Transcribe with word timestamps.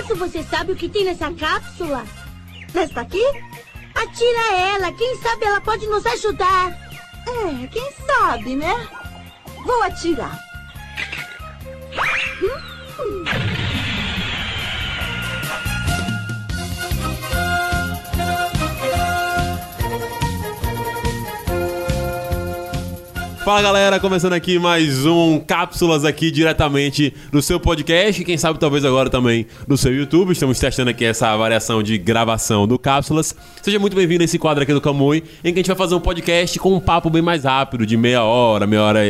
acaso 0.00 0.16
você 0.16 0.42
sabe 0.42 0.72
o 0.72 0.76
que 0.76 0.88
tem 0.88 1.04
nessa 1.04 1.30
cápsula? 1.32 2.04
Nesta 2.72 3.02
aqui? 3.02 3.22
Atira 3.94 4.54
ela, 4.56 4.92
quem 4.92 5.16
sabe 5.16 5.44
ela 5.44 5.60
pode 5.60 5.86
nos 5.86 6.04
ajudar. 6.06 6.70
É, 7.26 7.66
quem 7.66 7.92
sabe, 8.06 8.56
né? 8.56 8.88
Vou 9.64 9.82
atirar. 9.82 10.38
Hum. 12.42 13.39
Fala 23.50 23.62
galera, 23.62 23.98
começando 23.98 24.34
aqui 24.34 24.60
mais 24.60 25.04
um 25.04 25.40
Cápsulas 25.40 26.04
aqui 26.04 26.30
diretamente 26.30 27.12
do 27.32 27.42
seu 27.42 27.58
podcast, 27.58 28.24
quem 28.24 28.38
sabe 28.38 28.60
talvez 28.60 28.84
agora 28.84 29.10
também 29.10 29.44
no 29.66 29.76
seu 29.76 29.92
YouTube. 29.92 30.30
Estamos 30.30 30.56
testando 30.56 30.90
aqui 30.90 31.04
essa 31.04 31.36
variação 31.36 31.82
de 31.82 31.98
gravação 31.98 32.64
do 32.64 32.78
Cápsulas. 32.78 33.34
Seja 33.60 33.76
muito 33.80 33.96
bem-vindo 33.96 34.22
a 34.22 34.24
esse 34.24 34.38
quadro 34.38 34.62
aqui 34.62 34.72
do 34.72 34.80
Camui, 34.80 35.24
em 35.42 35.52
que 35.52 35.58
a 35.58 35.62
gente 35.62 35.66
vai 35.66 35.76
fazer 35.76 35.96
um 35.96 36.00
podcast 36.00 36.60
com 36.60 36.72
um 36.72 36.78
papo 36.78 37.10
bem 37.10 37.22
mais 37.22 37.42
rápido, 37.42 37.84
de 37.84 37.96
meia 37.96 38.22
hora, 38.22 38.68
meia 38.68 38.84
hora, 38.84 39.00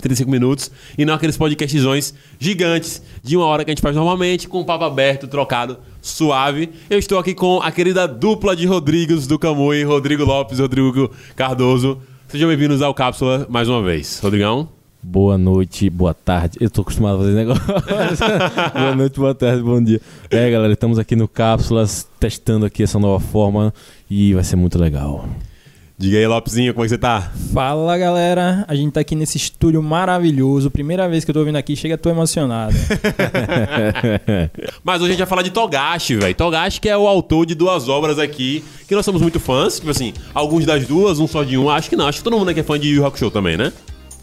35 0.00 0.28
minutos, 0.28 0.72
e 0.98 1.04
não 1.04 1.14
aqueles 1.14 1.36
podcastzões 1.36 2.12
gigantes 2.36 3.00
de 3.22 3.36
uma 3.36 3.46
hora 3.46 3.64
que 3.64 3.70
a 3.70 3.74
gente 3.74 3.80
faz 3.80 3.94
normalmente, 3.94 4.48
com 4.48 4.58
um 4.58 4.64
papo 4.64 4.82
aberto, 4.82 5.28
trocado, 5.28 5.78
suave. 6.02 6.68
Eu 6.90 6.98
estou 6.98 7.16
aqui 7.16 7.32
com 7.32 7.60
a 7.62 7.70
querida 7.70 8.08
dupla 8.08 8.56
de 8.56 8.66
Rodrigues 8.66 9.28
do 9.28 9.38
Camui, 9.38 9.84
Rodrigo 9.84 10.24
Lopes 10.24 10.58
Rodrigo 10.58 11.12
Cardoso. 11.36 12.02
Sejam 12.28 12.46
bem-vindos 12.46 12.82
ao 12.82 12.92
Cápsula 12.92 13.46
mais 13.48 13.70
uma 13.70 13.82
vez. 13.82 14.20
Rodrigão? 14.22 14.68
Boa 15.02 15.38
noite, 15.38 15.88
boa 15.88 16.12
tarde. 16.12 16.58
Eu 16.60 16.68
tô 16.68 16.82
acostumado 16.82 17.14
a 17.14 17.18
fazer 17.20 17.32
negócio. 17.32 17.64
boa 18.74 18.94
noite, 18.94 19.18
boa 19.18 19.34
tarde, 19.34 19.62
bom 19.62 19.82
dia. 19.82 19.98
É, 20.30 20.50
galera, 20.50 20.74
estamos 20.74 20.98
aqui 20.98 21.16
no 21.16 21.26
Cápsulas, 21.26 22.06
testando 22.20 22.66
aqui 22.66 22.82
essa 22.82 22.98
nova 22.98 23.18
forma 23.18 23.72
e 24.10 24.34
vai 24.34 24.44
ser 24.44 24.56
muito 24.56 24.78
legal. 24.78 25.26
Diga 26.00 26.16
aí, 26.16 26.28
Lopezinho, 26.28 26.72
como 26.72 26.84
é 26.84 26.86
que 26.86 26.90
você 26.90 26.98
tá? 26.98 27.32
Fala 27.52 27.98
galera, 27.98 28.64
a 28.68 28.74
gente 28.76 28.92
tá 28.92 29.00
aqui 29.00 29.16
nesse 29.16 29.36
estúdio 29.36 29.82
maravilhoso. 29.82 30.70
Primeira 30.70 31.08
vez 31.08 31.24
que 31.24 31.30
eu 31.32 31.34
tô 31.34 31.44
vindo 31.44 31.56
aqui, 31.56 31.74
chega, 31.74 31.98
tô 31.98 32.08
emocionado. 32.08 32.72
Mas 34.84 35.02
hoje 35.02 35.06
a 35.06 35.12
gente 35.14 35.18
vai 35.18 35.26
falar 35.26 35.42
de 35.42 35.50
Togashi, 35.50 36.14
velho. 36.14 36.36
Togashi 36.36 36.80
que 36.80 36.88
é 36.88 36.96
o 36.96 37.08
autor 37.08 37.44
de 37.44 37.56
duas 37.56 37.88
obras 37.88 38.20
aqui, 38.20 38.62
que 38.86 38.94
nós 38.94 39.04
somos 39.04 39.20
muito 39.20 39.40
fãs. 39.40 39.80
Tipo 39.80 39.90
assim, 39.90 40.14
alguns 40.32 40.64
das 40.64 40.86
duas, 40.86 41.18
um 41.18 41.26
só 41.26 41.42
de 41.42 41.58
um. 41.58 41.68
Acho 41.68 41.90
que 41.90 41.96
não, 41.96 42.06
acho 42.06 42.18
que 42.18 42.24
todo 42.24 42.38
mundo 42.38 42.50
aqui 42.50 42.60
é 42.60 42.62
fã 42.62 42.78
de 42.78 42.86
Yu 42.86 42.98
Yu 42.98 43.04
Hakusho 43.04 43.28
também, 43.28 43.56
né? 43.56 43.72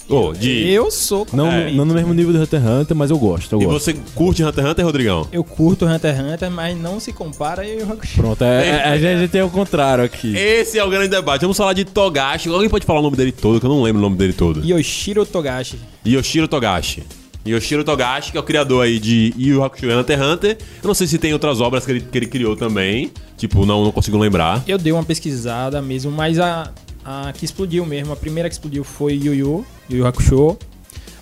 Oh, 0.08 0.34
de... 0.34 0.70
Eu 0.70 0.92
sou. 0.92 1.26
Não, 1.34 1.52
É. 1.52 1.72
não 1.72 1.84
no 1.86 1.94
mesmo 1.94 2.14
nível 2.14 2.32
do 2.32 2.40
Hunter 2.42 2.62
x 2.62 2.70
Hunter, 2.70 2.96
mas 2.96 3.10
eu 3.10 3.18
gosto, 3.18 3.54
eu 3.54 3.62
E 3.62 3.66
gosto. 3.66 3.80
você 3.84 3.94
curte 4.14 4.44
Hunter 4.44 4.64
x 4.64 4.72
Hunter, 4.72 4.86
Rodrigão? 4.86 5.28
Eu 5.32 5.44
curto 5.44 5.86
Hunter 5.86 6.16
x 6.16 6.24
Hunter, 6.34 6.52
mas 6.52 6.78
não 6.80 7.00
se 7.00 7.12
compara 7.12 7.64
a 7.64 7.66
Yu 7.66 7.84
Hakusho. 7.92 8.16
Pronto, 8.22 8.44
é, 8.44 8.68
é- 8.70 8.84
a 8.84 8.98
gente 8.98 9.32
tem 9.32 9.42
o 9.42 9.50
contrário 9.50 10.04
aqui. 10.04 10.36
Esse 10.38 10.78
é 10.78 10.84
o 10.84 10.90
grande 10.90 11.08
debate. 11.08 11.42
Vamos 11.42 11.58
falar 11.58 11.74
de 11.74 11.86
Togashi. 11.86 12.50
Alguém 12.50 12.70
pode 12.70 12.86
falar 12.86 13.00
o 13.00 13.04
nome 13.04 13.18
dele 13.18 13.32
todo, 13.32 13.60
que 13.60 13.66
eu 13.66 13.70
não 13.70 13.82
lembro 13.82 14.00
o 14.00 14.04
nome 14.04 14.16
dele 14.18 14.34
todo. 14.34 14.64
Yoshiro 14.64 15.26
Togashi. 15.26 15.78
Yoshiro 16.06 16.48
Togashi. 16.48 17.04
Yoshiro 17.48 17.84
Togashi, 17.84 18.32
que 18.32 18.38
é 18.38 18.40
o 18.40 18.44
criador 18.44 18.84
aí 18.86 18.98
de 19.00 19.32
Yu 19.38 19.56
Yu 19.56 19.64
Hakusho 19.64 19.86
e 19.86 19.94
Hunter 19.96 20.18
x 20.20 20.28
Hunter. 20.28 20.58
Eu 20.84 20.88
não 20.88 20.94
sei 20.96 21.06
se 21.08 21.18
tem 21.18 21.32
outras 21.34 21.62
obras 21.62 21.86
que 21.86 21.92
ele, 21.92 22.00
que 22.02 22.18
ele 22.18 22.26
criou 22.28 22.56
também. 22.56 23.12
Tipo, 23.38 23.66
não, 23.66 23.84
não 23.84 23.92
consigo 23.92 24.18
lembrar. 24.18 24.64
Eu 24.68 24.78
dei 24.78 24.92
uma 24.92 25.04
pesquisada 25.04 25.82
mesmo, 25.82 26.12
mas 26.12 26.40
a, 26.40 26.72
a 27.04 27.32
que 27.34 27.46
explodiu 27.46 27.86
mesmo, 27.86 28.14
a 28.14 28.16
primeira 28.16 28.50
que 28.50 28.56
explodiu 28.56 28.84
foi 28.84 29.14
Yu 29.14 29.34
Yu, 29.36 29.66
Yu 29.90 30.06
Hakusho. 30.06 30.58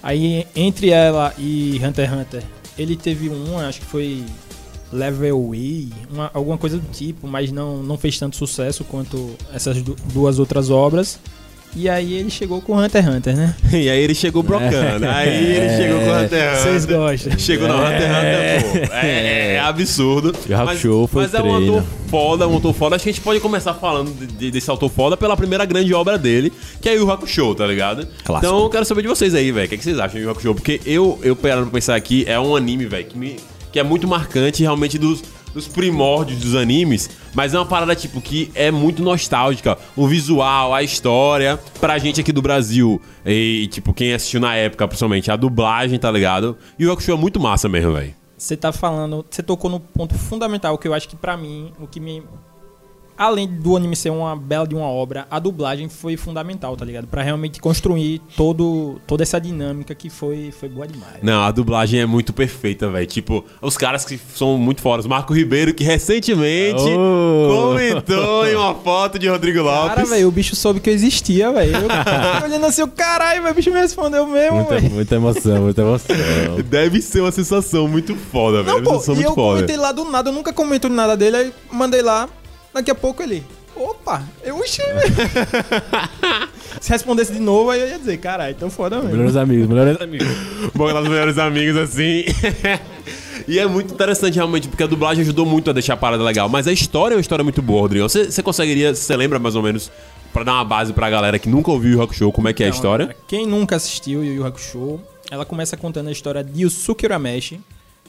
Aí, 0.01 0.45
entre 0.55 0.89
ela 0.89 1.33
e 1.37 1.79
Hunter 1.83 2.09
x 2.09 2.13
Hunter, 2.19 2.43
ele 2.77 2.95
teve 2.97 3.29
uma, 3.29 3.67
acho 3.67 3.79
que 3.79 3.85
foi 3.85 4.23
Level 4.91 5.49
Way, 5.49 5.89
uma- 6.11 6.31
alguma 6.33 6.57
coisa 6.57 6.77
do 6.77 6.87
tipo, 6.91 7.27
mas 7.27 7.51
não, 7.51 7.81
não 7.81 7.97
fez 7.97 8.19
tanto 8.19 8.35
sucesso 8.35 8.83
quanto 8.83 9.35
essas 9.53 9.81
du- 9.81 9.95
duas 10.13 10.39
outras 10.39 10.69
obras. 10.69 11.19
E 11.75 11.89
aí 11.89 12.13
ele 12.13 12.29
chegou 12.29 12.61
com 12.61 12.77
Hunter 12.77 13.03
x 13.03 13.15
Hunter, 13.15 13.35
né? 13.35 13.55
E 13.73 13.89
aí 13.89 13.99
ele 13.99 14.13
chegou 14.13 14.43
brocando. 14.43 15.07
Aí 15.07 15.55
ele 15.57 15.69
chegou 15.77 15.99
com 16.01 16.11
Hunter 16.11 16.39
x 16.39 16.59
Hunter. 16.61 16.61
Vocês 16.61 16.85
gostam. 16.85 17.39
Chegou 17.39 17.67
no 17.67 17.75
Hunter 17.75 18.01
x 18.01 18.63
Hunter, 18.73 18.87
pô. 18.89 18.93
É, 18.95 19.53
é 19.55 19.59
absurdo. 19.59 20.35
E 20.47 20.53
o 20.53 20.61
Hakusho 20.61 21.07
foi 21.11 21.23
mas 21.23 21.33
é 21.33 21.41
um 21.41 21.53
autor 21.53 21.83
foda, 22.09 22.47
um 22.47 22.53
autor 22.53 22.73
foda. 22.73 22.95
Acho 22.95 23.03
que 23.03 23.09
a 23.09 23.13
gente 23.13 23.21
pode 23.23 23.39
começar 23.39 23.73
falando 23.73 24.11
de- 24.15 24.27
de- 24.27 24.51
desse 24.51 24.69
autor 24.69 24.89
foda 24.89 25.17
pela 25.17 25.35
primeira 25.35 25.65
grande 25.65 25.91
obra 25.93 26.17
dele, 26.17 26.53
que 26.79 26.87
é 26.89 26.95
o 27.01 27.09
Hakusho, 27.11 27.55
tá 27.55 27.65
ligado? 27.65 28.07
Clássico. 28.23 28.45
Então 28.53 28.63
eu 28.65 28.69
quero 28.69 28.85
saber 28.85 29.01
de 29.01 29.07
vocês 29.07 29.33
aí, 29.33 29.51
velho. 29.51 29.65
O 29.65 29.69
que, 29.69 29.75
é 29.75 29.77
que 29.77 29.83
vocês 29.83 29.97
acham 29.99 30.21
de 30.21 30.29
Hakusho? 30.29 30.53
Porque 30.53 30.79
eu, 30.85 31.19
eu 31.23 31.35
parando 31.35 31.63
pra 31.63 31.73
pensar 31.79 31.95
aqui, 31.95 32.23
é 32.27 32.39
um 32.39 32.55
anime, 32.55 32.85
velho, 32.85 33.05
que, 33.05 33.17
me- 33.17 33.37
que 33.71 33.79
é 33.79 33.83
muito 33.83 34.07
marcante 34.07 34.61
realmente 34.61 34.99
dos, 34.99 35.23
dos 35.53 35.67
primórdios 35.67 36.39
dos 36.39 36.55
animes, 36.55 37.09
mas 37.33 37.53
é 37.53 37.59
uma 37.59 37.65
parada, 37.65 37.95
tipo, 37.95 38.19
que 38.19 38.51
é 38.55 38.71
muito 38.71 39.03
nostálgica. 39.03 39.77
O 39.95 40.07
visual, 40.07 40.73
a 40.73 40.81
história, 40.81 41.59
pra 41.79 41.97
gente 41.97 42.21
aqui 42.21 42.31
do 42.31 42.41
Brasil, 42.41 43.01
e, 43.25 43.67
tipo, 43.71 43.93
quem 43.93 44.13
assistiu 44.13 44.39
na 44.39 44.55
época, 44.55 44.87
principalmente, 44.87 45.31
a 45.31 45.35
dublagem, 45.35 45.99
tá 45.99 46.11
ligado? 46.11 46.57
E 46.77 46.85
o 46.85 46.91
Hakusho 46.91 47.11
é 47.11 47.15
muito 47.15 47.39
massa 47.39 47.69
mesmo, 47.69 47.93
velho. 47.93 48.13
Você 48.37 48.57
tá 48.57 48.73
falando, 48.73 49.25
você 49.29 49.41
tocou 49.41 49.69
no 49.69 49.79
ponto 49.79 50.15
fundamental 50.15 50.77
que 50.77 50.87
eu 50.87 50.93
acho 50.93 51.07
que 51.07 51.15
pra 51.15 51.37
mim, 51.37 51.71
o 51.79 51.87
que 51.87 51.99
me 51.99 52.23
além 53.23 53.47
do 53.47 53.75
anime 53.75 53.95
ser 53.95 54.09
uma 54.09 54.35
bela 54.35 54.67
de 54.67 54.75
uma 54.75 54.87
obra, 54.87 55.25
a 55.29 55.39
dublagem 55.39 55.89
foi 55.89 56.15
fundamental, 56.17 56.75
tá 56.75 56.85
ligado? 56.85 57.07
Pra 57.07 57.21
realmente 57.23 57.59
construir 57.59 58.21
todo 58.37 58.99
toda 59.07 59.23
essa 59.23 59.39
dinâmica 59.39 59.93
que 59.95 60.09
foi 60.09 60.51
foi 60.59 60.69
boa 60.69 60.87
demais. 60.87 61.17
Não, 61.21 61.41
a 61.43 61.51
dublagem 61.51 61.99
é 61.99 62.05
muito 62.05 62.33
perfeita, 62.33 62.89
velho. 62.89 63.05
Tipo, 63.07 63.43
os 63.61 63.77
caras 63.77 64.05
que 64.05 64.19
são 64.35 64.57
muito 64.57 64.81
fodas. 64.81 65.05
Marco 65.05 65.33
Ribeiro, 65.33 65.73
que 65.73 65.83
recentemente 65.83 66.83
Oh. 66.83 67.47
comentou 67.73 68.47
em 68.47 68.55
uma 68.55 68.73
foto 68.75 69.17
de 69.19 69.27
Rodrigo 69.27 69.61
Lopes. 69.61 69.95
Cara, 69.95 70.05
velho, 70.05 70.27
o 70.27 70.31
bicho 70.31 70.55
soube 70.55 70.79
que 70.79 70.89
eu 70.89 70.93
existia, 70.93 71.51
velho. 71.51 71.73
Eu 71.75 72.43
olhando 72.45 72.65
assim, 72.65 72.81
o 72.83 72.87
caralho, 72.87 73.47
o 73.49 73.53
bicho 73.53 73.71
me 73.71 73.79
respondeu 73.79 74.25
mesmo, 74.27 74.57
Muita, 74.57 74.75
velho. 74.79 74.91
muita 74.91 75.15
emoção, 75.15 75.61
muita 75.63 75.81
emoção. 75.81 76.15
Deve 76.69 77.01
ser 77.01 77.21
uma 77.21 77.31
sensação 77.31 77.87
muito 77.87 78.15
foda, 78.15 78.63
velho. 78.63 78.67
Não, 78.67 78.75
Uma 78.77 78.83
pô, 78.83 78.91
sensação 78.99 79.13
e 79.13 79.17
muito 79.17 79.29
eu 79.29 79.35
foda. 79.35 79.55
comentei 79.55 79.77
lá 79.77 79.91
do 79.91 80.05
nada, 80.05 80.29
eu 80.29 80.33
nunca 80.33 80.53
comento 80.53 80.89
nada 80.89 81.15
dele, 81.17 81.35
aí 81.37 81.53
mandei 81.71 82.01
lá, 82.01 82.27
daqui 82.73 82.91
a 82.91 82.95
pouco 82.95 83.21
ele, 83.21 83.43
opa, 83.75 84.23
eu 84.43 84.57
oxi, 84.57 84.81
velho. 84.81 86.49
Se 86.81 86.91
respondesse 86.91 87.31
de 87.31 87.39
novo, 87.39 87.69
aí 87.69 87.81
eu 87.81 87.87
ia 87.87 87.99
dizer, 87.99 88.17
caralho, 88.17 88.55
então 88.55 88.69
foda 88.69 88.97
mesmo. 88.97 89.11
melhores 89.11 89.35
amigos, 89.35 89.67
melhores 89.67 90.01
amigos. 90.01 90.27
Bom, 90.73 90.91
nós 90.91 91.07
melhores 91.07 91.37
amigos 91.37 91.77
assim. 91.77 92.25
e 93.47 93.59
é 93.59 93.65
muito 93.65 93.93
interessante 93.93 94.35
realmente, 94.35 94.67
porque 94.67 94.83
a 94.83 94.87
dublagem 94.87 95.21
ajudou 95.21 95.45
muito 95.45 95.69
a 95.69 95.73
deixar 95.73 95.93
a 95.93 95.97
parada 95.97 96.23
legal. 96.23 96.49
Mas 96.49 96.67
a 96.67 96.73
história 96.73 97.13
é 97.13 97.17
uma 97.17 97.21
história 97.21 97.43
muito 97.43 97.61
boa, 97.61 97.81
Rodrigo. 97.81 98.07
Você, 98.07 98.25
você 98.25 98.41
conseguiria, 98.41 98.93
você 98.93 99.15
lembra 99.15 99.39
mais 99.39 99.55
ou 99.55 99.61
menos, 99.61 99.91
pra 100.33 100.43
dar 100.43 100.53
uma 100.53 100.65
base 100.65 100.91
pra 100.91 101.09
galera 101.09 101.37
que 101.37 101.47
nunca 101.47 101.71
ouviu 101.71 101.97
o 101.97 102.01
Rock 102.01 102.15
Show, 102.15 102.31
como 102.31 102.47
é 102.47 102.53
que 102.53 102.63
é 102.63 102.67
a 102.67 102.69
história? 102.69 103.15
Quem 103.27 103.45
nunca 103.45 103.75
assistiu 103.75 104.23
Yu 104.23 104.33
Yu 104.33 104.45
Hakusho, 104.45 104.99
ela 105.29 105.45
começa 105.45 105.77
contando 105.77 106.09
a 106.09 106.11
história 106.11 106.43
de 106.43 106.63
Yusuke 106.63 107.05
Urameshi, 107.05 107.61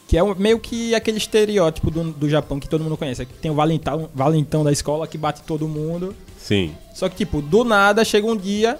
que 0.08 0.16
é 0.16 0.22
um- 0.22 0.34
meio 0.34 0.58
que 0.60 0.94
aquele 0.94 1.18
estereótipo 1.18 1.90
do, 1.90 2.04
do 2.12 2.28
Japão 2.28 2.60
que 2.60 2.68
todo 2.68 2.82
mundo 2.84 2.96
conhece. 2.96 3.24
Que 3.26 3.32
tem 3.34 3.50
o 3.50 3.54
valentão, 3.54 4.08
valentão 4.14 4.62
da 4.64 4.70
escola 4.72 5.06
que 5.06 5.16
bate 5.18 5.42
todo 5.42 5.66
mundo. 5.68 6.14
Sim. 6.38 6.72
Só 6.94 7.08
que, 7.08 7.16
tipo, 7.16 7.40
do 7.40 7.64
nada 7.64 8.04
chega 8.04 8.26
um 8.26 8.36
dia 8.36 8.78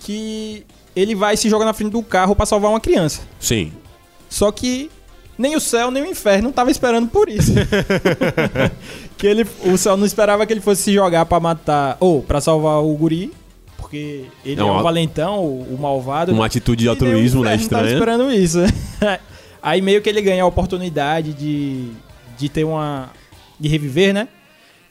que 0.00 0.64
ele 0.96 1.14
vai 1.14 1.34
e 1.34 1.36
se 1.36 1.48
joga 1.48 1.64
na 1.64 1.72
frente 1.72 1.90
do 1.92 2.02
carro 2.02 2.34
pra 2.34 2.46
salvar 2.46 2.70
uma 2.70 2.80
criança. 2.80 3.22
Sim. 3.40 3.72
Só 4.28 4.50
que 4.50 4.90
nem 5.36 5.56
o 5.56 5.60
céu 5.60 5.90
nem 5.90 6.02
o 6.02 6.06
inferno 6.06 6.52
tava 6.52 6.70
esperando 6.70 7.08
por 7.08 7.28
isso. 7.28 7.52
que 9.18 9.26
ele, 9.26 9.46
o 9.64 9.76
céu 9.76 9.96
não 9.96 10.06
esperava 10.06 10.46
que 10.46 10.52
ele 10.52 10.60
fosse 10.60 10.82
se 10.82 10.92
jogar 10.94 11.26
pra 11.26 11.40
matar 11.40 11.96
ou 12.00 12.22
pra 12.22 12.40
salvar 12.40 12.82
o 12.82 12.94
guri, 12.96 13.32
porque 13.76 14.24
ele 14.44 14.56
Não, 14.56 14.68
é 14.68 14.76
a- 14.76 14.80
o 14.80 14.82
valentão, 14.82 15.38
o, 15.44 15.74
o 15.74 15.78
malvado. 15.80 16.32
Uma 16.32 16.46
atitude 16.46 16.84
de 16.84 16.88
altruísmo, 16.88 17.42
né? 17.44 17.54
inferno 17.54 17.70
tava 17.70 17.90
esperando 17.92 18.32
isso. 18.32 18.58
Aí 19.64 19.80
meio 19.80 20.02
que 20.02 20.10
ele 20.10 20.20
ganha 20.20 20.42
a 20.42 20.46
oportunidade 20.46 21.32
de, 21.32 21.90
de 22.36 22.50
ter 22.50 22.64
uma 22.64 23.10
de 23.58 23.66
reviver, 23.66 24.12
né? 24.12 24.28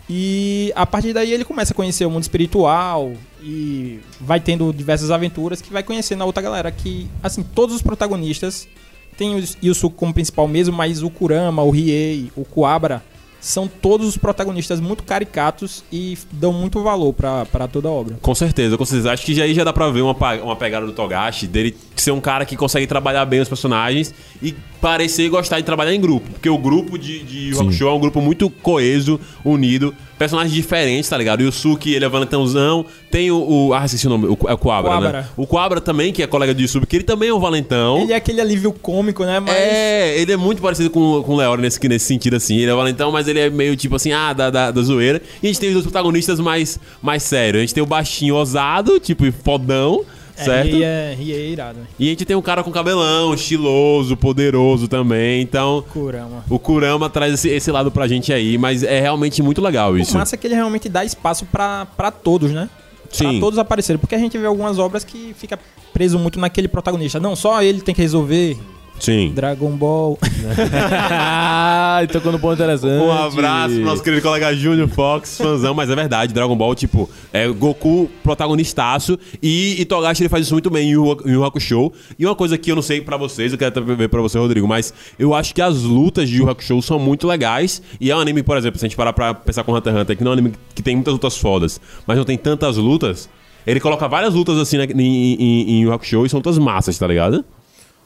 E 0.09 0.73
a 0.75 0.83
partir 0.83 1.13
daí 1.13 1.31
ele 1.31 1.45
começa 1.45 1.73
a 1.73 1.75
conhecer 1.75 2.07
o 2.07 2.09
mundo 2.09 2.23
espiritual 2.23 3.13
e 3.39 3.99
vai 4.19 4.39
tendo 4.39 4.73
diversas 4.73 5.11
aventuras 5.11 5.61
que 5.61 5.71
vai 5.71 5.83
conhecendo 5.83 6.23
a 6.23 6.25
outra 6.25 6.41
galera 6.41 6.71
que, 6.71 7.07
assim, 7.21 7.43
todos 7.43 7.75
os 7.75 7.83
protagonistas 7.83 8.67
tem 9.15 9.35
o 9.35 9.43
Yusuke 9.63 9.95
como 9.95 10.11
principal 10.11 10.47
mesmo, 10.47 10.75
mas 10.75 11.03
o 11.03 11.09
Kurama, 11.09 11.61
o 11.61 11.69
Riei, 11.69 12.31
o 12.35 12.43
Kuabara 12.43 13.03
são 13.43 13.67
todos 13.67 14.07
os 14.07 14.15
protagonistas 14.15 14.79
muito 14.79 15.03
caricatos 15.03 15.83
e 15.91 16.17
dão 16.31 16.53
muito 16.53 16.81
valor 16.81 17.11
pra, 17.11 17.45
pra 17.45 17.67
toda 17.67 17.89
a 17.89 17.91
obra. 17.91 18.17
Com 18.21 18.33
certeza, 18.33 18.77
com 18.77 18.85
certeza. 18.85 19.11
Acho 19.11 19.25
que 19.25 19.35
já 19.35 19.43
aí 19.43 19.53
já 19.53 19.65
dá 19.65 19.73
pra 19.73 19.89
ver 19.89 20.01
uma, 20.01 20.15
uma 20.41 20.55
pegada 20.55 20.85
do 20.85 20.93
Togashi, 20.93 21.45
dele 21.45 21.75
ser 21.93 22.11
um 22.11 22.21
cara 22.21 22.45
que 22.45 22.55
consegue 22.55 22.87
trabalhar 22.87 23.25
bem 23.25 23.41
os 23.41 23.49
personagens 23.49 24.13
e 24.41 24.55
parecer 24.79 25.29
gostar 25.29 25.59
de 25.59 25.65
trabalhar 25.65 25.93
em 25.93 25.99
grupo. 25.99 26.29
Porque 26.31 26.49
o 26.49 26.57
grupo 26.57 26.97
de, 26.97 27.21
de 27.23 27.49
Yu 27.49 27.59
Hakusho 27.59 27.87
é 27.87 27.93
um 27.93 27.99
grupo 27.99 28.21
muito 28.21 28.49
coeso, 28.49 29.19
unido, 29.43 29.93
personagens 30.23 30.55
diferentes, 30.55 31.09
tá 31.09 31.17
ligado? 31.17 31.41
O 31.41 31.43
Yusuke, 31.43 31.93
ele 31.93 32.05
é 32.05 32.07
valentãozão. 32.07 32.85
Tem 33.11 33.29
o. 33.29 33.35
o 33.35 33.73
ah, 33.73 33.83
esqueci 33.83 34.07
o 34.07 34.09
nome. 34.09 34.27
O, 34.27 34.37
é 34.47 34.53
o 34.53 34.57
Quabra, 34.57 35.11
né? 35.11 35.25
O 35.35 35.45
Quabra 35.45 35.81
também, 35.81 36.13
que 36.13 36.23
é 36.23 36.27
colega 36.27 36.53
de 36.53 36.63
Yusuke, 36.63 36.87
que 36.87 36.95
ele 36.95 37.03
também 37.03 37.27
é 37.27 37.33
um 37.33 37.39
valentão. 37.41 37.99
Ele 37.99 38.13
é 38.13 38.15
aquele 38.15 38.39
alívio 38.39 38.71
cômico, 38.71 39.25
né? 39.25 39.41
Mas. 39.41 39.53
É, 39.53 40.17
ele 40.17 40.31
é 40.31 40.37
muito 40.37 40.61
parecido 40.61 40.89
com, 40.89 41.21
com 41.23 41.33
o 41.33 41.35
Leori 41.35 41.61
nesse, 41.61 41.85
nesse 41.89 42.05
sentido, 42.05 42.37
assim. 42.37 42.55
Ele 42.55 42.71
é 42.71 42.73
valentão, 42.73 43.11
mas 43.11 43.27
ele 43.27 43.39
é 43.39 43.49
meio 43.49 43.75
tipo 43.75 43.97
assim, 43.97 44.13
ah, 44.13 44.31
da, 44.31 44.49
da, 44.49 44.71
da 44.71 44.81
zoeira. 44.81 45.21
E 45.41 45.47
a 45.47 45.49
gente 45.49 45.59
tem 45.59 45.69
os 45.69 45.73
dois 45.73 45.85
protagonistas 45.85 46.39
mais, 46.39 46.79
mais 47.01 47.21
sérios. 47.23 47.57
A 47.57 47.61
gente 47.65 47.73
tem 47.73 47.83
o 47.83 47.87
baixinho 47.87 48.35
ousado, 48.35 48.97
tipo, 49.01 49.29
fodão, 49.43 50.05
certo? 50.43 50.75
E 50.75 50.83
é, 50.83 51.17
e 51.19 51.31
é 51.33 51.49
irado. 51.49 51.79
E 51.99 52.07
a 52.07 52.09
gente 52.09 52.25
tem 52.25 52.35
um 52.35 52.41
cara 52.41 52.63
com 52.63 52.71
cabelão, 52.71 53.33
estiloso, 53.33 54.15
poderoso 54.17 54.87
também. 54.87 55.41
Então, 55.41 55.83
Kurama. 55.91 56.43
o 56.49 56.59
Kurama 56.59 57.09
traz 57.09 57.33
esse, 57.33 57.49
esse 57.49 57.71
lado 57.71 57.91
pra 57.91 58.07
gente 58.07 58.31
aí, 58.33 58.57
mas 58.57 58.83
é 58.83 58.99
realmente 58.99 59.41
muito 59.41 59.61
legal 59.61 59.97
isso. 59.97 60.15
O 60.15 60.19
massa 60.19 60.35
é 60.35 60.37
que 60.37 60.47
ele 60.47 60.55
realmente 60.55 60.89
dá 60.89 61.03
espaço 61.03 61.45
pra, 61.45 61.85
pra 61.97 62.11
todos, 62.11 62.51
né? 62.51 62.69
Pra 63.17 63.29
Sim. 63.29 63.39
todos 63.39 63.59
aparecerem. 63.59 63.99
Porque 63.99 64.15
a 64.15 64.19
gente 64.19 64.37
vê 64.37 64.45
algumas 64.47 64.79
obras 64.79 65.03
que 65.03 65.35
fica 65.37 65.59
preso 65.93 66.17
muito 66.17 66.39
naquele 66.39 66.67
protagonista. 66.67 67.19
Não, 67.19 67.35
só 67.35 67.61
ele 67.61 67.81
tem 67.81 67.93
que 67.93 68.01
resolver. 68.01 68.57
Sim. 68.99 69.33
Dragon 69.33 69.71
Ball. 69.71 70.17
ah, 71.11 71.99
então 72.03 72.21
quando 72.21 72.39
ponto 72.39 72.53
interessante. 72.53 73.03
Um 73.03 73.11
abraço 73.11 73.75
pro 73.75 73.83
nosso 73.83 74.03
querido 74.03 74.21
colega 74.21 74.55
Júnior 74.55 74.87
Fox, 74.87 75.37
fãzão, 75.37 75.73
mas 75.73 75.89
é 75.89 75.95
verdade, 75.95 76.33
Dragon 76.33 76.55
Ball, 76.55 76.73
tipo, 76.73 77.09
é 77.31 77.47
Goku 77.47 78.09
protagonistaço 78.23 79.19
e, 79.41 79.83
Togashi 79.85 80.23
ele 80.23 80.29
faz 80.29 80.45
isso 80.45 80.53
muito 80.53 80.69
bem 80.69 80.89
em 80.89 80.91
Yu 80.91 81.43
Hakusho. 81.43 81.91
E 82.17 82.25
uma 82.25 82.35
coisa 82.35 82.57
que 82.57 82.71
eu 82.71 82.75
não 82.75 82.81
sei 82.81 83.01
pra 83.01 83.17
vocês, 83.17 83.51
eu 83.51 83.57
quero 83.57 83.69
até 83.69 83.81
ver 83.81 84.07
pra 84.07 84.21
você, 84.21 84.37
Rodrigo, 84.37 84.67
mas 84.67 84.93
eu 85.19 85.33
acho 85.33 85.53
que 85.53 85.61
as 85.61 85.81
lutas 85.81 86.29
de 86.29 86.37
Yu 86.37 86.49
Hakusho 86.49 86.81
são 86.81 86.97
muito 86.97 87.27
legais 87.27 87.81
e 87.99 88.09
é 88.09 88.15
um 88.15 88.19
anime, 88.19 88.41
por 88.41 88.57
exemplo, 88.57 88.79
se 88.79 88.85
a 88.85 88.87
gente 88.87 88.95
parar 88.95 89.13
pra 89.13 89.33
pensar 89.33 89.63
com 89.63 89.73
Hunter 89.73 89.93
x 89.93 90.01
Hunter, 90.01 90.17
que 90.17 90.23
não 90.23 90.31
é 90.31 90.35
um 90.35 90.37
anime 90.37 90.53
que 90.73 90.81
tem 90.81 90.95
muitas 90.95 91.13
lutas 91.13 91.37
fodas, 91.37 91.81
mas 92.07 92.17
não 92.17 92.23
tem 92.23 92.37
tantas 92.37 92.77
lutas, 92.77 93.29
ele 93.67 93.79
coloca 93.79 94.07
várias 94.07 94.33
lutas 94.33 94.57
assim 94.57 94.77
né, 94.77 94.85
em, 94.85 95.33
em, 95.33 95.69
em 95.71 95.81
Yu 95.81 95.93
Hakusho 95.93 96.25
e 96.25 96.29
são 96.29 96.39
lutas 96.39 96.57
massas, 96.57 96.97
tá 96.97 97.07
ligado? 97.07 97.43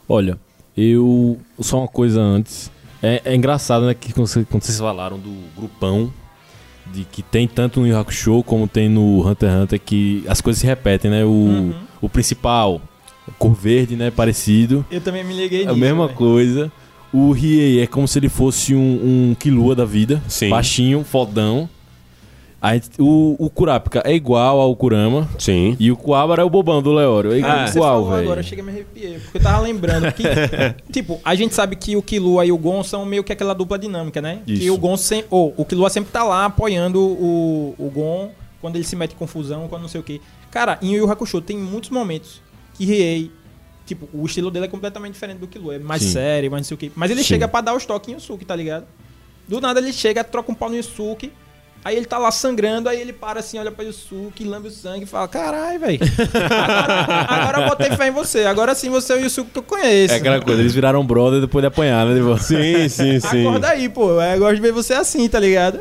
Olha, 0.10 0.40
eu. 0.78 1.38
Só 1.60 1.80
uma 1.80 1.88
coisa 1.88 2.22
antes. 2.22 2.72
É, 3.02 3.22
é 3.26 3.36
engraçado, 3.36 3.86
né, 3.86 3.94
que 3.94 4.14
quando, 4.14 4.28
você- 4.28 4.46
quando 4.50 4.64
vocês 4.64 4.78
falaram 4.80 5.18
do 5.20 5.32
grupão, 5.56 6.12
de 6.94 7.04
que 7.04 7.22
tem 7.22 7.48
tanto 7.48 7.80
no 7.82 7.88
Yu 7.88 7.98
Hakusho 7.98 8.44
como 8.44 8.68
tem 8.68 8.88
no 8.90 9.28
Hunter 9.28 9.50
x 9.50 9.62
Hunter, 9.62 9.80
que 9.84 10.24
as 10.28 10.40
coisas 10.42 10.60
se 10.62 10.66
repetem, 10.66 11.12
né? 11.12 11.24
O, 11.26 11.74
o 12.02 12.08
principal, 12.10 12.82
cor 13.38 13.54
verde, 13.54 13.96
né? 13.96 14.10
Parecido. 14.10 14.86
Eu 14.90 15.02
também 15.02 15.24
me 15.24 15.34
liguei 15.34 15.62
É 15.62 15.64
a 15.64 15.68
nisso. 15.68 15.80
mesma 15.80 16.06
velho. 16.08 16.18
coisa. 16.18 16.72
O 17.14 17.32
Riei 17.32 17.82
é 17.82 17.88
como 17.88 18.08
se 18.08 18.20
ele 18.20 18.30
fosse 18.30 18.74
um, 18.76 19.30
um 19.32 19.36
Killua 19.40 19.76
da 19.76 19.86
vida. 19.86 20.22
Sim. 20.28 20.50
Baixinho, 20.50 21.04
fodão. 21.04 21.70
A 22.60 22.74
gente- 22.74 22.90
o, 23.00 23.36
o 23.38 23.50
Kurapika 23.52 24.02
é 24.04 24.14
igual 24.16 24.60
ao 24.60 24.76
Kurama. 24.76 25.30
Sim. 25.38 25.76
E 25.80 25.92
o 25.92 25.96
Kuwabara 25.96 26.42
é 26.42 26.46
o 26.46 26.50
bobão 26.50 26.82
do 26.82 26.92
Leório. 26.92 27.32
É 27.34 27.42
Ah, 27.44 27.68
Você 27.68 27.78
igual, 27.78 28.04
falou 28.06 28.20
agora, 28.20 28.40
eu 28.40 28.44
cheguei 28.44 28.64
a 28.64 28.66
me 28.66 28.72
arrepiar. 28.72 29.20
Porque 29.22 29.38
eu 29.38 29.42
tava 29.42 29.62
lembrando 29.62 30.12
que, 30.12 30.24
tipo, 30.92 31.20
a 31.24 31.36
gente 31.36 31.54
sabe 31.54 31.76
que 31.76 31.96
o 31.96 32.02
Killua 32.02 32.46
e 32.46 32.52
o 32.52 32.58
Gon 32.58 32.84
são 32.84 33.06
meio 33.06 33.24
que 33.24 33.32
aquela 33.32 33.54
dupla 33.54 33.78
dinâmica, 33.78 34.20
né? 34.22 34.42
Que 34.46 34.54
Isso. 34.54 34.74
o 34.74 34.78
Gon 34.78 34.98
sem, 34.98 35.24
ou 35.30 35.54
o 35.56 35.64
Killua 35.64 35.90
sempre 35.90 36.12
tá 36.12 36.24
lá 36.24 36.46
apoiando 36.46 37.00
o, 37.00 37.76
o 37.78 37.90
Gon 37.92 38.32
quando 38.60 38.76
ele 38.76 38.84
se 38.86 38.96
mete 38.96 39.14
em 39.14 39.18
confusão, 39.18 39.68
quando 39.68 39.84
não 39.84 39.90
sei 39.90 40.02
o 40.02 40.04
quê. 40.04 40.20
Cara, 40.50 40.80
em 40.82 40.94
Yu 40.94 41.06
Yu 41.06 41.12
Hakusho 41.12 41.40
tem 41.42 41.56
muitos 41.58 41.92
momentos 41.92 42.42
que 42.74 42.86
Riei, 42.86 43.32
tipo, 43.86 44.10
o 44.12 44.26
estilo 44.26 44.50
dele 44.50 44.66
é 44.66 44.68
completamente 44.68 45.14
diferente 45.14 45.38
do 45.38 45.48
Killua. 45.48 45.76
É 45.76 45.80
mais 45.80 46.02
Sim. 46.02 46.12
sério, 46.14 46.50
mais 46.50 46.62
não 46.62 46.68
sei 46.68 46.76
o 46.76 46.78
quê. 46.80 46.92
Mas 46.96 47.12
ele 47.12 47.22
Sim. 47.22 47.28
chega 47.28 47.48
pra 47.48 47.62
dar 47.62 47.76
os 47.76 47.86
toques 47.86 48.10
em 48.10 48.14
Yusuke, 48.14 48.46
tá 48.46 48.56
ligado? 48.56 48.86
Do 49.48 49.62
nada 49.62 49.80
ele 49.80 49.94
chega, 49.94 50.24
troca 50.24 50.52
um 50.52 50.56
pau 50.56 50.70
no 50.70 50.76
Yusuke. 50.76 51.32
Aí 51.86 51.96
ele 51.96 52.06
tá 52.06 52.18
lá 52.18 52.32
sangrando, 52.32 52.90
aí 52.90 53.00
ele 53.00 53.14
para 53.14 53.40
assim, 53.40 53.58
olha 53.58 53.72
pra 53.72 53.86
Yusuke, 53.86 54.44
lambe 54.44 54.68
o 54.68 54.72
sangue 54.72 55.04
e 55.04 55.08
fala: 55.08 55.28
Caralho, 55.28 55.80
velho. 55.80 56.00
Agora, 56.44 57.26
agora 57.28 57.62
eu 57.62 57.70
botei 57.70 57.92
fé 57.92 58.08
em 58.08 58.12
você. 58.12 58.44
Agora 58.46 58.76
sim 58.76 58.90
você 58.90 59.14
é 59.14 59.16
o 59.16 59.20
Yusuke 59.20 59.52
que 59.52 59.60
eu 59.60 59.64
conheço. 59.64 60.14
É 60.14 60.18
aquela 60.18 60.42
coisa, 60.42 60.62
eles 60.62 60.74
viraram 60.74 61.06
brother 61.06 61.40
depois 61.40 61.64
de 61.64 61.68
apanhar, 61.68 62.06
né? 62.06 62.38
Sim, 62.40 62.90
sim, 62.90 63.20
sim. 63.20 63.48
Acorda 63.48 63.70
aí, 63.70 63.88
pô. 63.88 64.22
Eu 64.22 64.40
gosto 64.40 64.56
de 64.56 64.62
ver 64.62 64.72
você 64.74 64.94
assim, 64.94 65.28
tá 65.30 65.40
ligado? 65.40 65.80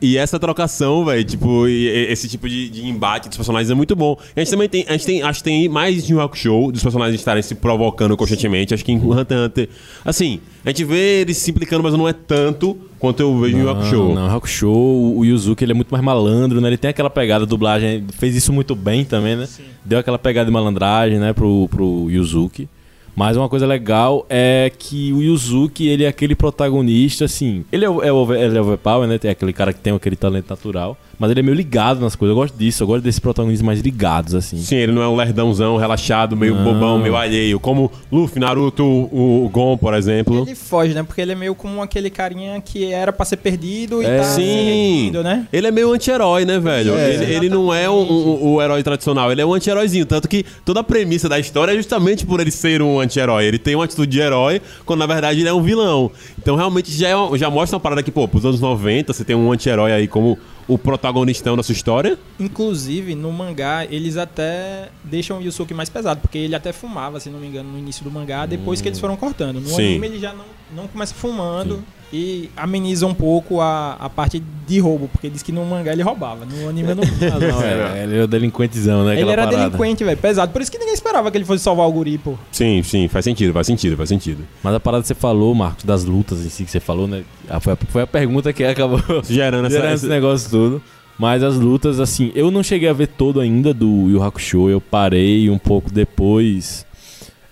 E 0.00 0.16
essa 0.16 0.38
trocação, 0.38 1.04
velho, 1.04 1.24
tipo, 1.24 1.66
e- 1.68 1.88
e- 1.88 2.12
esse 2.12 2.28
tipo 2.28 2.48
de, 2.48 2.68
de 2.68 2.86
embate 2.86 3.28
dos 3.28 3.36
personagens 3.36 3.70
é 3.70 3.74
muito 3.74 3.94
bom. 3.96 4.16
A 4.36 4.40
gente 4.40 4.50
também 4.50 4.68
tem, 4.68 4.84
a 4.88 4.92
gente 4.92 5.06
tem, 5.06 5.22
acho 5.22 5.40
que 5.40 5.44
tem 5.44 5.68
mais 5.68 6.06
de 6.06 6.14
um 6.14 6.18
rock 6.18 6.36
show 6.38 6.70
dos 6.70 6.82
personagens 6.82 7.18
estarem 7.20 7.42
se 7.42 7.54
provocando 7.54 8.16
constantemente. 8.16 8.74
Acho 8.74 8.84
que 8.84 8.92
em 8.92 8.96
Hunter 8.98 9.36
x 9.38 9.44
Hunter, 9.46 9.68
assim, 10.04 10.40
a 10.64 10.70
gente 10.70 10.84
vê 10.84 11.20
eles 11.22 11.36
se 11.38 11.50
implicando, 11.50 11.82
mas 11.82 11.92
não 11.94 12.08
é 12.08 12.12
tanto 12.12 12.76
quanto 12.98 13.20
eu 13.20 13.38
vejo 13.38 13.56
em 13.56 13.62
rock 13.64 13.84
show. 13.86 14.14
Não, 14.14 14.26
Hakusho, 14.34 14.68
o 14.70 15.18
o 15.18 15.24
Yuzuki, 15.24 15.64
ele 15.64 15.72
é 15.72 15.74
muito 15.74 15.90
mais 15.90 16.02
malandro, 16.04 16.60
né? 16.60 16.68
Ele 16.68 16.76
tem 16.76 16.90
aquela 16.90 17.10
pegada, 17.10 17.44
a 17.44 17.46
dublagem, 17.46 18.04
fez 18.18 18.34
isso 18.34 18.52
muito 18.52 18.74
bem 18.74 19.04
também, 19.04 19.36
né? 19.36 19.46
Deu 19.84 19.98
aquela 19.98 20.18
pegada 20.18 20.46
de 20.46 20.52
malandragem, 20.52 21.18
né, 21.18 21.32
pro, 21.32 21.68
pro 21.68 22.06
Yuzuki. 22.10 22.68
Mas 23.16 23.36
uma 23.36 23.48
coisa 23.48 23.66
legal 23.66 24.26
é 24.28 24.70
que 24.76 25.12
o 25.12 25.22
Yuzuki, 25.22 25.86
ele 25.88 26.04
é 26.04 26.08
aquele 26.08 26.34
protagonista, 26.34 27.24
assim... 27.26 27.64
Ele 27.70 27.84
é, 27.84 27.90
o- 27.90 28.02
é, 28.02 28.12
over- 28.12 28.40
ele 28.40 28.58
é 28.58 28.60
overpower, 28.60 29.06
né? 29.08 29.18
Tem 29.18 29.30
aquele 29.30 29.52
cara 29.52 29.72
que 29.72 29.80
tem 29.80 29.94
aquele 29.94 30.16
talento 30.16 30.50
natural. 30.50 30.96
Mas 31.16 31.30
ele 31.30 31.38
é 31.38 31.42
meio 31.44 31.54
ligado 31.54 32.00
nas 32.00 32.16
coisas. 32.16 32.32
Eu 32.36 32.40
gosto 32.42 32.56
disso. 32.58 32.82
Eu 32.82 32.88
gosto 32.88 33.04
desses 33.04 33.20
protagonistas 33.20 33.64
mais 33.64 33.80
ligados, 33.80 34.34
assim. 34.34 34.56
Sim, 34.58 34.74
ele 34.76 34.90
não 34.90 35.00
é 35.00 35.06
um 35.06 35.14
lerdãozão, 35.14 35.76
relaxado, 35.76 36.36
meio 36.36 36.56
Não. 36.56 36.64
bobão, 36.64 36.98
meio 36.98 37.14
alheio. 37.14 37.60
Como 37.60 37.90
Luffy, 38.10 38.40
Naruto, 38.40 38.82
o, 38.84 39.44
o 39.44 39.48
Gon, 39.48 39.76
por 39.78 39.94
exemplo. 39.94 40.42
Ele 40.42 40.56
foge, 40.56 40.92
né? 40.92 41.04
Porque 41.04 41.20
ele 41.20 41.30
é 41.30 41.34
meio 41.36 41.54
como 41.54 41.80
aquele 41.80 42.10
carinha 42.10 42.60
que 42.60 42.92
era 42.92 43.12
pra 43.12 43.24
ser 43.24 43.36
perdido 43.36 44.02
e 44.02 44.06
É. 44.06 44.18
tá 44.18 44.24
se 44.24 44.42
Sim. 44.42 45.10
né? 45.22 45.46
Ele 45.52 45.68
é 45.68 45.70
meio 45.70 45.92
anti-herói, 45.92 46.44
né, 46.44 46.58
velho? 46.58 46.94
É, 46.96 47.14
ele, 47.14 47.24
ele 47.32 47.48
não 47.48 47.72
é 47.72 47.88
um- 47.88 47.94
um- 48.02 48.54
o 48.54 48.60
herói 48.62 48.82
tradicional, 48.82 49.30
ele 49.30 49.40
é 49.40 49.46
um 49.46 49.54
anti-heróizinho. 49.54 50.06
Tanto 50.06 50.28
que 50.28 50.44
toda 50.64 50.80
a 50.80 50.84
premissa 50.84 51.28
da 51.28 51.38
história 51.38 51.70
é 51.72 51.76
justamente 51.76 52.26
por 52.26 52.40
ele 52.40 52.50
ser 52.50 52.82
um 52.82 53.00
anti-herói. 53.04 53.44
Ele 53.44 53.58
tem 53.58 53.74
uma 53.74 53.84
atitude 53.84 54.10
de 54.10 54.20
herói, 54.20 54.60
quando 54.84 55.00
na 55.00 55.06
verdade 55.06 55.40
ele 55.40 55.48
é 55.48 55.52
um 55.52 55.62
vilão. 55.62 56.10
Então 56.38 56.56
realmente 56.56 56.90
já, 56.90 57.08
é 57.08 57.38
já 57.38 57.48
mostra 57.48 57.76
uma 57.76 57.80
parada 57.80 58.02
que, 58.02 58.10
pô, 58.10 58.26
pros 58.26 58.44
anos 58.44 58.60
90, 58.60 59.12
você 59.12 59.24
tem 59.24 59.36
um 59.36 59.52
anti-herói 59.52 59.92
aí 59.92 60.08
como 60.08 60.38
o 60.66 60.78
protagonistão 60.78 61.56
da 61.56 61.62
sua 61.62 61.72
história. 61.72 62.18
Inclusive, 62.40 63.14
no 63.14 63.30
mangá, 63.32 63.84
eles 63.84 64.16
até 64.16 64.88
deixam 65.02 65.38
o 65.38 65.42
Yusuke 65.42 65.74
mais 65.74 65.88
pesado, 65.88 66.20
porque 66.20 66.38
ele 66.38 66.54
até 66.54 66.72
fumava, 66.72 67.20
se 67.20 67.28
não 67.28 67.38
me 67.38 67.46
engano, 67.46 67.70
no 67.70 67.78
início 67.78 68.02
do 68.02 68.10
mangá, 68.10 68.46
depois 68.46 68.80
que 68.80 68.88
eles 68.88 68.98
foram 68.98 69.16
cortando. 69.16 69.60
No 69.60 69.68
Sim. 69.68 69.86
anime 69.86 70.06
ele 70.06 70.18
já 70.18 70.32
não, 70.32 70.44
não 70.74 70.88
começa 70.88 71.14
fumando 71.14 71.84
e 72.14 72.48
ameniza 72.56 73.04
um 73.08 73.12
pouco 73.12 73.60
a, 73.60 73.94
a 73.94 74.08
parte 74.08 74.40
de 74.68 74.78
roubo, 74.78 75.08
porque 75.08 75.28
diz 75.28 75.42
que 75.42 75.50
no 75.50 75.64
mangá 75.64 75.92
ele 75.92 76.02
roubava, 76.02 76.44
no 76.46 76.68
anime 76.68 76.94
não. 76.94 77.02
Não, 77.44 77.62
é, 77.62 78.04
ele 78.04 78.18
é 78.18 78.22
o 78.22 78.28
delinquentezão, 78.28 79.04
né? 79.04 79.20
ele 79.20 79.28
era 79.28 79.44
parada. 79.44 79.64
delinquente, 79.68 80.04
velho, 80.04 80.16
pesado. 80.16 80.52
Por 80.52 80.62
isso 80.62 80.70
que 80.70 80.78
ninguém 80.78 80.94
esperava 80.94 81.28
que 81.30 81.36
ele 81.36 81.44
fosse 81.44 81.64
salvar 81.64 81.88
o 81.88 81.92
guri, 81.92 82.16
pô. 82.18 82.34
Sim, 82.52 82.82
sim, 82.84 83.08
faz 83.08 83.24
sentido, 83.24 83.52
faz 83.52 83.66
sentido, 83.66 83.96
faz 83.96 84.08
sentido. 84.08 84.44
Mas 84.62 84.74
a 84.74 84.80
parada 84.80 85.02
que 85.02 85.08
você 85.08 85.14
falou, 85.14 85.52
Marcos, 85.56 85.82
das 85.84 86.04
lutas 86.04 86.46
em 86.46 86.48
si 86.48 86.64
que 86.64 86.70
você 86.70 86.78
falou, 86.78 87.08
né? 87.08 87.24
Ah, 87.48 87.58
Foi 87.58 87.72
a, 87.72 87.76
foi 87.76 88.02
a 88.02 88.06
pergunta 88.06 88.52
que 88.52 88.62
acabou 88.62 89.02
Gerando 89.28 89.66
essa. 89.66 89.76
gerando 89.76 89.94
esse 89.94 90.06
negócio 90.06 90.48
todo. 90.50 90.82
Mas 91.18 91.42
as 91.42 91.56
lutas, 91.56 91.98
assim, 92.00 92.30
eu 92.34 92.50
não 92.50 92.62
cheguei 92.62 92.88
a 92.88 92.92
ver 92.92 93.08
todo 93.08 93.40
ainda 93.40 93.74
do 93.74 94.08
Yu 94.08 94.22
Hakusho, 94.22 94.68
eu 94.70 94.80
parei 94.80 95.50
um 95.50 95.58
pouco 95.58 95.90
depois. 95.92 96.86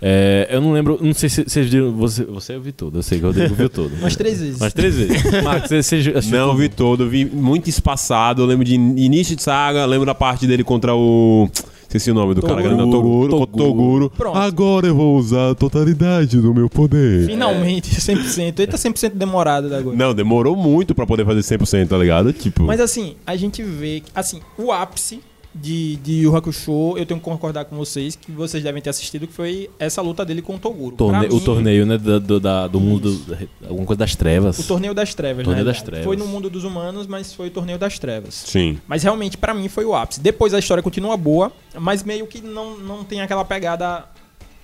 É, 0.04 0.48
eu 0.50 0.60
não 0.60 0.72
lembro, 0.72 0.98
não 1.00 1.14
sei 1.14 1.28
se 1.28 1.44
vocês 1.44 1.68
viram. 1.70 1.92
Você, 1.92 2.24
você 2.24 2.58
viu 2.58 2.72
todo, 2.72 2.98
eu 2.98 3.02
sei 3.04 3.18
que 3.20 3.24
o 3.24 3.28
Rodrigo 3.28 3.54
viu 3.54 3.68
todo. 3.70 3.92
Umas 4.02 4.16
três 4.16 4.40
vezes. 4.40 4.58
Mas 4.58 4.72
três 4.72 4.96
vezes. 4.96 5.42
Marcos, 5.44 5.68
você, 5.68 5.80
você 5.82 5.96
assistiu 5.96 6.38
Não 6.38 6.48
todo? 6.48 6.58
vi 6.58 6.68
todo, 6.68 7.08
vi 7.08 7.24
muito 7.24 7.70
espaçado. 7.70 8.42
Eu 8.42 8.46
lembro 8.46 8.64
de 8.64 8.74
início 8.74 9.36
de 9.36 9.42
saga, 9.42 9.86
lembro 9.86 10.04
da 10.04 10.14
parte 10.14 10.44
dele 10.44 10.64
contra 10.64 10.92
o. 10.92 11.48
Esqueci 11.82 12.10
o 12.10 12.14
nome 12.14 12.34
do 12.34 12.40
cara, 12.40 12.54
Toguro. 12.54 12.68
grandão, 12.76 12.90
Toguro, 12.90 13.28
Toguro. 13.30 13.46
contra 13.46 13.62
o 13.62 13.66
Toguro. 13.66 14.10
Pronto. 14.10 14.38
Agora 14.38 14.86
eu 14.86 14.94
vou 14.94 15.16
usar 15.18 15.50
a 15.50 15.54
totalidade 15.54 16.40
do 16.40 16.52
meu 16.54 16.68
poder. 16.68 17.26
Finalmente, 17.26 17.90
100%. 18.00 18.58
Ele 18.58 18.66
tá 18.66 18.78
100% 18.78 19.10
demorado 19.14 19.68
da 19.68 19.76
agora. 19.78 19.94
Não, 19.94 20.12
demorou 20.14 20.56
muito 20.56 20.94
pra 20.94 21.06
poder 21.06 21.24
fazer 21.26 21.40
100%, 21.58 21.86
tá 21.88 21.98
ligado? 21.98 22.32
Tipo. 22.32 22.62
Mas 22.64 22.80
assim, 22.80 23.14
a 23.26 23.36
gente 23.36 23.62
vê 23.62 24.00
que, 24.00 24.10
assim, 24.14 24.40
o 24.58 24.72
ápice 24.72 25.20
de, 25.54 25.96
de 25.96 26.12
Yu 26.22 26.34
Hakusho, 26.34 26.96
eu 26.96 27.04
tenho 27.04 27.20
que 27.20 27.24
concordar 27.24 27.64
com 27.66 27.76
vocês, 27.76 28.16
que 28.16 28.32
vocês 28.32 28.62
devem 28.64 28.80
ter 28.80 28.90
assistido, 28.90 29.26
que 29.26 29.32
foi 29.32 29.68
essa 29.78 30.00
luta 30.00 30.24
dele 30.24 30.40
com 30.42 30.54
o 30.54 30.58
Toguro. 30.58 30.96
Torne- 30.96 31.26
Pra 31.26 31.32
o 31.34 31.38
mim, 31.38 31.44
torneio, 31.44 31.84
né? 31.86 31.98
Do, 31.98 32.18
do, 32.20 32.40
da- 32.40 32.66
do 32.66 32.80
mundo. 32.80 33.12
do- 33.14 33.48
alguma 33.68 33.86
coisa 33.86 33.98
das 33.98 34.16
trevas. 34.16 34.58
O 34.58 34.64
Torneio 34.64 34.94
das 34.94 35.14
Trevas, 35.14 35.44
Torneio 35.44 35.64
né? 35.66 35.72
das 35.72 35.82
Trevas. 35.82 36.04
Foi 36.04 36.16
no 36.16 36.26
mundo 36.26 36.48
dos 36.48 36.64
humanos, 36.64 37.06
mas 37.06 37.34
foi 37.34 37.48
o 37.48 37.50
Torneio 37.50 37.78
das 37.78 37.98
Trevas. 37.98 38.34
Sim. 38.34 38.78
Mas 38.88 39.02
realmente, 39.02 39.36
pra 39.36 39.52
mim, 39.52 39.68
foi 39.68 39.84
o 39.84 39.94
ápice. 39.94 40.20
Depois 40.20 40.54
a 40.54 40.58
história 40.58 40.82
continua 40.82 41.16
boa, 41.16 41.52
mas 41.78 42.02
meio 42.02 42.26
que 42.26 42.40
não, 42.40 42.78
não 42.78 43.04
tem 43.04 43.20
aquela 43.20 43.44
pegada 43.44 44.04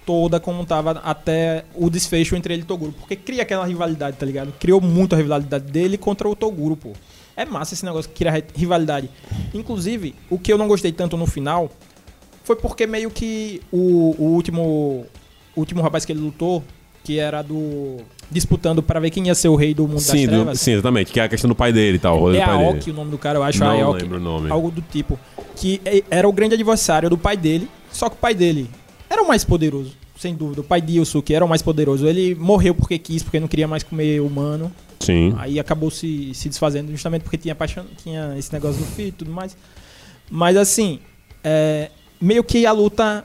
toda 0.06 0.40
como 0.40 0.64
tava 0.64 0.92
até 1.04 1.64
o 1.74 1.90
desfecho 1.90 2.34
entre 2.34 2.54
ele 2.54 2.62
e 2.62 2.64
o 2.64 2.66
Toguro. 2.66 2.92
Porque 2.98 3.14
cria 3.14 3.42
aquela 3.42 3.66
rivalidade, 3.66 4.16
tá 4.16 4.24
ligado? 4.24 4.54
Criou 4.58 4.80
muito 4.80 5.14
a 5.14 5.18
rivalidade 5.18 5.70
dele 5.70 5.98
contra 5.98 6.26
o 6.26 6.34
Toguro, 6.34 6.74
pô. 6.76 6.92
É 7.40 7.44
massa 7.44 7.72
esse 7.74 7.84
negócio 7.84 8.10
que 8.10 8.16
cria 8.16 8.32
ri- 8.32 8.44
rivalidade. 8.54 9.08
Inclusive, 9.54 10.14
o 10.28 10.38
que 10.38 10.52
eu 10.52 10.58
não 10.58 10.66
gostei 10.66 10.90
tanto 10.90 11.16
no 11.16 11.24
final 11.26 11.70
foi 12.42 12.56
porque 12.56 12.86
meio 12.86 13.10
que 13.10 13.60
o, 13.72 14.14
o 14.18 14.24
último 14.34 15.06
o 15.54 15.60
último 15.60 15.80
rapaz 15.82 16.04
que 16.04 16.12
ele 16.12 16.20
lutou, 16.20 16.64
que 17.04 17.18
era 17.18 17.42
do 17.42 17.98
disputando 18.30 18.82
pra 18.82 19.00
ver 19.00 19.10
quem 19.10 19.26
ia 19.28 19.34
ser 19.34 19.48
o 19.48 19.54
rei 19.56 19.72
do 19.72 19.86
mundo 19.88 20.00
Sim, 20.00 20.12
das 20.12 20.22
do- 20.24 20.28
trevas. 20.42 20.60
sim, 20.60 20.72
exatamente. 20.72 21.12
Que 21.12 21.20
é 21.20 21.22
a 21.24 21.28
questão 21.28 21.48
do 21.48 21.54
pai 21.54 21.72
dele 21.72 21.96
e 21.96 22.00
tal. 22.00 22.32
é 22.34 22.44
do. 22.44 22.50
Aoki 22.50 22.90
o 22.90 22.94
nome 22.94 23.10
do 23.10 23.18
cara, 23.18 23.38
eu 23.38 23.42
acho, 23.42 23.60
Não 23.60 23.68
Aoki, 23.84 24.02
lembro 24.02 24.18
o 24.18 24.20
nome. 24.20 24.50
algo 24.50 24.70
do 24.70 24.82
tipo, 24.82 25.18
que 25.56 25.80
é- 25.84 26.02
era 26.10 26.28
o 26.28 26.32
grande 26.32 26.54
adversário 26.54 27.08
do 27.08 27.16
pai 27.16 27.36
dele, 27.36 27.68
só 27.92 28.08
que 28.08 28.16
o 28.16 28.18
pai 28.18 28.34
dele 28.34 28.68
era 29.08 29.22
o 29.22 29.28
mais 29.28 29.44
poderoso, 29.44 29.92
sem 30.18 30.34
dúvida. 30.34 30.60
O 30.60 30.64
pai 30.64 30.80
de 30.80 30.98
Yusuke 30.98 31.32
era 31.34 31.44
o 31.44 31.48
mais 31.48 31.62
poderoso. 31.62 32.06
Ele 32.06 32.34
morreu 32.34 32.74
porque 32.74 32.98
quis, 32.98 33.22
porque 33.22 33.38
não 33.40 33.48
queria 33.48 33.66
mais 33.68 33.82
comer 33.82 34.20
humano. 34.20 34.70
Sim. 35.00 35.34
Aí 35.38 35.58
acabou 35.58 35.90
se, 35.90 36.32
se 36.34 36.48
desfazendo 36.48 36.90
justamente 36.90 37.22
porque 37.22 37.38
tinha 37.38 37.54
paixão, 37.54 37.84
tinha 38.02 38.34
esse 38.36 38.52
negócio 38.52 38.80
do 38.80 38.86
filho 38.86 39.08
e 39.08 39.12
tudo 39.12 39.30
mais. 39.30 39.56
Mas 40.30 40.56
assim, 40.56 41.00
é, 41.42 41.90
meio 42.20 42.42
que 42.44 42.66
a 42.66 42.72
luta 42.72 43.24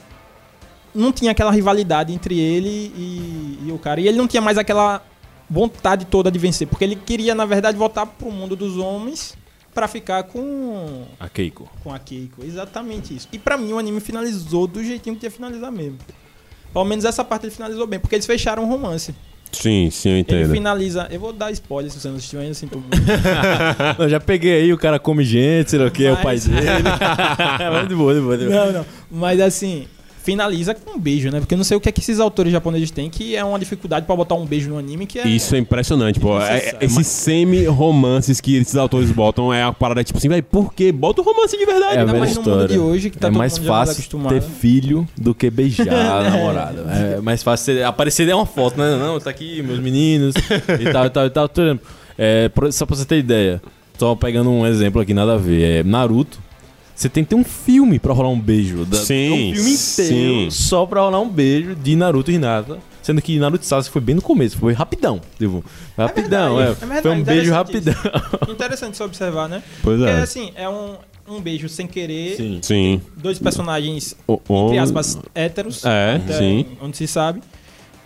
não 0.94 1.12
tinha 1.12 1.32
aquela 1.32 1.52
rivalidade 1.52 2.14
entre 2.14 2.40
ele 2.40 2.94
e, 2.96 3.60
e 3.68 3.72
o 3.72 3.78
cara. 3.78 4.00
E 4.00 4.08
ele 4.08 4.18
não 4.18 4.28
tinha 4.28 4.42
mais 4.42 4.58
aquela 4.58 5.04
vontade 5.50 6.06
toda 6.06 6.32
de 6.32 6.40
vencer, 6.40 6.68
porque 6.68 6.84
ele 6.84 6.96
queria, 6.96 7.36
na 7.36 7.46
verdade, 7.46 7.78
voltar 7.78 8.06
pro 8.06 8.32
mundo 8.32 8.56
dos 8.56 8.78
homens 8.78 9.36
pra 9.74 9.88
ficar 9.88 10.24
com, 10.24 11.06
A 11.20 11.28
Keiko. 11.28 11.70
com 11.84 11.92
a 11.92 12.00
Keiko. 12.00 12.44
Exatamente 12.46 13.16
isso. 13.16 13.28
E 13.32 13.40
pra 13.40 13.58
mim 13.58 13.74
o 13.74 13.80
anime 13.80 14.00
finalizou 14.00 14.68
do 14.68 14.84
jeitinho 14.84 15.16
que 15.16 15.22
tinha 15.22 15.32
que 15.32 15.36
finalizar 15.36 15.72
mesmo. 15.72 15.98
Pelo 16.72 16.86
menos 16.86 17.06
essa 17.06 17.24
parte 17.24 17.46
ele 17.48 17.54
finalizou 17.54 17.86
bem, 17.88 18.00
porque 18.00 18.16
eles 18.16 18.26
fecharam 18.26 18.64
o 18.64 18.68
romance. 18.68 19.14
Sim, 19.54 19.90
sim, 19.92 20.10
eu 20.10 20.14
Ele 20.14 20.22
entendo. 20.22 20.52
finaliza. 20.52 21.08
Eu 21.12 21.20
vou 21.20 21.32
dar 21.32 21.52
spoiler 21.52 21.92
se 21.92 22.00
você 22.00 22.08
não 22.10 22.16
assistiu 22.18 22.40
ainda, 22.40 22.54
sinto 22.54 22.78
muito. 22.80 22.98
Eu 24.02 24.10
já 24.10 24.20
peguei 24.20 24.54
aí, 24.64 24.74
o 24.74 24.78
cara 24.78 25.00
come 25.00 25.24
gente, 25.24 25.70
sei 25.72 25.80
lá 25.80 25.86
o 25.86 25.92
que, 25.92 26.06
é 26.06 26.12
o 26.12 26.18
pai 26.18 26.40
dele. 26.40 26.60
Mas 27.72 27.88
de 27.88 27.96
boa, 27.96 28.14
de 28.14 28.20
boa, 28.22 28.38
de 28.38 28.46
boa. 28.46 28.66
Não, 28.66 28.72
não. 28.74 28.86
Mas 29.12 29.40
assim, 29.40 29.88
finaliza 30.24 30.74
com 30.74 30.92
um 30.92 31.00
beijo, 31.00 31.30
né? 31.30 31.40
Porque 31.40 31.54
eu 31.54 31.58
não 31.58 31.66
sei 31.66 31.76
o 31.76 31.82
que 31.82 31.90
é 31.90 31.92
que 31.92 32.00
esses 32.00 32.20
autores 32.20 32.52
japoneses 32.52 32.90
têm, 32.90 33.10
que 33.10 33.36
é 33.36 33.44
uma 33.44 33.60
dificuldade 33.60 34.06
pra 34.06 34.16
botar 34.16 34.36
um 34.36 34.46
beijo 34.46 34.70
no 34.70 34.78
anime, 34.78 35.06
que 35.06 35.20
é. 35.20 35.28
Isso 35.28 35.54
é 35.54 35.58
impressionante, 35.60 36.20
pô. 36.20 36.40
É- 36.40 36.54
Desnecessário. 36.54 36.86
esses 36.86 37.08
semi-romances 37.08 38.40
que 38.42 38.56
esses 38.56 38.76
autores 38.76 39.12
botam 39.12 39.54
é 39.54 39.64
a 39.64 39.72
parada 39.72 40.04
tipo 40.04 40.18
assim, 40.18 40.30
velho, 40.30 40.44
por 40.44 40.74
quê? 40.74 40.92
Bota 40.92 41.22
o 41.22 41.24
romance 41.24 41.58
de 41.58 41.66
verdade. 41.66 41.98
É 41.98 42.06
mais 42.06 42.36
no 42.36 42.42
mundo 42.42 42.50
história. 42.52 42.68
de 42.68 42.80
hoje, 42.80 43.10
que 43.10 43.18
tá 43.18 43.28
é 43.28 43.32
todo 43.32 43.38
mais 43.38 43.58
mundo 43.60 43.68
mais 43.68 43.80
fácil 43.90 44.00
acostumado. 44.02 44.34
ter 44.34 44.42
filho 44.42 45.08
do 45.18 45.36
que 45.36 45.50
beijar 45.50 45.88
a 45.94 46.30
namorada. 46.30 46.82
É 47.18 47.22
mais 47.22 47.44
fácil 47.44 47.86
aparecer 47.86 48.28
é 48.30 48.36
uma 48.36 48.46
foto, 48.46 48.78
né? 48.80 48.98
Não, 48.98 49.20
tá 49.20 49.30
aqui, 49.30 49.62
meus 49.62 49.80
meninos 49.80 50.34
e 50.80 50.92
tal, 50.92 51.06
e 51.06 51.10
tal, 51.10 51.26
e 51.26 51.30
tal. 51.30 51.50
É, 52.18 52.50
só 52.72 52.86
pra 52.86 52.96
você 52.96 53.06
ter 53.06 53.18
ideia, 53.18 53.62
só 53.98 54.16
pegando 54.16 54.50
um 54.50 54.66
exemplo 54.66 55.02
aqui, 55.02 55.14
nada 55.14 55.34
a 55.34 55.38
ver. 55.38 55.80
É 55.80 55.84
Naruto. 55.84 56.40
Você 56.96 57.10
tem 57.10 57.24
que 57.24 57.32
ter 57.32 57.36
um 57.36 57.44
filme 57.44 57.98
pra 58.00 58.14
rolar 58.14 58.30
um 58.30 58.40
beijo. 58.40 58.86
Da, 58.86 58.98
Sim, 58.98 59.52
um 59.52 59.56
filme 59.56 59.70
sim. 59.72 60.04
inteiro 60.04 60.52
só 60.52 60.86
pra 60.86 61.02
rolar 61.02 61.20
um 61.22 61.30
beijo 61.30 61.76
de 61.76 61.96
Naruto 61.96 62.32
e 62.32 62.36
Hinata. 62.36 62.78
Sendo 63.02 63.22
que 63.22 63.38
Naruto 63.38 63.64
e 63.64 63.68
Sasuke 63.68 63.92
foi 63.92 64.02
bem 64.02 64.16
no 64.16 64.22
começo, 64.22 64.58
foi 64.58 64.72
rapidão. 64.74 65.20
Tipo, 65.38 65.64
rapidão, 65.98 66.62
é. 66.62 66.66
verdade, 66.68 66.78
é 66.84 66.86
verdade, 66.88 67.02
foi 67.02 67.12
um 67.12 67.24
beijo 67.24 67.52
rapidão. 67.52 67.94
Interessante 68.50 68.96
você 68.96 69.04
observar, 69.04 69.50
né? 69.50 69.62
Pois 69.84 69.98
Porque 70.00 70.12
é. 70.14 70.22
assim, 70.22 70.52
é 70.56 70.70
um, 70.70 70.96
um 71.28 71.42
beijo 71.42 71.68
sem 71.68 71.86
querer. 71.86 72.38
Sim. 72.38 72.60
Sim. 72.62 73.02
Dois 73.18 73.40
personagens, 73.40 74.16
O- 74.26 74.40
o- 74.48 74.66
entre 74.68 74.78
aspas, 74.78 75.18
héteros. 75.36 75.84
É, 75.84 76.22
sim. 76.38 76.66
Onde 76.82 76.96
se 76.96 77.08
sabe. 77.08 77.42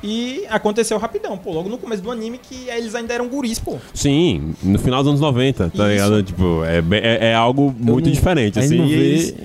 E 0.04 0.44
aconteceu 0.50 0.98
rapidão, 0.98 1.38
pô. 1.38 1.52
Logo 1.52 1.70
no 1.70 1.78
começo 1.78 2.02
do 2.04 2.12
anime, 2.12 2.38
que 2.38 2.70
eles 2.70 2.94
ainda 2.94 3.14
eram 3.14 3.28
guris, 3.28 3.58
pô. 3.60 3.78
Sim, 3.94 4.54
no 4.62 4.78
final 4.78 5.02
dos 5.02 5.10
anos 5.10 5.22
90, 5.22 5.70
tá 5.70 5.74
Isso. 5.76 5.88
ligado? 5.88 6.24
Tipo, 6.24 6.64
é, 6.64 6.84
é, 6.98 7.26
é 7.32 7.34
algo 7.36 7.74
muito 7.78 8.06
não- 8.06 8.12
diferente, 8.14 8.60
aí 8.60 8.66
assim. 8.66 8.86
e 8.86 8.96
vê- 8.96 9.36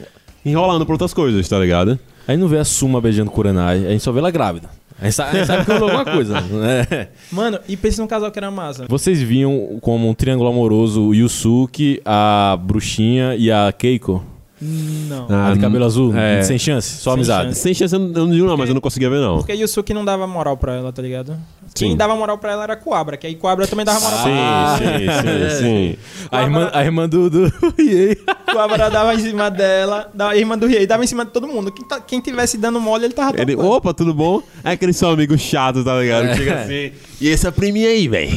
enrolando 0.44 0.84
pra 0.84 0.94
outras 0.94 1.14
coisas, 1.14 1.48
tá 1.48 1.58
ligado? 1.58 1.98
Aí 2.28 2.36
não 2.36 2.48
vê 2.48 2.58
a 2.58 2.64
Suma 2.64 3.00
beijando 3.00 3.30
Kurenai, 3.30 3.86
a 3.86 3.90
gente 3.90 4.02
só 4.02 4.12
vê 4.12 4.18
ela 4.18 4.30
grávida. 4.30 4.68
A 5.00 5.04
gente 5.06 5.14
sabe, 5.14 5.30
a 5.30 5.34
gente 5.38 5.46
sabe 5.48 5.64
que 5.64 5.72
rolou 5.72 5.88
alguma 5.90 6.04
coisa. 6.04 6.40
Né? 6.52 7.08
Mano, 7.32 7.58
e 7.68 7.76
pensa 7.76 8.00
num 8.02 8.06
casal 8.06 8.30
que 8.30 8.38
era 8.38 8.50
massa. 8.50 8.84
Vocês 8.88 9.20
viam 9.20 9.78
como 9.80 10.08
um 10.08 10.14
triângulo 10.14 10.48
amoroso 10.48 11.08
o 11.08 11.14
Yusuke, 11.14 12.00
a 12.04 12.56
bruxinha 12.62 13.34
e 13.36 13.50
a 13.50 13.72
Keiko? 13.76 14.24
Não. 14.64 15.26
Ah, 15.28 15.48
a 15.48 15.54
de 15.54 15.58
cabelo 15.60 15.84
azul? 15.84 16.16
é. 16.16 16.42
Sem 16.42 16.58
chance? 16.58 16.88
Só 16.98 17.10
Sem 17.10 17.14
amizade. 17.14 17.48
chance. 17.48 17.60
Sem 17.60 17.74
chance 17.74 17.94
eu 17.94 17.98
não, 18.00 18.06
eu 18.08 18.26
não 18.26 18.30
digo 18.32 18.46
não, 18.46 18.56
mas 18.56 18.68
eu 18.68 18.74
não 18.74 18.80
conseguia 18.80 19.10
ver 19.10 19.20
não. 19.20 19.38
Porque 19.38 19.52
Yusuke 19.52 19.92
não 19.92 20.04
dava 20.04 20.26
moral 20.26 20.56
pra 20.56 20.74
ela, 20.76 20.92
tá 20.92 21.02
ligado? 21.02 21.32
Sim. 21.74 21.88
Quem 21.88 21.96
dava 21.96 22.14
moral 22.14 22.38
pra 22.38 22.52
ela 22.52 22.62
era 22.64 22.76
Coabra, 22.76 23.16
que 23.16 23.26
aí 23.26 23.34
Coabra 23.34 23.66
também 23.66 23.84
dava 23.84 23.98
moral 24.00 24.22
pra 24.22 24.30
ela. 24.30 24.78
Sim, 24.78 24.84
sim, 24.84 25.58
sim, 25.58 25.58
sim. 25.58 25.96
A 26.30 26.42
irmã, 26.42 26.70
a 26.72 26.84
irmã 26.84 27.08
do. 27.08 27.28
do... 27.28 27.52
Coabra 28.50 28.90
dava 28.90 29.14
em 29.14 29.18
cima 29.18 29.50
dela, 29.50 30.10
da 30.14 30.30
a 30.30 30.36
irmã 30.36 30.56
do 30.58 30.66
rei, 30.66 30.86
dava 30.86 31.04
em 31.04 31.06
cima 31.06 31.24
de 31.24 31.30
todo 31.30 31.46
mundo. 31.46 31.70
Quem, 31.70 31.84
tá, 31.86 32.00
quem 32.00 32.20
tivesse 32.20 32.56
dando 32.58 32.80
mole, 32.80 33.04
ele 33.04 33.14
tava 33.14 33.40
Ele, 33.40 33.54
topando. 33.56 33.70
opa, 33.72 33.94
tudo 33.94 34.12
bom? 34.14 34.42
É 34.64 34.70
aquele 34.72 34.92
seu 34.92 35.10
amigo 35.10 35.36
chato, 35.38 35.82
tá 35.84 36.00
ligado? 36.00 36.28
Que 36.28 36.36
Chega 36.36 36.60
assim. 36.62 36.92
E 37.20 37.28
essa 37.30 37.50
priminha 37.52 37.88
aí, 37.88 38.08
velho? 38.08 38.30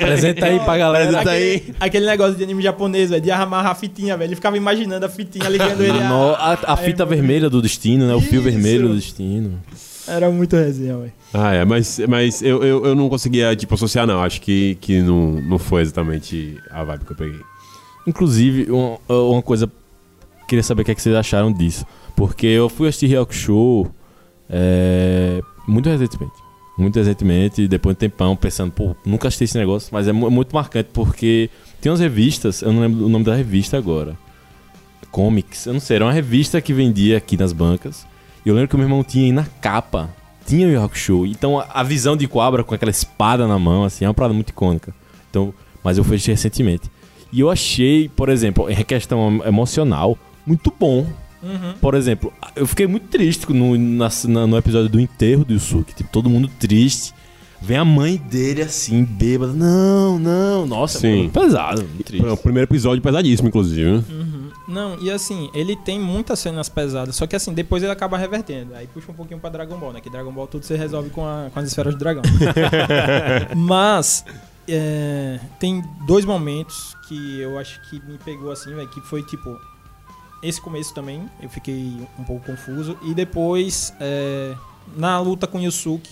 Apresenta 0.00 0.46
aí 0.46 0.60
pra 0.60 0.78
galera. 0.78 1.04
Apresenta 1.08 1.30
aí. 1.30 1.54
Aquele, 1.56 1.74
aquele 1.80 2.06
negócio 2.06 2.34
de 2.34 2.44
anime 2.44 2.62
japonês, 2.62 3.10
velho, 3.10 3.22
de 3.22 3.30
armar 3.30 3.66
a 3.66 3.74
fitinha, 3.74 4.16
velho. 4.16 4.28
Ele 4.28 4.34
ficava 4.36 4.56
imaginando 4.56 5.04
a 5.04 5.08
fitinha 5.08 5.48
ligando 5.48 5.80
ele. 5.82 5.92
No- 6.00 6.34
a, 6.34 6.58
a 6.66 6.76
fita 6.76 7.04
vermelha 7.04 7.48
do 7.48 7.60
destino, 7.62 8.06
né? 8.06 8.14
O 8.14 8.20
fio 8.20 8.40
Isso. 8.40 8.42
vermelho 8.50 8.88
do 8.88 8.94
destino. 8.96 9.60
Era 10.06 10.28
muito 10.30 10.56
resenha, 10.56 10.96
velho. 10.98 11.12
Ah, 11.32 11.54
é, 11.54 11.64
mas, 11.64 11.98
mas 12.08 12.42
eu, 12.42 12.62
eu, 12.62 12.84
eu 12.86 12.94
não 12.94 13.08
conseguia, 13.08 13.54
tipo, 13.54 13.74
associar, 13.74 14.06
não. 14.06 14.22
Acho 14.22 14.40
que, 14.40 14.76
que 14.80 15.00
não, 15.00 15.40
não 15.40 15.58
foi 15.58 15.80
exatamente 15.82 16.58
a 16.70 16.82
vibe 16.84 17.04
que 17.04 17.12
eu 17.12 17.16
peguei. 17.16 17.40
Inclusive, 18.06 18.70
um- 18.72 18.96
uma 19.08 19.42
coisa. 19.42 19.70
Queria 20.48 20.62
saber 20.62 20.82
o 20.82 20.84
que, 20.84 20.90
é 20.90 20.94
que 20.94 21.02
vocês 21.02 21.14
acharam 21.14 21.52
disso. 21.52 21.86
Porque 22.16 22.46
eu 22.46 22.68
fui 22.68 22.88
assistir 22.88 23.16
Rock 23.16 23.34
Show 23.34 23.90
é, 24.50 25.40
muito 25.66 25.88
recentemente. 25.88 26.32
Muito 26.76 26.98
recentemente, 26.98 27.68
depois 27.68 27.94
de 27.96 28.06
um 28.06 28.08
tempão, 28.08 28.34
pensando, 28.36 28.72
pô, 28.72 28.96
nunca 29.04 29.28
assisti 29.28 29.44
esse 29.44 29.58
negócio, 29.58 29.90
mas 29.92 30.08
é 30.08 30.12
mu- 30.12 30.30
muito 30.30 30.54
marcante 30.54 30.88
porque 30.92 31.50
tem 31.80 31.92
umas 31.92 32.00
revistas, 32.00 32.62
eu 32.62 32.72
não 32.72 32.80
lembro 32.80 33.04
o 33.04 33.08
nome 33.08 33.24
da 33.24 33.34
revista 33.34 33.76
agora. 33.76 34.16
Comics, 35.10 35.66
eu 35.66 35.74
não 35.74 35.80
sei, 35.80 35.96
era 35.96 36.06
uma 36.06 36.12
revista 36.12 36.60
que 36.60 36.72
vendia 36.72 37.18
aqui 37.18 37.36
nas 37.36 37.52
bancas. 37.52 38.06
E 38.44 38.48
eu 38.48 38.54
lembro 38.54 38.68
que 38.68 38.74
o 38.74 38.78
meu 38.78 38.86
irmão 38.86 39.04
tinha 39.04 39.24
aí 39.26 39.32
na 39.32 39.44
capa, 39.44 40.08
tinha 40.46 40.66
o 40.66 40.80
Rock 40.80 40.98
Show. 40.98 41.26
Então 41.26 41.58
a, 41.60 41.82
visão 41.82 42.16
de 42.16 42.26
Cobra 42.26 42.64
com 42.64 42.74
aquela 42.74 42.90
espada 42.90 43.46
na 43.46 43.58
mão, 43.58 43.84
assim, 43.84 44.04
é 44.04 44.08
uma 44.08 44.14
parada 44.14 44.32
muito 44.34 44.48
icônica. 44.50 44.94
Então, 45.30 45.52
mas 45.84 45.98
eu 45.98 46.04
fui 46.04 46.16
recentemente. 46.16 46.90
E 47.32 47.40
eu 47.40 47.50
achei, 47.50 48.08
por 48.10 48.28
exemplo, 48.28 48.68
em 48.70 48.84
questão 48.84 49.40
emocional, 49.46 50.18
muito 50.46 50.72
bom. 50.78 51.06
Por 51.80 51.94
exemplo, 51.94 52.32
eu 52.54 52.66
fiquei 52.66 52.86
muito 52.86 53.08
triste 53.08 53.52
no, 53.52 53.76
na- 53.76 54.08
na- 54.28 54.46
no 54.46 54.56
episódio 54.56 54.88
do 54.88 55.00
enterro 55.00 55.44
do 55.44 55.52
Yusuke. 55.54 55.92
Tipo, 55.94 56.08
todo 56.12 56.30
mundo 56.30 56.48
triste. 56.60 57.12
Vem 57.64 57.76
a 57.76 57.84
mãe 57.84 58.16
dele 58.16 58.62
assim, 58.62 59.04
bêbada. 59.04 59.52
Não, 59.52 60.18
não. 60.18 60.66
Nossa, 60.66 60.98
Sim. 60.98 61.16
muito 61.18 61.32
pesado. 61.40 61.82
Muito 61.82 62.02
triste. 62.04 62.26
O 62.26 62.36
primeiro 62.36 62.68
episódio 62.68 63.00
pesadíssimo, 63.02 63.48
inclusive. 63.48 63.90
né? 63.90 64.04
Não, 64.68 65.00
e 65.02 65.10
assim, 65.10 65.48
ele 65.54 65.74
tem 65.76 65.98
muitas 65.98 66.38
cenas 66.38 66.68
pesadas, 66.68 67.14
só 67.16 67.26
que 67.26 67.34
assim, 67.36 67.52
depois 67.52 67.82
ele 67.82 67.90
acaba 67.92 68.16
revertendo. 68.16 68.74
Aí 68.74 68.86
puxa 68.86 69.10
um 69.10 69.14
pouquinho 69.14 69.38
pra 69.40 69.50
Dragon 69.50 69.76
Ball, 69.76 69.92
né? 69.92 70.00
Que 70.00 70.10
Dragon 70.10 70.32
Ball 70.32 70.46
tudo 70.46 70.64
se 70.64 70.74
resolve 70.76 71.10
com, 71.10 71.24
a- 71.26 71.50
com 71.52 71.58
as 71.60 71.66
esferas 71.68 71.94
do 71.94 71.98
dragão. 71.98 72.22
Mas 73.56 74.24
é, 74.68 75.38
tem 75.58 75.82
dois 76.06 76.24
momentos 76.24 76.96
que 77.12 77.40
eu 77.40 77.58
acho 77.58 77.80
que 77.88 78.00
me 78.00 78.16
pegou 78.18 78.50
assim, 78.50 78.74
velho, 78.74 78.88
que 78.88 79.00
foi 79.02 79.22
tipo. 79.22 79.58
Esse 80.42 80.60
começo 80.60 80.92
também, 80.92 81.28
eu 81.40 81.48
fiquei 81.48 81.94
um 82.18 82.24
pouco 82.24 82.44
confuso. 82.46 82.98
E 83.02 83.14
depois, 83.14 83.94
é, 84.00 84.56
na 84.96 85.20
luta 85.20 85.46
com 85.46 85.60
Yusuke, 85.60 86.10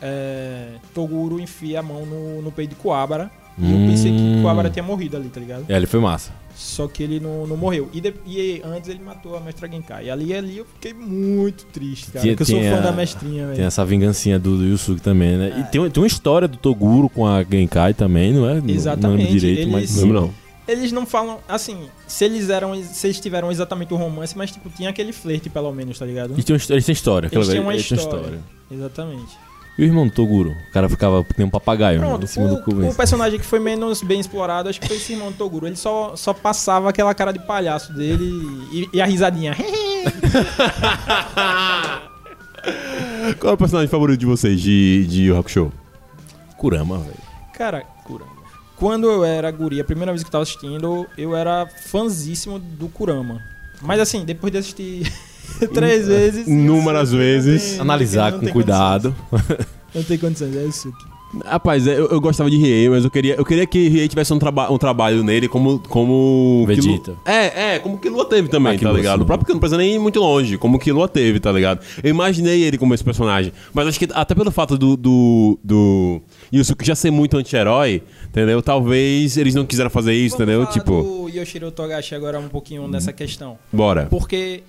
é, 0.00 0.76
Toguro 0.94 1.38
enfia 1.38 1.80
a 1.80 1.82
mão 1.82 2.06
no, 2.06 2.40
no 2.40 2.50
peito 2.50 2.70
de 2.70 2.76
Kuwabara. 2.76 3.30
E 3.58 3.70
eu 3.70 3.90
pensei 3.90 4.10
que 4.16 4.18
Hum. 4.18 4.40
Kuwabara 4.40 4.70
tinha 4.70 4.82
morrido 4.82 5.18
ali, 5.18 5.28
tá 5.28 5.38
ligado? 5.38 5.66
É, 5.68 5.76
ele 5.76 5.86
foi 5.86 6.00
massa. 6.00 6.32
Só 6.60 6.86
que 6.86 7.02
ele 7.02 7.18
não, 7.18 7.46
não 7.46 7.56
morreu. 7.56 7.88
E, 7.90 8.02
de- 8.02 8.12
e 8.26 8.60
antes 8.62 8.90
ele 8.90 9.00
matou 9.02 9.34
a 9.34 9.40
mestra 9.40 9.66
Genkai. 9.66 10.04
E 10.06 10.10
ali, 10.10 10.34
ali 10.34 10.58
eu 10.58 10.66
fiquei 10.66 10.92
muito 10.92 11.64
triste, 11.72 12.10
cara. 12.10 12.20
Tinha- 12.20 12.36
porque 12.36 12.52
eu 12.52 12.60
sou 12.60 12.70
fã 12.76 12.82
da 12.82 12.92
mestrinha, 12.92 13.46
Tem 13.46 13.54
velho. 13.56 13.66
essa 13.66 13.82
vingancinha 13.82 14.38
do, 14.38 14.58
do 14.58 14.64
Yusuke 14.64 15.00
também, 15.00 15.38
né? 15.38 15.58
E 15.58 15.62
tem, 15.72 15.90
tem 15.90 16.02
uma 16.02 16.06
história 16.06 16.46
do 16.46 16.58
Toguro 16.58 17.08
com 17.08 17.26
a 17.26 17.42
Genkai 17.42 17.94
também, 17.94 18.34
não 18.34 18.46
é? 18.46 18.56
Não- 18.56 18.60
Não 18.60 18.74
Exatamente, 18.74 19.22
lembro 19.24 19.40
direito, 19.40 19.60
eles- 19.60 19.72
mas... 19.72 19.94
Não 19.96 20.02
lembro, 20.02 20.20
não. 20.20 20.34
Eles 20.68 20.92
não 20.92 21.06
falam, 21.06 21.38
assim, 21.48 21.88
se 22.06 22.24
eles 22.26 22.48
eram. 22.50 22.80
Se 22.84 23.06
eles 23.06 23.18
tiveram 23.18 23.50
exatamente 23.50 23.92
o 23.94 23.96
romance, 23.96 24.36
mas 24.36 24.50
tipo, 24.52 24.68
tinha 24.70 24.90
aquele 24.90 25.12
flerte, 25.12 25.48
pelo 25.48 25.72
menos, 25.72 25.98
tá 25.98 26.04
ligado? 26.04 26.30
Uma 26.32 26.38
histó- 26.38 26.74
eles 26.74 26.84
têm 26.84 26.92
história. 26.92 27.28
Eles 27.32 27.48
têm 27.48 27.58
uma 27.60 27.72
eles 27.74 27.88
têm 27.88 27.98
história. 27.98 28.38
Exatamente. 28.70 29.32
E 29.80 29.82
o 29.82 29.86
irmão 29.86 30.06
do 30.06 30.12
Toguro? 30.12 30.54
O 30.68 30.72
cara 30.72 30.90
ficava 30.90 31.24
que 31.24 31.32
nem 31.38 31.46
um 31.46 31.50
papagaio 31.50 31.98
né, 31.98 32.06
Pronto, 32.06 32.24
em 32.24 32.26
cima 32.26 32.48
do 32.48 32.56
o, 32.56 32.90
o 32.90 32.94
personagem 32.94 33.40
que 33.40 33.46
foi 33.46 33.58
menos 33.58 34.02
bem 34.02 34.20
explorado, 34.20 34.68
acho 34.68 34.78
que 34.78 34.86
foi 34.86 34.98
esse 34.98 35.14
irmão 35.14 35.30
do 35.32 35.38
Toguro. 35.38 35.66
Ele 35.66 35.74
só, 35.74 36.14
só 36.16 36.34
passava 36.34 36.90
aquela 36.90 37.14
cara 37.14 37.32
de 37.32 37.38
palhaço 37.38 37.90
dele 37.94 38.26
e, 38.70 38.90
e 38.92 39.00
a 39.00 39.06
risadinha. 39.06 39.56
Qual 43.40 43.52
é 43.52 43.54
o 43.54 43.56
personagem 43.56 43.88
favorito 43.88 44.20
de 44.20 44.26
vocês 44.26 44.60
de, 44.60 45.06
de 45.06 45.22
Yu 45.22 45.38
Hakusho? 45.38 45.72
Kurama, 46.58 46.98
velho. 46.98 47.16
Cara, 47.54 47.80
Kurama. 48.04 48.32
Quando 48.76 49.10
eu 49.10 49.24
era 49.24 49.50
guri, 49.50 49.80
a 49.80 49.84
primeira 49.84 50.12
vez 50.12 50.22
que 50.22 50.28
eu 50.28 50.32
tava 50.32 50.42
assistindo, 50.42 51.06
eu 51.16 51.34
era 51.34 51.66
fãzíssimo 51.66 52.58
do 52.58 52.86
Kurama. 52.90 53.40
Mas 53.80 53.98
assim, 53.98 54.26
depois 54.26 54.52
de 54.52 54.58
assistir 54.58 55.10
Três 55.72 56.06
vezes. 56.06 56.46
Inúmeras 56.46 57.12
vezes. 57.12 57.74
Não 57.76 57.82
Analisar 57.82 58.32
tem 58.32 58.40
com 58.48 58.52
cuidado. 58.52 59.14
condições. 59.30 59.66
Não 59.94 60.02
tem 60.04 60.18
condições, 60.18 60.56
é 60.56 60.64
isso. 60.64 60.92
Rapaz, 61.46 61.86
eu, 61.86 62.08
eu 62.08 62.20
gostava 62.20 62.50
de 62.50 62.56
Riei, 62.56 62.88
mas 62.88 63.04
eu 63.04 63.10
queria, 63.10 63.36
eu 63.36 63.44
queria 63.44 63.64
que 63.64 63.88
Riei 63.88 64.08
tivesse 64.08 64.32
um, 64.34 64.38
traba 64.38 64.68
um 64.72 64.76
trabalho 64.76 65.22
nele 65.22 65.46
como. 65.46 65.78
como 65.78 66.64
Vegeta. 66.66 67.14
É, 67.24 67.74
é, 67.74 67.78
como 67.78 67.98
que 67.98 68.08
Lua 68.08 68.24
teve 68.24 68.48
também, 68.48 68.74
Ah, 68.76 68.80
tá 68.80 68.90
ligado? 68.92 69.18
sim. 69.18 69.22
O 69.22 69.26
próprio 69.26 69.46
que 69.46 69.52
não 69.52 69.60
precisa 69.60 69.76
nem 69.78 69.94
ir 69.94 69.98
muito 70.00 70.18
longe, 70.18 70.58
como 70.58 70.76
que 70.76 70.90
Lua 70.90 71.06
teve, 71.06 71.38
tá 71.38 71.52
ligado? 71.52 71.84
Eu 72.02 72.10
imaginei 72.10 72.62
ele 72.64 72.76
como 72.76 72.92
esse 72.94 73.04
personagem. 73.04 73.52
Mas 73.72 73.86
acho 73.86 73.96
que 74.00 74.08
até 74.12 74.34
pelo 74.34 74.50
fato 74.50 74.76
do. 74.76 74.96
do, 74.96 75.56
do 75.62 76.20
Yusuke 76.52 76.84
já 76.84 76.96
ser 76.96 77.12
muito 77.12 77.36
anti-herói, 77.36 78.02
entendeu? 78.28 78.60
Talvez 78.60 79.36
eles 79.36 79.54
não 79.54 79.64
quiseram 79.64 79.88
fazer 79.90 80.14
isso, 80.14 80.36
Vamos 80.36 80.52
entendeu? 80.52 80.66
falar 80.66 80.78
Tipo, 80.80 81.02
do 81.02 81.28
Yoshiro 81.28 81.70
Togashi 81.70 82.12
agora 82.16 82.40
um 82.40 82.48
pouquinho 82.48 82.88
dessa 82.90 83.12
questão. 83.12 83.56
bora. 83.72 84.06
Porque 84.10 84.64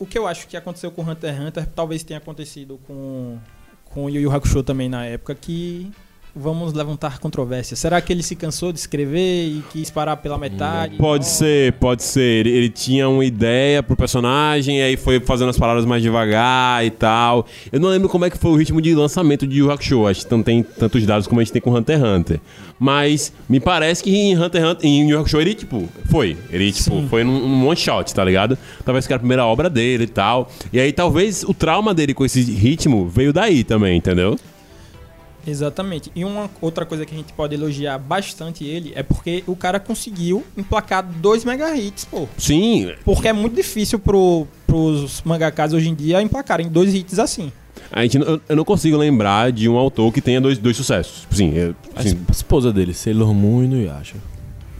o 0.00 0.06
que 0.06 0.18
eu 0.18 0.26
acho 0.26 0.48
que 0.48 0.56
aconteceu 0.56 0.90
com 0.90 1.02
Hunter 1.02 1.34
x 1.34 1.40
Hunter 1.40 1.66
talvez 1.66 2.02
tenha 2.02 2.18
acontecido 2.18 2.80
com, 2.86 3.38
com 3.84 4.08
Yu 4.08 4.22
Yu 4.22 4.32
Hakusho 4.32 4.62
também 4.62 4.88
na 4.88 5.04
época, 5.04 5.34
que 5.34 5.92
vamos 6.34 6.72
levantar 6.72 7.18
controvérsia. 7.18 7.76
Será 7.76 8.00
que 8.00 8.12
ele 8.12 8.22
se 8.22 8.36
cansou 8.36 8.72
de 8.72 8.78
escrever 8.78 9.46
e 9.48 9.62
quis 9.72 9.90
parar 9.90 10.16
pela 10.16 10.38
metade? 10.38 10.96
Pode 10.96 11.24
Não. 11.24 11.30
ser, 11.30 11.72
pode 11.74 12.02
ser. 12.02 12.46
Ele, 12.46 12.50
ele 12.50 12.68
tinha 12.68 13.08
uma 13.08 13.24
ideia 13.24 13.82
pro 13.82 13.96
personagem, 13.96 14.78
e 14.78 14.82
aí 14.82 14.96
foi 14.96 15.20
fazendo 15.20 15.48
as 15.50 15.58
palavras 15.58 15.84
mais 15.84 16.02
devagar 16.02 16.84
e 16.84 16.90
tal. 16.90 17.46
Eu 17.72 17.80
não 17.80 17.88
lembro 17.88 18.08
como 18.08 18.24
é 18.24 18.30
que 18.30 18.38
foi 18.38 18.50
o 18.50 18.56
ritmo 18.56 18.80
de 18.80 18.94
lançamento 18.94 19.46
de 19.46 19.58
Yu 19.58 19.70
Hakusho. 19.70 20.06
Acho 20.06 20.24
que 20.26 20.30
não 20.32 20.42
tem 20.42 20.62
tantos 20.62 21.04
dados 21.04 21.26
como 21.26 21.40
a 21.40 21.44
gente 21.44 21.52
tem 21.52 21.62
com 21.62 21.74
Hunter 21.74 21.98
x 21.98 22.06
Hunter. 22.08 22.40
Mas 22.78 23.32
me 23.48 23.60
parece 23.60 24.02
que 24.02 24.14
em 24.14 24.36
Hunter 24.36 24.62
x 24.62 24.70
Hunter, 24.70 24.88
em 24.88 25.10
Yu 25.10 25.18
Hakusho 25.18 25.40
ele, 25.40 25.54
tipo, 25.54 25.88
foi. 26.06 26.36
Ele, 26.50 26.72
tipo, 26.72 26.96
Sim. 26.96 27.06
foi 27.08 27.24
num, 27.24 27.46
num 27.46 27.66
one 27.66 27.76
shot, 27.76 28.14
tá 28.14 28.24
ligado? 28.24 28.56
Talvez 28.84 29.06
que 29.06 29.12
era 29.12 29.18
a 29.18 29.20
primeira 29.20 29.44
obra 29.44 29.68
dele 29.68 30.04
e 30.04 30.06
tal. 30.06 30.50
E 30.72 30.80
aí 30.80 30.92
talvez 30.92 31.42
o 31.42 31.52
trauma 31.52 31.92
dele 31.92 32.14
com 32.14 32.24
esse 32.24 32.40
ritmo 32.42 33.08
veio 33.08 33.32
daí 33.32 33.64
também, 33.64 33.96
entendeu? 33.98 34.38
Exatamente. 35.46 36.10
E 36.14 36.24
uma 36.24 36.50
outra 36.60 36.84
coisa 36.84 37.04
que 37.06 37.14
a 37.14 37.16
gente 37.16 37.32
pode 37.32 37.54
elogiar 37.54 37.98
bastante 37.98 38.64
ele 38.64 38.92
é 38.94 39.02
porque 39.02 39.42
o 39.46 39.56
cara 39.56 39.80
conseguiu 39.80 40.44
emplacar 40.56 41.02
2 41.04 41.44
mega 41.44 41.74
hits, 41.76 42.04
pô. 42.04 42.28
Sim, 42.38 42.92
Porque 43.04 43.28
é 43.28 43.32
muito 43.32 43.56
difícil 43.56 43.98
pro, 43.98 44.46
pros 44.66 45.22
mangakas 45.24 45.72
hoje 45.72 45.88
em 45.88 45.94
dia 45.94 46.20
emplacarem 46.22 46.68
dois 46.68 46.94
hits 46.94 47.18
assim. 47.18 47.50
a 47.90 48.02
gente, 48.02 48.18
eu, 48.18 48.40
eu 48.48 48.56
não 48.56 48.64
consigo 48.64 48.96
lembrar 48.96 49.50
de 49.52 49.68
um 49.68 49.76
autor 49.76 50.12
que 50.12 50.20
tenha 50.20 50.40
dois, 50.40 50.58
dois 50.58 50.76
sucessos. 50.76 51.26
Sim, 51.30 51.52
eu, 51.54 51.74
A 51.96 52.02
esposa 52.32 52.72
dele, 52.72 52.92
Sailor 52.94 53.32
Moon 53.34 53.64
e 53.64 53.68
Nuyasha. 53.68 54.16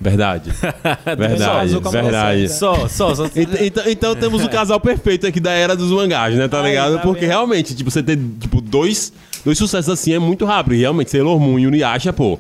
verdade. 0.01 0.51
verdade, 1.17 1.79
verdade. 1.91 2.49
Só, 2.49 2.89
só, 2.89 3.15
só. 3.15 3.25
Ent- 3.37 3.61
Então, 3.61 3.85
então 3.87 4.17
temos 4.17 4.45
o 4.45 4.49
casal 4.51 4.81
perfeito 4.81 5.27
aqui 5.27 5.41
da 5.41 5.53
era 5.53 5.75
dos 5.77 5.91
mangás, 5.91 6.35
né? 6.37 6.49
Tá 6.49 6.61
Aí, 6.63 6.69
ligado? 6.71 6.97
tá 6.97 7.03
Porque 7.03 7.21
vendo? 7.21 7.31
realmente, 7.31 7.75
tipo, 7.75 7.91
você 7.91 8.03
ter 8.03 8.19
tipo, 8.39 8.61
dois, 8.61 9.13
dois 9.45 9.57
sucessos 9.59 9.89
assim 9.91 10.13
é 10.13 10.19
muito 10.19 10.45
rápido. 10.45 10.75
Realmente, 10.79 11.11
Sailor 11.11 11.39
Moon 11.41 11.59
e 11.59 11.63
Inuyasha, 11.63 12.13
pô. 12.13 12.39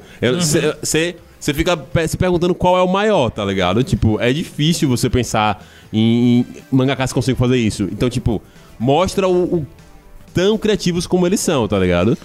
Você 0.80 1.16
você 1.38 1.54
fica 1.54 1.74
pe- 1.74 2.06
se 2.06 2.18
perguntando 2.18 2.54
qual 2.54 2.76
é 2.76 2.82
o 2.82 2.86
maior, 2.88 3.30
tá 3.30 3.42
ligado? 3.42 3.82
Tipo, 3.82 4.20
é 4.20 4.30
difícil 4.30 4.86
você 4.90 5.08
pensar 5.08 5.64
em, 5.90 6.40
em 6.40 6.46
mangakas 6.70 7.10
que 7.10 7.14
conseguem 7.14 7.38
fazer 7.38 7.56
isso. 7.56 7.84
Então, 7.84 8.10
tipo, 8.10 8.42
mostra 8.78 9.26
o, 9.26 9.44
o 9.56 9.66
tão 10.34 10.58
criativos 10.58 11.06
como 11.06 11.26
eles 11.26 11.40
são, 11.40 11.66
tá 11.66 11.78
ligado? 11.78 12.16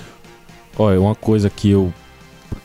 Olha, 0.78 1.00
uma 1.00 1.16
coisa 1.16 1.50
que 1.50 1.70
eu. 1.70 1.94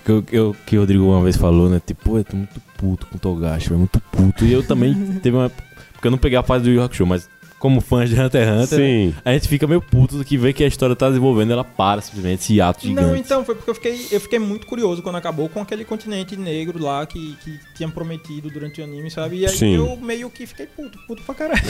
Que, 0.04 0.10
eu, 0.10 0.24
eu- 0.32 0.56
que 0.66 0.76
o 0.76 0.80
Rodrigo 0.80 1.04
uma 1.04 1.22
vez 1.22 1.36
falou, 1.36 1.68
né? 1.68 1.80
Tipo, 1.86 2.18
eu 2.18 2.24
tô 2.24 2.36
muito 2.36 2.60
puto 2.76 3.06
com 3.06 3.16
o 3.16 3.20
Togashi, 3.20 3.68
velho, 3.68 3.78
muito 3.78 4.00
puto. 4.10 4.44
E 4.44 4.52
eu 4.52 4.64
também 4.66 4.92
teve 5.22 5.36
uma. 5.36 5.48
Porque 5.92 6.08
eu 6.08 6.10
não 6.10 6.18
peguei 6.18 6.36
a 6.36 6.42
fase 6.42 6.64
do 6.64 6.70
Yu 6.72 6.82
Hakusho, 6.82 7.06
mas 7.06 7.28
como 7.60 7.82
fã 7.82 8.06
de 8.06 8.18
Hunter 8.18 8.40
x 8.42 8.72
Hunter, 8.72 8.78
Sim. 8.78 9.06
né, 9.08 9.14
a 9.22 9.32
gente 9.34 9.46
fica 9.46 9.66
meio 9.66 9.82
puto 9.82 10.16
do 10.16 10.24
que 10.24 10.38
vê 10.38 10.50
que 10.50 10.64
a 10.64 10.66
história 10.66 10.96
tá 10.96 11.08
desenvolvendo, 11.08 11.52
ela 11.52 11.62
para 11.62 12.00
simplesmente, 12.00 12.40
esse 12.40 12.58
ato 12.58 12.86
gigante. 12.86 13.06
Não, 13.06 13.14
então, 13.14 13.44
foi 13.44 13.54
porque 13.54 13.68
eu 13.68 13.74
fiquei, 13.74 14.06
eu 14.10 14.18
fiquei 14.18 14.38
muito 14.38 14.66
curioso 14.66 15.02
quando 15.02 15.16
acabou 15.16 15.46
com 15.46 15.60
aquele 15.60 15.84
continente 15.84 16.38
negro 16.38 16.82
lá 16.82 17.04
que, 17.04 17.36
que 17.44 17.60
tinha 17.74 17.88
prometido 17.90 18.50
durante 18.50 18.80
o 18.80 18.84
anime, 18.84 19.10
sabe? 19.10 19.40
E 19.40 19.46
aí 19.46 19.54
Sim. 19.54 19.76
eu 19.76 19.94
meio 19.98 20.30
que 20.30 20.46
fiquei 20.46 20.66
puto, 20.66 20.98
puto 21.06 21.22
pra 21.22 21.34
caralho. 21.34 21.60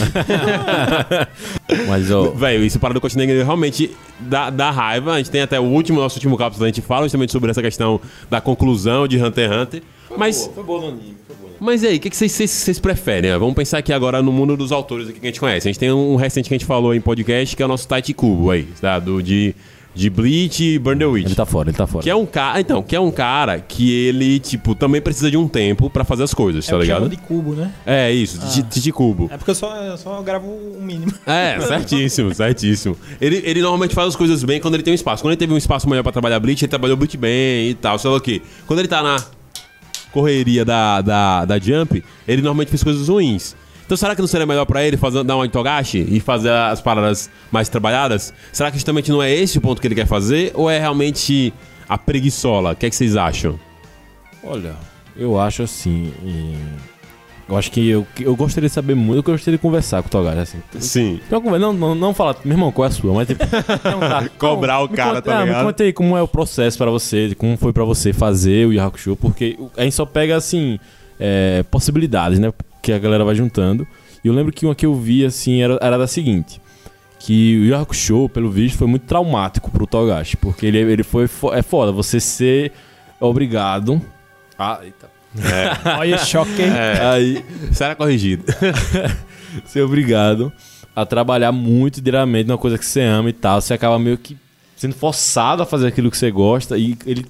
Mas, 1.89 2.09
ó, 2.09 2.31
Velho, 2.31 2.65
isso 2.65 2.79
para 2.79 2.95
do 2.95 3.01
continente 3.01 3.27
negro 3.27 3.45
realmente 3.45 3.91
dá, 4.21 4.49
dá 4.49 4.71
raiva. 4.71 5.15
A 5.15 5.19
gente 5.19 5.31
tem 5.33 5.43
até 5.43 5.59
o 5.59 5.65
último, 5.65 5.99
nosso 5.99 6.17
último 6.17 6.37
cápsula, 6.37 6.67
a 6.67 6.69
gente 6.69 6.83
fala 6.83 7.03
justamente 7.03 7.33
sobre 7.33 7.51
essa 7.51 7.61
questão 7.61 8.01
da 8.31 8.41
conclusão 8.41 9.09
de 9.09 9.21
Hunter 9.21 9.51
x 9.51 9.61
Hunter. 9.61 9.83
Mas, 10.17 10.49
foi 10.55 10.63
bom 10.63 10.81
no 10.81 10.89
anime, 10.89 11.17
foi 11.27 11.37
bom. 11.37 11.40
Mas 11.61 11.83
e 11.83 11.87
aí, 11.89 11.97
o 11.97 12.01
que 12.01 12.11
vocês- 12.17 12.79
preferem? 12.79 13.31
Vamos 13.39 13.55
pensar 13.55 13.79
aqui 13.79 13.93
agora 13.93 14.23
no 14.23 14.33
mundo 14.33 14.57
dos 14.57 14.73
autores 14.73 15.09
aqui 15.09 15.21
que 15.21 15.27
a 15.27 15.29
gente 15.31 15.41
conhece. 15.41 15.69
A 15.69 15.71
gente 15.73 15.79
tem 15.79 15.93
um 15.93 16.17
recente 16.17 16.49
que 16.49 16.55
a 16.55 16.59
gente 16.59 16.67
falou 16.67 16.95
em 16.95 17.01
podcast, 17.01 17.55
que 17.55 17.63
é 17.63 17.65
o 17.65 17.69
nosso 17.69 17.87
Taichi 17.87 18.15
Kubo 18.15 18.51
aí, 18.51 18.65
tá? 18.81 18.99
Do, 18.99 19.23
de, 19.23 19.55
de 19.95 20.09
Bleach 20.09 20.63
e 20.65 20.79
Burn 20.79 20.99
the 20.99 21.05
Witch. 21.07 21.27
Ele 21.27 21.35
tá 21.35 21.45
fora, 21.45 21.69
ele 21.69 21.77
tá 21.77 21.87
fora. 21.87 22.03
Que 22.03 22.11
é 22.11 22.15
um 22.17 22.25
cara, 22.25 22.61
então, 22.61 22.83
que 22.83 22.97
é 22.97 23.01
um 23.01 23.11
cara 23.11 23.61
que 23.61 23.93
ele, 23.93 24.39
tipo, 24.39 24.75
também 24.75 25.01
precisa 25.03 25.31
de 25.31 25.37
um 25.37 25.47
tempo 25.47 25.91
pra 25.91 26.05
fazer 26.05 26.23
as 26.23 26.33
coisas, 26.33 26.65
é 26.65 26.67
tá 26.67 26.85
chamam 26.85 27.05
ligado? 27.05 27.09
de 27.09 27.17
cubo, 27.19 27.55
né? 27.55 27.73
É 27.85 28.11
isso, 28.11 28.39
de 28.39 28.63
Titi 28.63 28.91
Kubo. 28.93 29.29
É 29.31 29.37
porque 29.37 29.51
eu 29.51 29.55
só, 29.55 29.77
eu 29.77 29.99
só 29.99 30.23
gravo 30.23 30.47
o 30.47 30.81
mínimo. 30.81 31.13
É, 31.27 31.61
certíssimo, 31.61 32.35
certíssimo. 32.35 32.97
Ele, 33.21 33.43
ele 33.45 33.61
normalmente 33.61 33.95
faz 33.95 34.09
as 34.09 34.17
coisas 34.17 34.43
bem 34.45 34.61
quando 34.61 34.75
ele 34.75 34.83
tem 34.83 34.93
um 34.93 34.95
espaço. 34.95 35.23
Quando 35.23 35.33
ele 35.33 35.39
teve 35.39 35.53
um 35.53 35.59
espaço 35.59 35.89
maior 35.89 36.03
pra 36.03 36.13
trabalhar 36.13 36.41
Bleach, 36.41 36.65
ele 36.65 36.71
trabalhou 36.71 36.97
Bleach 36.97 37.17
bem 37.17 37.71
e 37.71 37.75
tal, 37.75 37.99
sei 37.99 38.11
lá 38.11 38.17
o 38.17 38.21
quê. 38.21 38.41
Quando 38.67 38.79
ele 38.79 38.89
tá 38.89 39.03
na 39.03 39.17
correria 40.13 40.65
da, 40.65 41.01
da, 41.01 41.45
da 41.45 41.59
Jump, 41.59 42.03
ele 42.27 42.43
normalmente 42.43 42.69
fez 42.69 42.83
coisas 42.83 43.09
ruins. 43.09 43.55
Então 43.85 43.97
será 43.97 44.15
que 44.15 44.21
não 44.21 44.29
seria 44.29 44.47
melhor 44.47 44.65
pra 44.67 44.85
ele 44.85 44.97
fazer, 44.97 45.25
dar 45.25 45.35
uma 45.37 45.47
Itogashi 45.47 46.07
e 46.09 46.21
fazer 46.21 46.53
as 46.53 46.81
paradas 46.81 47.29
mais 47.51 47.69
trabalhadas? 47.69 48.33
Será 48.53 48.71
que 48.71 48.77
justamente 48.77 49.11
não 49.11 49.21
é 49.23 49.33
esse 49.35 49.59
o 49.59 49.61
ponto 49.61 49.81
que 49.81 49.87
ele 49.89 49.97
quer 49.97 50.07
fazer? 50.07 50.53
Ou 50.55 50.71
é 50.71 50.79
realmente 50.79 51.53
a 51.89 51.99
preguiçola? 51.99 52.73
O 52.73 52.77
que, 52.77 52.87
é 52.87 52.91
que 52.91 52.95
vocês 52.95 53.17
acham? 53.17 53.59
Olha, 54.45 54.77
eu 55.17 55.39
acho 55.41 55.63
assim. 55.65 56.13
e- 56.23 56.90
Eu 57.51 57.57
acho 57.59 57.71
que 57.73 57.89
eu, 57.89 58.07
eu 58.21 58.37
gostaria 58.37 58.69
de 58.69 58.75
saber 58.75 58.95
muito, 58.95 59.19
eu 59.19 59.23
gostaria 59.33 59.59
de 59.59 59.63
conversar 59.63 60.03
com 60.03 60.09
o 60.09 60.11
Togashi, 60.11 60.39
assim. 60.39 60.59
Sim. 60.79 61.21
Não, 61.31 61.41
conver- 61.43 61.59
não, 61.59 61.73
não, 61.73 61.95
não 61.95 62.15
falar, 62.15 62.37
meu 62.45 62.55
irmão, 62.55 62.71
qual 62.71 62.87
é 62.87 62.89
a 62.89 62.93
sua? 62.93 63.13
Mas 63.13 63.27
tipo, 63.29 63.45
Cobrar 64.39 64.81
o 64.81 64.89
cara, 64.89 65.17
conta- 65.17 65.23
tá 65.23 65.39
ah, 65.39 65.45
ligado? 65.45 65.59
Me 65.59 65.65
conta 65.65 65.83
aí 65.83 65.93
como 65.93 66.17
é 66.17 66.23
o 66.23 66.29
processo 66.29 66.79
pra 66.79 66.91
você, 66.91 67.35
como 67.37 67.57
foi 67.57 67.73
pra 67.73 67.85
você 67.85 68.13
fazer 68.13 68.67
o 68.69 68.73
Yu 68.73 68.81
Hakusho, 68.81 69.17
porque 69.17 69.59
a 69.77 69.83
gente 69.83 69.95
só 69.95 70.07
pega, 70.07 70.37
assim, 70.37 70.79
é, 71.19 71.65
possibilidades, 71.71 72.39
né? 72.39 72.53
Que 72.81 72.93
a 72.93 72.99
galera 72.99 73.25
vai 73.25 73.35
juntando. 73.35 73.87
E 74.23 74.29
eu 74.29 74.35
lembro 74.35 74.53
que 74.53 74.65
uma 74.65 74.75
que 74.75 74.87
eu 74.87 74.95
vi, 74.95 75.25
assim, 75.25 75.61
era, 75.63 75.79
era 75.83 75.99
da 75.99 76.07
seguinte. 76.07 76.61
Que 77.19 77.59
o 77.59 77.65
Yu 77.65 77.77
Hakusho, 77.77 78.29
pelo 78.29 78.51
visto, 78.51 78.79
foi 78.79 78.87
muito 78.87 79.07
traumático 79.07 79.71
pro 79.71 79.87
Togashi. 79.87 80.37
Porque 80.37 80.65
ele, 80.67 80.79
ele 80.79 81.03
foi... 81.03 81.27
fo- 81.27 81.53
É 81.53 81.63
foda, 81.63 81.91
você 81.93 82.21
ser 82.21 82.73
obrigado... 83.19 84.01
Ah, 84.59 84.81
eita. 85.37 85.99
Olha, 85.99 86.19
choque. 86.19 86.63
É. 86.63 87.01
Aí, 87.13 87.45
Será 87.73 87.95
corrigido? 87.95 88.45
ser 89.67 89.83
obrigado 89.83 90.53
a 90.95 91.07
trabalhar 91.07 91.53
muito 91.53 92.01
diariamente 92.01 92.49
numa 92.49 92.59
coisa 92.59 92.77
que 92.79 92.85
você 92.85 93.01
ama 93.03 93.31
e 93.31 93.33
tal. 93.33 93.61
Você 93.61 93.75
acaba 93.75 93.99
meio 93.99 94.19
que 94.19 94.37
sendo 94.77 94.95
forçado 94.95 95.63
a 95.63 95.67
fazer 95.67 95.87
aquilo 95.89 96.11
que 96.11 96.17
você 96.17 96.31
gosta 96.31 96.77
e 96.79 96.97
ele 97.07 97.27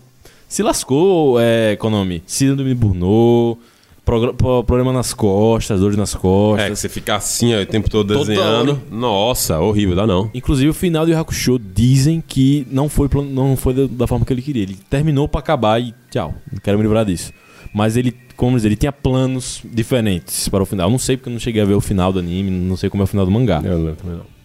se 0.48 0.62
lascou, 0.62 1.38
é, 1.40 1.76
Konami. 1.76 2.22
Síndrome 2.26 2.70
de 2.70 2.74
Burnout, 2.74 3.60
pro- 4.04 4.34
problema 4.64 4.92
nas 4.92 5.12
costas, 5.14 5.78
dores 5.80 5.96
nas 5.96 6.10
É, 6.14 6.16
que 6.16 6.20
costas. 6.22 6.78
você 6.78 6.88
fica 6.88 7.16
assim 7.16 7.54
ó, 7.54 7.60
o 7.62 7.66
tempo 7.66 7.88
todo 7.90 8.16
desenhando. 8.18 8.80
Nossa, 8.90 9.58
horrível, 9.60 9.94
dá 9.94 10.06
não. 10.06 10.30
Inclusive 10.34 10.70
o 10.70 10.74
final 10.74 11.04
do 11.06 11.16
Hakusho 11.16 11.58
dizem 11.58 12.20
que 12.26 12.66
não 12.70 12.88
foi, 12.88 13.08
não 13.30 13.56
foi 13.56 13.74
da, 13.74 13.86
da 13.88 14.06
forma 14.06 14.24
que 14.24 14.32
ele 14.32 14.42
queria. 14.42 14.62
Ele 14.62 14.78
terminou 14.88 15.28
pra 15.28 15.40
acabar 15.40 15.80
e 15.80 15.94
tchau, 16.10 16.34
não 16.52 16.58
quero 16.60 16.78
me 16.78 16.82
livrar 16.82 17.04
disso. 17.04 17.32
Mas 17.72 17.96
ele, 17.96 18.16
como 18.37 18.56
dizer, 18.56 18.68
ele 18.68 18.76
tinha 18.76 18.92
planos 18.92 19.61
diferentes 19.64 20.48
para 20.48 20.62
o 20.62 20.66
final. 20.66 20.88
Eu 20.88 20.90
não 20.90 20.98
sei 20.98 21.16
porque 21.16 21.28
eu 21.28 21.33
não 21.33 21.40
cheguei 21.40 21.62
a 21.62 21.64
ver 21.64 21.74
o 21.74 21.80
final 21.80 22.12
do 22.12 22.18
anime, 22.18 22.50
não 22.50 22.76
sei 22.76 22.90
como 22.90 23.02
é 23.02 23.04
o 23.04 23.06
final 23.06 23.24
do 23.24 23.30
mangá. 23.30 23.61
Eu 23.64 23.78
não, 23.78 23.94
também 23.94 24.16
não. 24.16 24.40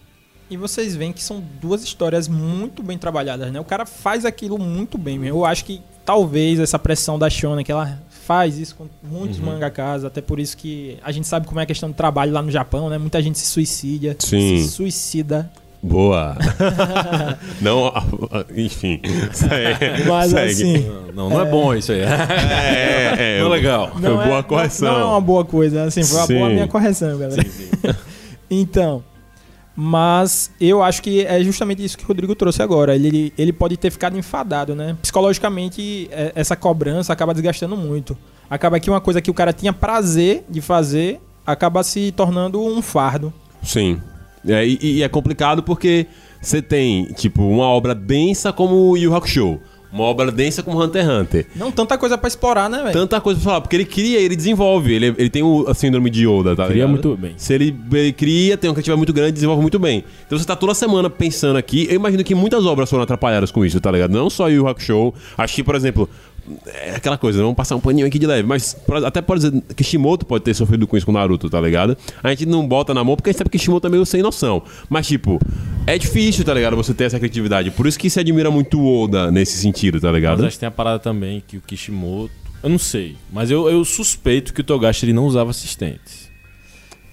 E 0.48 0.56
vocês 0.56 0.94
veem 0.94 1.12
que 1.12 1.22
são 1.22 1.42
duas 1.60 1.82
histórias 1.82 2.28
muito 2.28 2.80
bem 2.82 2.96
trabalhadas, 2.96 3.52
né? 3.52 3.58
O 3.58 3.64
cara 3.64 3.84
faz 3.84 4.24
aquilo 4.24 4.58
muito 4.58 4.96
bem. 4.96 5.18
mesmo. 5.18 5.38
Eu 5.38 5.44
acho 5.44 5.64
que 5.64 5.80
talvez 6.04 6.60
essa 6.60 6.78
pressão 6.78 7.18
da 7.18 7.28
Shona, 7.28 7.64
que 7.64 7.72
ela 7.72 8.00
faz 8.08 8.56
isso 8.56 8.76
com 8.76 8.86
muitos 9.02 9.38
mangakas, 9.40 10.04
até 10.04 10.20
por 10.20 10.38
isso 10.38 10.56
que 10.56 10.98
a 11.02 11.10
gente 11.10 11.26
sabe 11.26 11.46
como 11.48 11.58
é 11.58 11.64
a 11.64 11.66
questão 11.66 11.90
do 11.90 11.94
trabalho 11.96 12.32
lá 12.32 12.42
no 12.42 12.50
Japão, 12.50 12.88
né? 12.88 12.96
Muita 12.96 13.20
gente 13.20 13.38
se 13.38 13.46
suicida. 13.46 14.14
Sim. 14.20 14.62
Se 14.62 14.68
suicida. 14.70 15.50
Boa. 15.86 16.36
não, 17.60 17.92
enfim. 18.54 19.00
Segue. 19.32 20.04
Mas 20.06 20.30
segue. 20.30 20.52
assim. 20.52 20.90
Não, 21.14 21.30
não 21.30 21.40
é, 21.40 21.44
bom 21.50 21.74
isso 21.74 21.92
aí. 21.92 22.00
É, 22.00 23.36
é, 23.36 23.40
Não 23.40 23.46
é 23.46 23.50
legal. 23.50 23.92
Foi 23.92 24.00
boa 24.00 24.38
é, 24.38 24.42
correção. 24.42 24.92
Não, 24.92 24.98
não 24.98 25.06
é 25.06 25.10
uma 25.10 25.20
boa 25.20 25.44
coisa, 25.44 25.84
assim, 25.84 26.02
foi 26.02 26.18
uma 26.18 26.26
Sim. 26.26 26.34
boa 26.38 26.48
minha 26.50 26.68
correção, 26.68 27.16
galera. 27.16 27.46
então, 28.50 29.02
mas 29.74 30.50
eu 30.60 30.82
acho 30.82 31.02
que 31.02 31.24
é 31.24 31.42
justamente 31.42 31.84
isso 31.84 31.96
que 31.96 32.04
o 32.04 32.08
Rodrigo 32.08 32.34
trouxe 32.34 32.62
agora. 32.62 32.94
Ele, 32.94 33.32
ele 33.38 33.52
pode 33.52 33.76
ter 33.76 33.90
ficado 33.90 34.18
enfadado, 34.18 34.74
né? 34.74 34.96
Psicologicamente, 35.00 36.08
é, 36.10 36.32
essa 36.34 36.56
cobrança 36.56 37.12
acaba 37.12 37.32
desgastando 37.32 37.76
muito. 37.76 38.16
Acaba 38.50 38.78
que 38.80 38.90
uma 38.90 39.00
coisa 39.00 39.20
que 39.20 39.30
o 39.30 39.34
cara 39.34 39.52
tinha 39.52 39.72
prazer 39.72 40.44
de 40.48 40.60
fazer 40.60 41.20
acaba 41.46 41.82
se 41.82 42.12
tornando 42.12 42.60
um 42.60 42.82
fardo. 42.82 43.32
Sim. 43.62 44.00
É, 44.46 44.66
e, 44.66 44.78
e 44.82 45.02
é 45.02 45.08
complicado 45.08 45.62
porque 45.62 46.06
você 46.40 46.62
tem, 46.62 47.06
tipo, 47.14 47.42
uma 47.42 47.64
obra 47.64 47.94
densa 47.94 48.52
como 48.52 48.90
o 48.90 48.96
Yu 48.96 49.14
Hakusho. 49.14 49.60
Uma 49.92 50.04
obra 50.04 50.30
densa 50.30 50.62
como 50.62 50.82
Hunter 50.82 51.02
x 51.02 51.10
Hunter. 51.10 51.46
Não 51.56 51.70
tanta 51.72 51.96
coisa 51.96 52.18
pra 52.18 52.28
explorar, 52.28 52.68
né, 52.68 52.82
velho? 52.82 52.92
Tanta 52.92 53.18
coisa 53.20 53.40
pra 53.40 53.44
falar, 53.50 53.60
porque 53.62 53.76
ele 53.76 53.84
cria, 53.86 54.18
ele 54.20 54.36
desenvolve. 54.36 54.92
Ele, 54.92 55.14
ele 55.16 55.30
tem 55.30 55.42
o, 55.42 55.64
a 55.66 55.72
síndrome 55.74 56.10
de 56.10 56.28
Yoda, 56.28 56.54
tá 56.54 56.64
Cria 56.64 56.74
ligado? 56.74 56.90
muito 56.90 57.16
bem. 57.16 57.32
Se 57.38 57.54
ele, 57.54 57.74
ele 57.92 58.12
cria, 58.12 58.58
tem 58.58 58.68
uma 58.68 58.74
criatividade 58.74 58.98
muito 58.98 59.12
grande, 59.12 59.32
desenvolve 59.32 59.62
muito 59.62 59.78
bem. 59.78 60.04
Então 60.26 60.38
você 60.38 60.44
tá 60.44 60.54
toda 60.54 60.74
semana 60.74 61.08
pensando 61.08 61.56
aqui. 61.56 61.86
Eu 61.88 61.94
imagino 61.94 62.22
que 62.24 62.34
muitas 62.34 62.66
obras 62.66 62.90
foram 62.90 63.04
atrapalhadas 63.04 63.50
com 63.50 63.64
isso, 63.64 63.80
tá 63.80 63.90
ligado? 63.90 64.10
Não 64.10 64.28
só 64.28 64.48
Yu 64.48 64.56
Yu 64.56 64.68
Hakusho. 64.68 65.14
Acho 65.38 65.54
que, 65.54 65.64
por 65.64 65.74
exemplo, 65.74 66.10
é 66.66 66.94
aquela 66.96 67.18
coisa, 67.18 67.40
vamos 67.40 67.56
passar 67.56 67.76
um 67.76 67.80
paninho 67.80 68.06
aqui 68.06 68.18
de 68.18 68.26
leve. 68.26 68.46
Mas 68.46 68.76
até 69.04 69.20
pode 69.20 69.42
dizer, 69.42 69.62
Kishimoto 69.74 70.24
pode 70.26 70.44
ter 70.44 70.54
sofrido 70.54 70.86
com 70.86 70.96
isso 70.96 71.06
com 71.06 71.12
Naruto, 71.12 71.48
tá 71.50 71.60
ligado? 71.60 71.96
A 72.22 72.30
gente 72.30 72.46
não 72.46 72.66
bota 72.66 72.92
na 72.94 73.02
mão 73.02 73.16
porque 73.16 73.30
a 73.30 73.32
gente 73.32 73.38
sabe 73.38 73.50
que 73.50 73.58
Kishimoto 73.58 73.86
é 73.86 73.90
meio 73.90 74.06
sem 74.06 74.22
noção. 74.22 74.62
Mas, 74.88 75.06
tipo, 75.06 75.38
é 75.86 75.98
difícil, 75.98 76.44
tá 76.44 76.54
ligado? 76.54 76.76
Você 76.76 76.94
ter 76.94 77.04
essa 77.04 77.18
criatividade. 77.18 77.70
Por 77.70 77.86
isso 77.86 77.98
que 77.98 78.08
se 78.10 78.20
admira 78.20 78.50
muito 78.50 78.78
o 78.80 79.04
Oda 79.04 79.30
nesse 79.30 79.56
sentido, 79.58 80.00
tá 80.00 80.08
Mas 80.08 80.14
ligado? 80.16 80.44
acho 80.44 80.56
que 80.56 80.60
tem 80.60 80.66
a 80.68 80.70
parada 80.72 80.98
também 80.98 81.42
que 81.46 81.56
o 81.56 81.60
Kishimoto. 81.60 82.32
Eu 82.62 82.70
não 82.70 82.78
sei, 82.78 83.16
mas 83.32 83.50
eu, 83.50 83.68
eu 83.68 83.84
suspeito 83.84 84.52
que 84.52 84.60
o 84.60 84.64
Togashi 84.64 85.04
ele 85.04 85.12
não 85.12 85.26
usava 85.26 85.50
assistentes. 85.50 86.28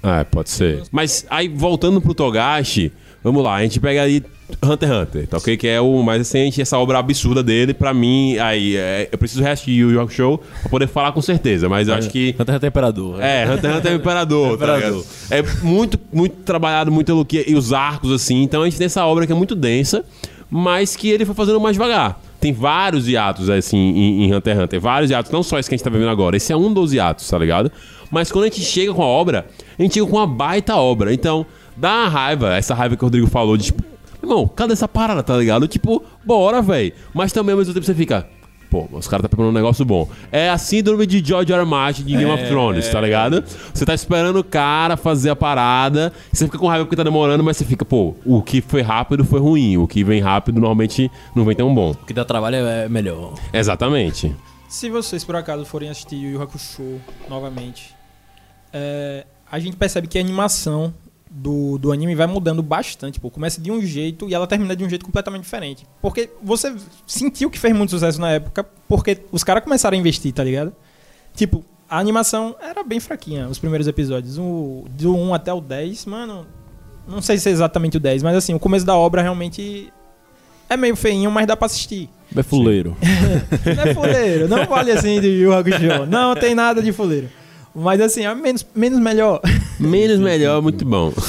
Ah, 0.01 0.25
pode 0.25 0.49
ser. 0.49 0.83
Mas 0.91 1.25
aí, 1.29 1.47
voltando 1.47 2.01
pro 2.01 2.13
Togashi, 2.13 2.91
vamos 3.23 3.43
lá, 3.43 3.55
a 3.55 3.63
gente 3.63 3.79
pega 3.79 4.01
aí 4.01 4.21
Hunter 4.61 4.89
x 4.89 5.01
Hunter, 5.01 5.27
tá 5.27 5.37
ok? 5.37 5.57
Que 5.57 5.67
é 5.67 5.81
o 5.81 6.03
mais 6.03 6.19
recente, 6.19 6.61
essa 6.61 6.77
obra 6.77 6.99
absurda 6.99 7.41
dele, 7.41 7.73
pra 7.73 7.93
mim, 7.93 8.37
aí, 8.37 8.75
é, 8.75 9.09
eu 9.11 9.17
preciso 9.17 9.41
reassistir 9.41 9.85
o 9.85 9.91
Yu 9.91 10.09
Show 10.09 10.43
pra 10.61 10.69
poder 10.69 10.87
falar 10.87 11.11
com 11.11 11.21
certeza, 11.21 11.69
mas 11.69 11.87
eu 11.87 11.95
acho 11.95 12.09
que... 12.09 12.35
Hunter 12.39 12.53
x 12.53 12.55
Hunter 12.55 12.67
é 12.67 12.67
imperador. 12.67 13.21
É, 13.21 13.45
Hunter 13.45 13.69
x 13.69 13.79
Hunter 13.79 13.91
é 13.91 13.95
imperador, 13.95 14.57
tá 14.57 14.75
ligado? 14.75 15.05
É 15.31 15.41
muito, 15.63 15.99
muito 16.11 16.35
trabalhado, 16.43 16.91
muito 16.91 17.13
luque 17.13 17.43
e 17.47 17.55
os 17.55 17.73
arcos, 17.73 18.11
assim. 18.11 18.43
Então 18.43 18.61
a 18.61 18.65
gente 18.65 18.77
tem 18.77 18.85
essa 18.85 19.05
obra 19.05 19.25
que 19.25 19.31
é 19.31 19.35
muito 19.35 19.55
densa, 19.55 20.03
mas 20.49 20.95
que 20.95 21.09
ele 21.09 21.25
foi 21.25 21.33
fazendo 21.33 21.59
mais 21.59 21.75
devagar. 21.75 22.21
Tem 22.39 22.51
vários 22.51 23.07
hiatos, 23.07 23.49
assim, 23.49 23.77
em, 23.77 24.25
em 24.25 24.35
Hunter 24.35 24.53
x 24.53 24.63
Hunter. 24.63 24.81
Vários 24.81 25.09
hiatos, 25.09 25.31
não 25.31 25.41
só 25.41 25.57
esse 25.57 25.69
que 25.69 25.75
a 25.75 25.77
gente 25.77 25.83
tá 25.83 25.89
vivendo 25.89 26.09
agora. 26.09 26.35
Esse 26.35 26.51
é 26.51 26.57
um 26.57 26.73
dos 26.73 26.93
hiatos, 26.93 27.27
tá 27.27 27.37
ligado? 27.37 27.71
Mas 28.11 28.31
quando 28.31 28.43
a 28.43 28.47
gente 28.47 28.61
chega 28.61 28.93
com 28.93 29.01
a 29.01 29.07
obra, 29.07 29.47
a 29.79 29.81
gente 29.81 29.93
chega 29.95 30.05
com 30.05 30.17
uma 30.17 30.27
baita 30.27 30.75
obra. 30.75 31.13
Então, 31.13 31.45
dá 31.75 31.93
uma 31.93 32.09
raiva, 32.09 32.55
essa 32.55 32.73
raiva 32.73 32.95
que 32.95 33.03
o 33.03 33.07
Rodrigo 33.07 33.27
falou, 33.27 33.57
de 33.57 33.65
tipo, 33.65 33.83
irmão, 34.21 34.47
cadê 34.47 34.73
essa 34.73 34.87
parada, 34.87 35.21
tá 35.21 35.37
ligado? 35.37 35.67
Tipo, 35.67 36.03
bora, 36.25 36.61
velho. 36.61 36.93
Mas 37.13 37.31
também 37.31 37.53
ao 37.53 37.59
mesmo 37.59 37.73
tempo 37.73 37.85
você 37.85 37.93
fica, 37.93 38.27
pô, 38.69 38.87
os 38.91 39.07
caras 39.07 39.21
tá 39.21 39.29
preparando 39.29 39.51
um 39.51 39.55
negócio 39.55 39.83
bom. 39.85 40.09
É 40.31 40.49
a 40.49 40.57
síndrome 40.57 41.05
de 41.05 41.23
George 41.23 41.51
R. 41.51 41.59
R. 41.59 41.65
Martin 41.67 42.03
de 42.03 42.15
Game 42.15 42.31
of 42.31 42.43
Thrones, 42.47 42.89
tá 42.89 42.99
ligado? 42.99 43.43
Você 43.73 43.85
tá 43.85 43.93
esperando 43.93 44.37
o 44.39 44.43
cara 44.43 44.97
fazer 44.97 45.29
a 45.29 45.35
parada, 45.35 46.11
você 46.31 46.45
fica 46.45 46.57
com 46.57 46.67
raiva 46.67 46.85
porque 46.85 46.95
tá 46.95 47.03
demorando, 47.03 47.43
mas 47.43 47.57
você 47.57 47.65
fica, 47.65 47.85
pô, 47.85 48.15
o 48.25 48.41
que 48.41 48.61
foi 48.61 48.81
rápido 48.81 49.23
foi 49.23 49.39
ruim, 49.39 49.77
o 49.77 49.87
que 49.87 50.03
vem 50.03 50.21
rápido 50.21 50.55
normalmente 50.55 51.11
não 51.35 51.45
vem 51.45 51.55
tão 51.55 51.73
bom. 51.73 51.91
O 51.91 52.05
que 52.05 52.13
dá 52.13 52.25
trabalho 52.25 52.55
é 52.55 52.87
melhor. 52.89 53.35
Exatamente. 53.51 54.35
Se 54.67 54.89
vocês 54.89 55.23
por 55.23 55.35
acaso 55.35 55.65
forem 55.65 55.89
assistir 55.89 56.15
Yu 56.15 56.31
Yu 56.31 56.41
Hakusho 56.41 56.99
novamente, 57.29 57.93
é, 58.73 59.23
a 59.51 59.59
gente 59.59 59.77
percebe 59.77 60.07
que 60.07 60.17
a 60.17 60.21
animação 60.21 60.91
do, 61.33 61.79
do 61.79 61.91
anime 61.91 62.13
vai 62.13 62.27
mudando 62.27 62.61
bastante. 62.61 63.19
Pô. 63.19 63.29
Começa 63.31 63.59
de 63.59 63.71
um 63.71 63.81
jeito 63.81 64.29
e 64.29 64.35
ela 64.35 64.45
termina 64.45 64.75
de 64.75 64.83
um 64.83 64.89
jeito 64.89 65.03
completamente 65.03 65.43
diferente. 65.43 65.85
Porque 66.01 66.29
você 66.41 66.75
sentiu 67.07 67.49
que 67.49 67.57
fez 67.57 67.75
muito 67.75 67.89
sucesso 67.89 68.21
na 68.21 68.31
época, 68.31 68.63
porque 68.87 69.19
os 69.31 69.43
caras 69.43 69.63
começaram 69.63 69.97
a 69.97 69.99
investir, 69.99 70.31
tá 70.31 70.43
ligado? 70.43 70.73
Tipo, 71.35 71.65
a 71.89 71.97
animação 71.97 72.55
era 72.61 72.83
bem 72.83 72.99
fraquinha, 72.99 73.47
os 73.47 73.57
primeiros 73.57 73.87
episódios. 73.87 74.37
O, 74.37 74.85
do 74.91 75.15
1 75.15 75.33
até 75.33 75.51
o 75.51 75.59
10, 75.59 76.05
mano. 76.05 76.45
Não 77.07 77.21
sei 77.21 77.37
se 77.37 77.49
é 77.49 77.51
exatamente 77.51 77.97
o 77.97 77.99
10, 77.99 78.21
mas 78.23 78.37
assim, 78.37 78.53
o 78.53 78.59
começo 78.59 78.85
da 78.85 78.95
obra 78.95 79.21
realmente 79.21 79.91
é 80.69 80.77
meio 80.77 80.95
feinho, 80.95 81.29
mas 81.31 81.47
dá 81.47 81.57
pra 81.57 81.65
assistir. 81.65 82.09
É 82.35 82.43
fuleiro. 82.43 82.95
Não 83.75 83.83
é 83.83 83.93
fuleiro, 83.93 84.47
não 84.47 84.65
vale 84.65 84.91
assim 84.91 85.19
de 85.19 85.27
Yu 85.27 85.53
Hakusho. 85.53 86.05
Não 86.09 86.35
tem 86.35 86.55
nada 86.55 86.81
de 86.81 86.91
fuleiro. 86.91 87.29
Mas 87.75 87.99
assim, 88.01 88.25
é 88.25 88.33
menos, 88.35 88.65
menos 88.75 88.99
melhor. 88.99 89.41
Menos 89.79 90.19
melhor, 90.19 90.61
muito 90.61 90.85
bom. 90.85 91.11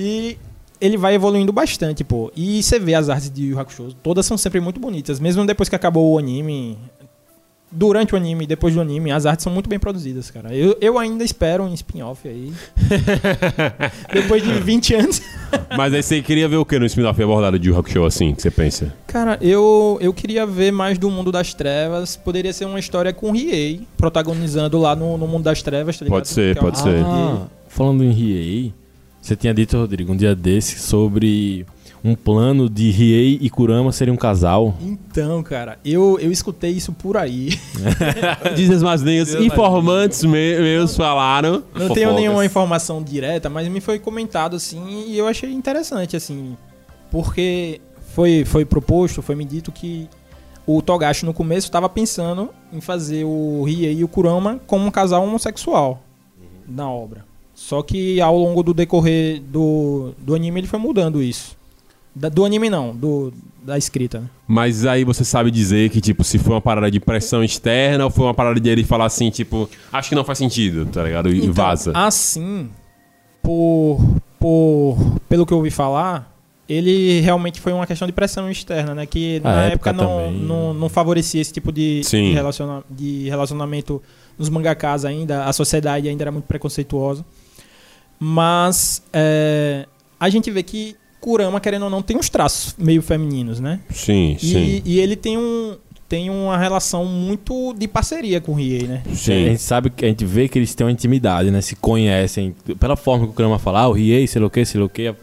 E 0.00 0.38
ele 0.80 0.96
vai 0.96 1.16
evoluindo 1.16 1.52
bastante, 1.52 2.04
pô. 2.04 2.30
E 2.36 2.62
você 2.62 2.78
vê 2.78 2.94
as 2.94 3.08
artes 3.08 3.28
de 3.28 3.42
Yu 3.42 3.48
Yu 3.50 3.58
Hakusho, 3.58 3.92
todas 4.00 4.24
são 4.24 4.38
sempre 4.38 4.60
muito 4.60 4.78
bonitas. 4.78 5.18
Mesmo 5.18 5.44
depois 5.44 5.68
que 5.68 5.74
acabou 5.74 6.12
o 6.12 6.18
anime, 6.18 6.78
durante 7.70 8.14
o 8.14 8.16
anime 8.16 8.44
e 8.44 8.46
depois 8.46 8.74
do 8.74 8.80
anime, 8.80 9.10
as 9.10 9.26
artes 9.26 9.44
são 9.44 9.52
muito 9.52 9.68
bem 9.68 9.78
produzidas, 9.78 10.30
cara. 10.30 10.54
Eu, 10.54 10.76
eu 10.80 10.98
ainda 10.98 11.22
espero 11.24 11.64
um 11.64 11.74
spin-off 11.74 12.26
aí. 12.26 12.52
depois 14.12 14.42
de 14.42 14.52
20 14.52 14.94
anos. 14.94 15.22
Mas 15.76 15.92
aí 15.92 16.02
você 16.02 16.22
queria 16.22 16.48
ver 16.48 16.56
o 16.56 16.64
que 16.64 16.78
no 16.78 16.86
spin-off 16.86 17.22
abordado 17.22 17.58
de 17.58 17.68
Yu 17.68 17.78
Hakusho, 17.78 18.04
assim, 18.04 18.34
que 18.34 18.42
você 18.42 18.50
pensa? 18.50 18.94
Cara, 19.06 19.38
eu, 19.40 19.98
eu 20.00 20.12
queria 20.12 20.46
ver 20.46 20.72
mais 20.72 20.98
do 20.98 21.10
Mundo 21.10 21.30
das 21.30 21.54
Trevas. 21.54 22.16
Poderia 22.16 22.52
ser 22.52 22.64
uma 22.64 22.78
história 22.78 23.12
com 23.12 23.30
Riei, 23.30 23.86
protagonizando 23.96 24.78
lá 24.78 24.96
no, 24.96 25.18
no 25.18 25.26
Mundo 25.26 25.44
das 25.44 25.62
Trevas, 25.62 25.98
tá 25.98 26.04
ligado? 26.04 26.18
Pode 26.18 26.28
ser, 26.28 26.56
é 26.56 26.60
pode 26.60 26.78
ser. 26.78 27.02
Ah, 27.04 27.46
falando 27.68 28.02
em 28.04 28.10
Riei, 28.10 28.72
você 29.20 29.36
tinha 29.36 29.52
dito, 29.52 29.76
Rodrigo, 29.76 30.12
um 30.12 30.16
dia 30.16 30.34
desse 30.34 30.78
sobre 30.78 31.66
um 32.04 32.14
plano 32.14 32.68
de 32.70 32.90
Riei 32.90 33.38
e 33.40 33.50
Kurama 33.50 33.90
serem 33.92 34.14
um 34.14 34.16
casal. 34.16 34.74
Então, 34.80 35.42
cara, 35.42 35.78
eu, 35.84 36.18
eu 36.20 36.30
escutei 36.30 36.70
isso 36.70 36.92
por 36.92 37.16
aí. 37.16 37.50
Dizem 38.54 38.76
as 38.76 38.82
más 38.82 39.02
línguas, 39.02 39.34
informantes 39.34 40.22
me- 40.24 40.58
meus 40.60 40.96
falaram. 40.96 41.62
Não 41.74 41.88
tenho 41.94 42.12
nenhuma 42.14 42.44
informação 42.46 43.02
direta, 43.02 43.48
mas 43.50 43.66
me 43.68 43.80
foi 43.80 43.98
comentado 43.98 44.54
assim 44.56 45.04
e 45.08 45.18
eu 45.18 45.26
achei 45.26 45.50
interessante, 45.52 46.16
assim. 46.16 46.56
Porque 47.10 47.80
foi, 48.14 48.44
foi 48.44 48.64
proposto, 48.64 49.22
foi 49.22 49.34
me 49.34 49.44
dito 49.44 49.72
que 49.72 50.08
o 50.66 50.82
Togashi 50.82 51.24
no 51.24 51.32
começo 51.34 51.66
estava 51.66 51.88
pensando 51.88 52.50
em 52.72 52.80
fazer 52.80 53.24
o 53.24 53.62
Riei 53.64 53.94
e 53.98 54.04
o 54.04 54.08
Kurama 54.08 54.60
como 54.66 54.84
um 54.86 54.90
casal 54.90 55.24
homossexual 55.24 56.02
na 56.68 56.88
obra. 56.90 57.24
Só 57.54 57.82
que 57.82 58.20
ao 58.20 58.38
longo 58.38 58.62
do 58.62 58.72
decorrer 58.72 59.40
do, 59.40 60.12
do 60.18 60.34
anime 60.34 60.60
ele 60.60 60.66
foi 60.68 60.78
mudando 60.78 61.20
isso. 61.20 61.56
Da- 62.18 62.28
do 62.28 62.44
anime 62.44 62.68
não, 62.68 62.94
do, 62.96 63.32
da 63.62 63.76
escrita. 63.78 64.20
né? 64.20 64.26
Mas 64.46 64.84
aí 64.86 65.04
você 65.04 65.24
sabe 65.24 65.50
dizer 65.50 65.90
que, 65.90 66.00
tipo, 66.00 66.24
se 66.24 66.38
foi 66.38 66.54
uma 66.54 66.60
parada 66.60 66.90
de 66.90 66.98
pressão 66.98 67.44
externa 67.44 68.04
ou 68.04 68.10
foi 68.10 68.24
uma 68.24 68.34
parada 68.34 68.58
de 68.58 68.68
ele 68.68 68.82
falar 68.84 69.06
assim, 69.06 69.30
tipo, 69.30 69.68
acho 69.92 70.08
que 70.08 70.14
não 70.14 70.24
faz 70.24 70.38
sentido, 70.38 70.86
tá 70.86 71.02
ligado? 71.02 71.28
E 71.32 71.38
Então, 71.38 71.52
vaza. 71.52 71.92
Assim, 71.94 72.68
por, 73.42 74.00
por 74.38 74.96
pelo 75.28 75.44
que 75.46 75.52
eu 75.52 75.58
ouvi 75.58 75.70
falar, 75.70 76.34
ele 76.68 77.20
realmente 77.20 77.60
foi 77.60 77.72
uma 77.72 77.86
questão 77.86 78.06
de 78.06 78.12
pressão 78.12 78.50
externa, 78.50 78.94
né? 78.94 79.06
Que 79.06 79.40
na 79.40 79.64
época 79.64 79.90
época, 79.90 79.92
não, 79.92 80.18
também. 80.26 80.40
não, 80.40 80.74
não 80.74 80.88
favorecia 80.88 81.40
esse 81.40 81.52
tipo 81.52 81.70
de, 81.72 82.02
Sim. 82.04 82.28
de, 82.30 82.32
relaciona- 82.34 82.82
de 82.90 83.28
relacionamento 83.28 84.02
nos 84.38 84.48
mangakas 84.48 85.04
ainda. 85.04 85.44
A 85.44 85.52
sociedade 85.52 86.08
ainda 86.08 86.24
era 86.24 86.32
muito 86.32 86.44
preconceituosa. 86.46 87.24
Mas 88.20 89.02
é, 89.12 89.86
a 90.18 90.28
gente 90.28 90.50
vê 90.50 90.62
que 90.62 90.96
Kurama, 91.28 91.60
querendo 91.60 91.82
ou 91.82 91.90
não, 91.90 92.00
tem 92.00 92.16
uns 92.16 92.30
traços 92.30 92.74
meio 92.78 93.02
femininos, 93.02 93.60
né? 93.60 93.80
Sim, 93.90 94.36
sim. 94.40 94.82
E, 94.84 94.94
e 94.94 95.00
ele 95.00 95.14
tem 95.14 95.36
um 95.36 95.76
tem 96.08 96.30
uma 96.30 96.56
relação 96.56 97.04
muito 97.04 97.74
de 97.74 97.86
parceria 97.86 98.40
com 98.40 98.52
o 98.52 98.54
Riei, 98.54 98.84
né? 98.88 99.02
A 99.04 99.14
Sim. 99.14 99.44
gente 99.44 99.60
sabe 99.60 99.90
que 99.90 100.06
a 100.06 100.08
gente 100.08 100.24
vê 100.24 100.48
que 100.48 100.58
eles 100.58 100.74
têm 100.74 100.86
uma 100.86 100.90
intimidade, 100.90 101.50
né? 101.50 101.60
Se 101.60 101.76
conhecem. 101.76 102.56
Pela 102.80 102.96
forma 102.96 103.26
que 103.26 103.32
o 103.32 103.34
Kurama 103.34 103.58
fala, 103.58 103.80
ah, 103.80 103.88
o 103.88 103.92
Riei, 103.92 104.26
sei 104.26 104.40
lá 104.40 104.46
o 104.46 104.50
que, 104.50 104.64
sei 104.64 104.80
lá 104.80 104.86
o 104.86 104.88
que. 104.88 105.14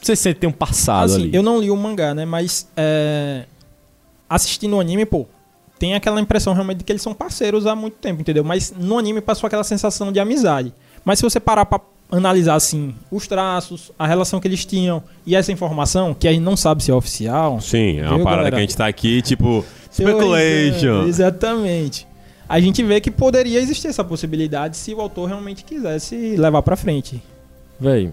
Você 0.00 0.14
sente 0.14 0.34
que 0.36 0.40
tem 0.42 0.48
um 0.48 0.52
passado 0.52 1.10
Assim, 1.10 1.22
ali. 1.24 1.30
eu 1.34 1.42
não 1.42 1.58
li 1.58 1.68
o 1.68 1.76
mangá, 1.76 2.14
né? 2.14 2.24
Mas 2.24 2.68
é, 2.76 3.46
assistindo 4.30 4.76
o 4.76 4.80
anime, 4.80 5.04
pô, 5.04 5.26
tem 5.80 5.94
aquela 5.94 6.20
impressão 6.20 6.52
realmente 6.52 6.78
de 6.78 6.84
que 6.84 6.92
eles 6.92 7.02
são 7.02 7.12
parceiros 7.12 7.66
há 7.66 7.74
muito 7.74 7.94
tempo, 7.94 8.20
entendeu? 8.20 8.44
Mas 8.44 8.72
no 8.78 8.98
anime 8.98 9.20
passou 9.20 9.48
aquela 9.48 9.64
sensação 9.64 10.12
de 10.12 10.20
amizade. 10.20 10.72
Mas 11.04 11.18
se 11.18 11.24
você 11.24 11.40
parar 11.40 11.66
pra 11.66 11.80
analisar, 12.10 12.54
assim, 12.54 12.94
os 13.10 13.26
traços, 13.26 13.92
a 13.98 14.06
relação 14.06 14.40
que 14.40 14.48
eles 14.48 14.64
tinham 14.64 15.02
e 15.26 15.36
essa 15.36 15.52
informação, 15.52 16.14
que 16.14 16.26
a 16.26 16.32
gente 16.32 16.42
não 16.42 16.56
sabe 16.56 16.82
se 16.82 16.90
é 16.90 16.94
oficial. 16.94 17.60
Sim, 17.60 17.98
é 17.98 18.06
uma 18.06 18.16
Viu, 18.16 18.24
parada 18.24 18.42
galera? 18.42 18.50
que 18.50 18.56
a 18.56 18.60
gente 18.60 18.76
tá 18.76 18.86
aqui, 18.86 19.20
tipo, 19.20 19.64
teorizando, 19.94 20.34
speculation. 20.34 21.06
Exatamente. 21.06 22.06
A 22.48 22.58
gente 22.60 22.82
vê 22.82 22.98
que 23.00 23.10
poderia 23.10 23.60
existir 23.60 23.88
essa 23.88 24.02
possibilidade 24.02 24.76
se 24.76 24.94
o 24.94 25.00
autor 25.00 25.28
realmente 25.28 25.64
quisesse 25.64 26.34
levar 26.36 26.62
pra 26.62 26.76
frente. 26.76 27.22
Véi, 27.78 28.10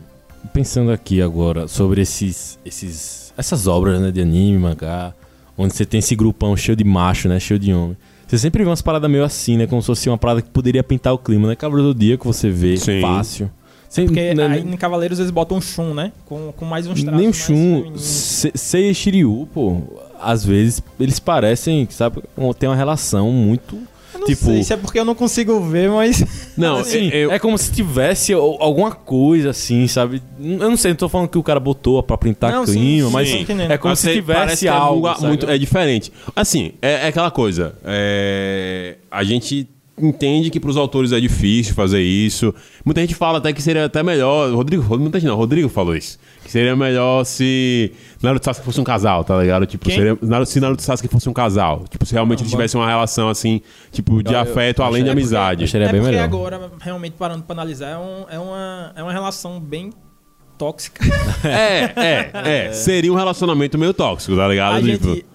pensando 0.54 0.92
aqui 0.92 1.22
agora 1.22 1.68
sobre 1.70 2.02
esses, 2.02 2.60
esses, 2.66 3.34
essas 3.38 3.66
obras 3.66 4.02
né, 4.02 4.12
de 4.12 4.22
anime, 4.22 4.58
mangá, 4.58 5.14
onde 5.58 5.74
você 5.74 5.86
tem 5.86 6.00
esse 6.00 6.16
grupão 6.16 6.56
cheio 6.58 6.76
de 6.76 6.84
macho, 6.84 7.30
né? 7.30 7.40
Cheio 7.40 7.58
de 7.58 7.74
homem. 7.74 7.96
Você 8.28 8.38
sempre 8.38 8.64
vê 8.64 8.70
umas 8.70 8.82
paradas 8.82 9.10
meio 9.10 9.24
assim, 9.24 9.56
né? 9.56 9.68
Como 9.68 9.82
se 9.82 9.86
fosse 9.86 10.10
uma 10.10 10.18
parada 10.18 10.42
que 10.42 10.50
poderia 10.50 10.84
pintar 10.84 11.14
o 11.14 11.18
clima, 11.18 11.48
né? 11.48 11.56
Cavaleiro 11.56 11.94
do 11.94 12.00
Dia 12.00 12.18
que 12.18 12.26
você 12.26 12.50
vê 12.50 12.76
Sim. 12.76 13.00
fácil. 13.00 13.50
Sem, 13.90 14.06
Porque 14.08 14.34
né, 14.34 14.46
aí 14.48 14.60
em 14.62 14.76
Cavaleiros 14.78 15.20
eles 15.20 15.32
botam 15.32 15.58
um 15.58 15.62
Shun, 15.62 15.94
né? 15.94 16.12
Com, 16.26 16.52
com 16.52 16.66
mais 16.66 16.86
uns 16.88 17.02
traços. 17.04 17.20
nem 17.22 17.32
Shun, 17.32 17.94
Sei 17.98 18.90
e 18.90 18.94
Shiryu, 18.96 19.48
pô, 19.54 19.82
às 20.22 20.44
vezes 20.46 20.82
eles 21.00 21.20
parecem, 21.20 21.88
sabe, 21.92 22.22
tem 22.60 22.68
uma 22.70 22.76
relação 22.76 23.32
muito 23.32 23.78
Tipo- 24.26 24.46
sei 24.46 24.64
se 24.64 24.74
é 24.74 24.78
porque 24.78 24.98
eu 24.98 25.06
não 25.06 25.14
consigo 25.14 25.60
ver, 25.60 25.88
mas. 25.90 26.24
Não, 26.58 26.78
Assim, 26.78 27.10
eu, 27.10 27.32
é 27.32 27.38
como 27.38 27.58
se 27.60 27.72
tivesse 27.72 28.34
al- 28.34 28.58
alguma 28.60 28.90
coisa 28.92 29.50
assim, 29.52 29.88
sabe? 29.88 30.20
Eu 30.42 30.70
não 30.70 30.78
sei, 30.78 30.92
não 30.92 30.96
tô 30.96 31.10
falando 31.10 31.28
que 31.28 31.38
o 31.38 31.44
cara 31.44 31.60
botou 31.60 32.02
pra 32.02 32.18
printar 32.18 32.52
Não, 32.52 32.64
clima, 32.66 33.08
sim, 33.08 33.14
mas 33.14 33.30
sim, 33.30 33.46
é 33.70 33.78
como 33.78 33.92
Mas 33.92 34.00
se 34.00 34.14
tivesse 34.14 34.68
é 34.68 34.72
algo. 34.72 35.08
muito, 35.22 35.48
é 35.48 35.58
diferente. 35.60 36.12
Assim, 36.36 36.72
é, 36.82 36.92
é 37.06 37.08
aquela 37.08 37.30
coisa. 37.30 37.76
é, 37.84 38.96
a 39.12 39.24
gente 39.24 39.68
entende 40.02 40.50
que 40.50 40.60
pros 40.60 40.76
autores 40.78 41.12
é 41.12 41.20
difícil 41.20 41.74
fazer 41.74 42.02
isso. 42.02 42.54
Muita 42.84 43.02
gente 43.02 43.16
fala 43.16 43.38
até 43.38 43.54
que 43.54 43.62
seria 43.62 43.86
até 43.86 44.04
melhor. 44.04 44.54
Rodrigo, 44.54 44.84
muita 45.00 45.20
gente 45.20 45.30
não, 45.30 45.38
Rodrigo 45.38 45.70
falou 45.70 45.96
isso. 45.96 46.20
Que 46.44 46.52
seria 46.52 46.76
melhor 46.76 47.24
se 47.24 47.92
Naruto 48.22 48.46
Sasuke 48.46 48.66
fosse 48.66 48.80
um 48.82 48.84
casal, 48.84 49.24
tá 49.24 49.42
ligado? 49.42 49.66
Tipo, 49.66 49.86
Quem? 49.86 49.96
seria, 49.96 50.18
Naruto, 50.22 50.52
se 50.52 50.60
Naruto 50.60 50.82
Sasuke 50.84 51.08
fosse 51.08 51.30
um 51.30 51.34
casal. 51.34 51.86
Tipo, 51.90 52.06
se 52.06 52.14
realmente 52.14 52.42
eles 52.42 52.52
tivessem 52.52 52.80
uma 52.80 52.88
relação 52.88 53.30
assim, 53.30 53.62
tipo, 53.92 54.22
de 54.22 54.30
Eu- 54.34 54.36
eu- 54.36 54.40
afeto 54.42 54.84
além 54.84 55.04
de 55.04 55.10
amizade. 55.10 55.64
acharia 55.64 55.88
é 55.88 55.92
bem 55.92 56.02
porque 56.02 56.12
melhor. 56.16 56.26
agora, 56.26 56.72
realmente, 56.82 57.14
parando 57.18 57.44
pra 57.44 57.54
analisar, 57.54 57.90
é, 57.90 57.98
um- 57.98 58.26
é 58.30 58.40
uma, 58.40 58.94
é 58.96 59.02
uma 59.04 59.14
relação 59.14 59.60
bem 59.60 59.92
tóxica. 60.58 61.04
É, 61.46 61.94
é, 61.96 62.32
é. 62.68 62.74
Seria 62.74 63.12
um 63.12 63.16
relacionamento 63.16 63.78
meio 63.78 63.94
tóxico, 63.94 64.36
tá 64.36 64.48
ligado? 64.48 64.76
A 64.78 64.82
Tipo, 64.82 65.10
gente 65.14 65.26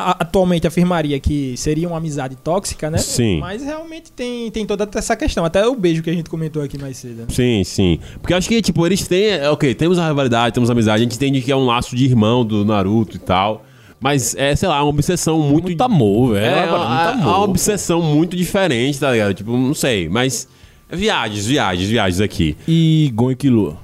a- 0.00 0.16
atualmente 0.20 0.66
afirmaria 0.66 1.18
que 1.20 1.54
seria 1.56 1.86
uma 1.88 1.96
amizade 1.98 2.36
tóxica, 2.36 2.90
né? 2.90 2.98
Sim. 2.98 3.38
Mas 3.40 3.62
realmente 3.62 4.10
tem, 4.12 4.50
tem 4.50 4.66
toda 4.66 4.88
essa 4.94 5.14
questão. 5.16 5.44
Até 5.44 5.66
o 5.66 5.74
beijo 5.74 6.02
que 6.02 6.10
a 6.10 6.12
gente 6.12 6.28
comentou 6.28 6.62
aqui 6.62 6.76
mais 6.78 6.96
cedo. 6.96 7.20
né? 7.22 7.24
Sim, 7.28 7.62
sim. 7.64 7.98
Porque 8.20 8.32
eu 8.32 8.36
acho 8.38 8.48
que, 8.48 8.60
tipo, 8.62 8.84
eles 8.86 9.06
têm. 9.06 9.24
é, 9.30 9.50
Ok, 9.50 9.74
temos 9.74 9.98
a 9.98 10.06
rivalidade, 10.08 10.54
temos 10.54 10.68
a 10.70 10.72
amizade, 10.72 11.02
a 11.02 11.04
gente 11.04 11.16
entende 11.16 11.40
que 11.40 11.50
é 11.52 11.56
um 11.56 11.66
laço 11.66 11.94
de 11.94 12.04
irmão 12.04 12.44
do 12.44 12.64
Naruto 12.64 13.16
e 13.16 13.20
tal. 13.20 13.64
Mas 14.02 14.34
é, 14.34 14.56
sei 14.56 14.68
lá, 14.68 14.82
uma 14.82 14.88
obsessão 14.90 15.38
muito. 15.40 15.64
Muito 15.64 15.82
amor, 15.82 16.32
velho. 16.32 16.46
É, 16.46 16.66
É, 16.66 16.70
uma, 16.72 17.02
é 17.02 17.12
amor. 17.12 17.26
uma 17.26 17.40
obsessão 17.44 18.00
muito 18.00 18.34
diferente, 18.36 18.98
tá 18.98 19.12
ligado? 19.12 19.34
Tipo, 19.34 19.52
não 19.56 19.74
sei. 19.74 20.08
Mas. 20.08 20.48
Viagens, 20.92 21.46
viagens, 21.46 21.88
viagens 21.88 22.20
aqui. 22.20 22.56
E 22.66 23.12
Gon 23.14 23.30
e 23.30 23.36
Killua? 23.36 23.76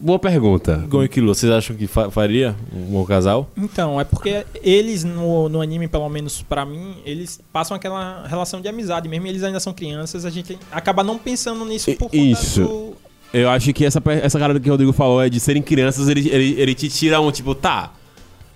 Boa 0.00 0.18
pergunta. 0.18 0.76
Gon 0.88 1.04
e 1.04 1.08
Killua, 1.08 1.34
vocês 1.34 1.52
acham 1.52 1.76
que 1.76 1.86
fa- 1.86 2.10
faria 2.10 2.56
um 2.72 2.84
bom 2.92 3.04
casal? 3.04 3.50
Então, 3.56 4.00
é 4.00 4.04
porque 4.04 4.46
eles 4.62 5.04
no, 5.04 5.48
no 5.48 5.60
anime, 5.60 5.86
pelo 5.88 6.08
menos 6.08 6.42
pra 6.42 6.64
mim, 6.64 6.96
eles 7.04 7.40
passam 7.52 7.76
aquela 7.76 8.26
relação 8.26 8.60
de 8.60 8.68
amizade. 8.68 9.08
Mesmo 9.08 9.26
eles 9.26 9.42
ainda 9.42 9.60
são 9.60 9.72
crianças, 9.74 10.24
a 10.24 10.30
gente 10.30 10.58
acaba 10.72 11.04
não 11.04 11.18
pensando 11.18 11.64
nisso 11.64 11.90
por 11.96 12.04
conta 12.10 12.16
Isso. 12.16 12.62
do... 12.62 12.94
Eu 13.32 13.48
acho 13.48 13.72
que 13.72 13.84
essa, 13.84 14.02
essa 14.22 14.38
cara 14.38 14.58
que 14.58 14.68
o 14.68 14.72
Rodrigo 14.72 14.92
falou 14.92 15.22
é 15.22 15.28
de 15.28 15.38
serem 15.38 15.62
crianças, 15.62 16.08
ele, 16.08 16.28
ele, 16.30 16.60
ele 16.60 16.74
te 16.74 16.88
tira 16.88 17.20
um 17.20 17.30
tipo, 17.30 17.54
tá. 17.54 17.92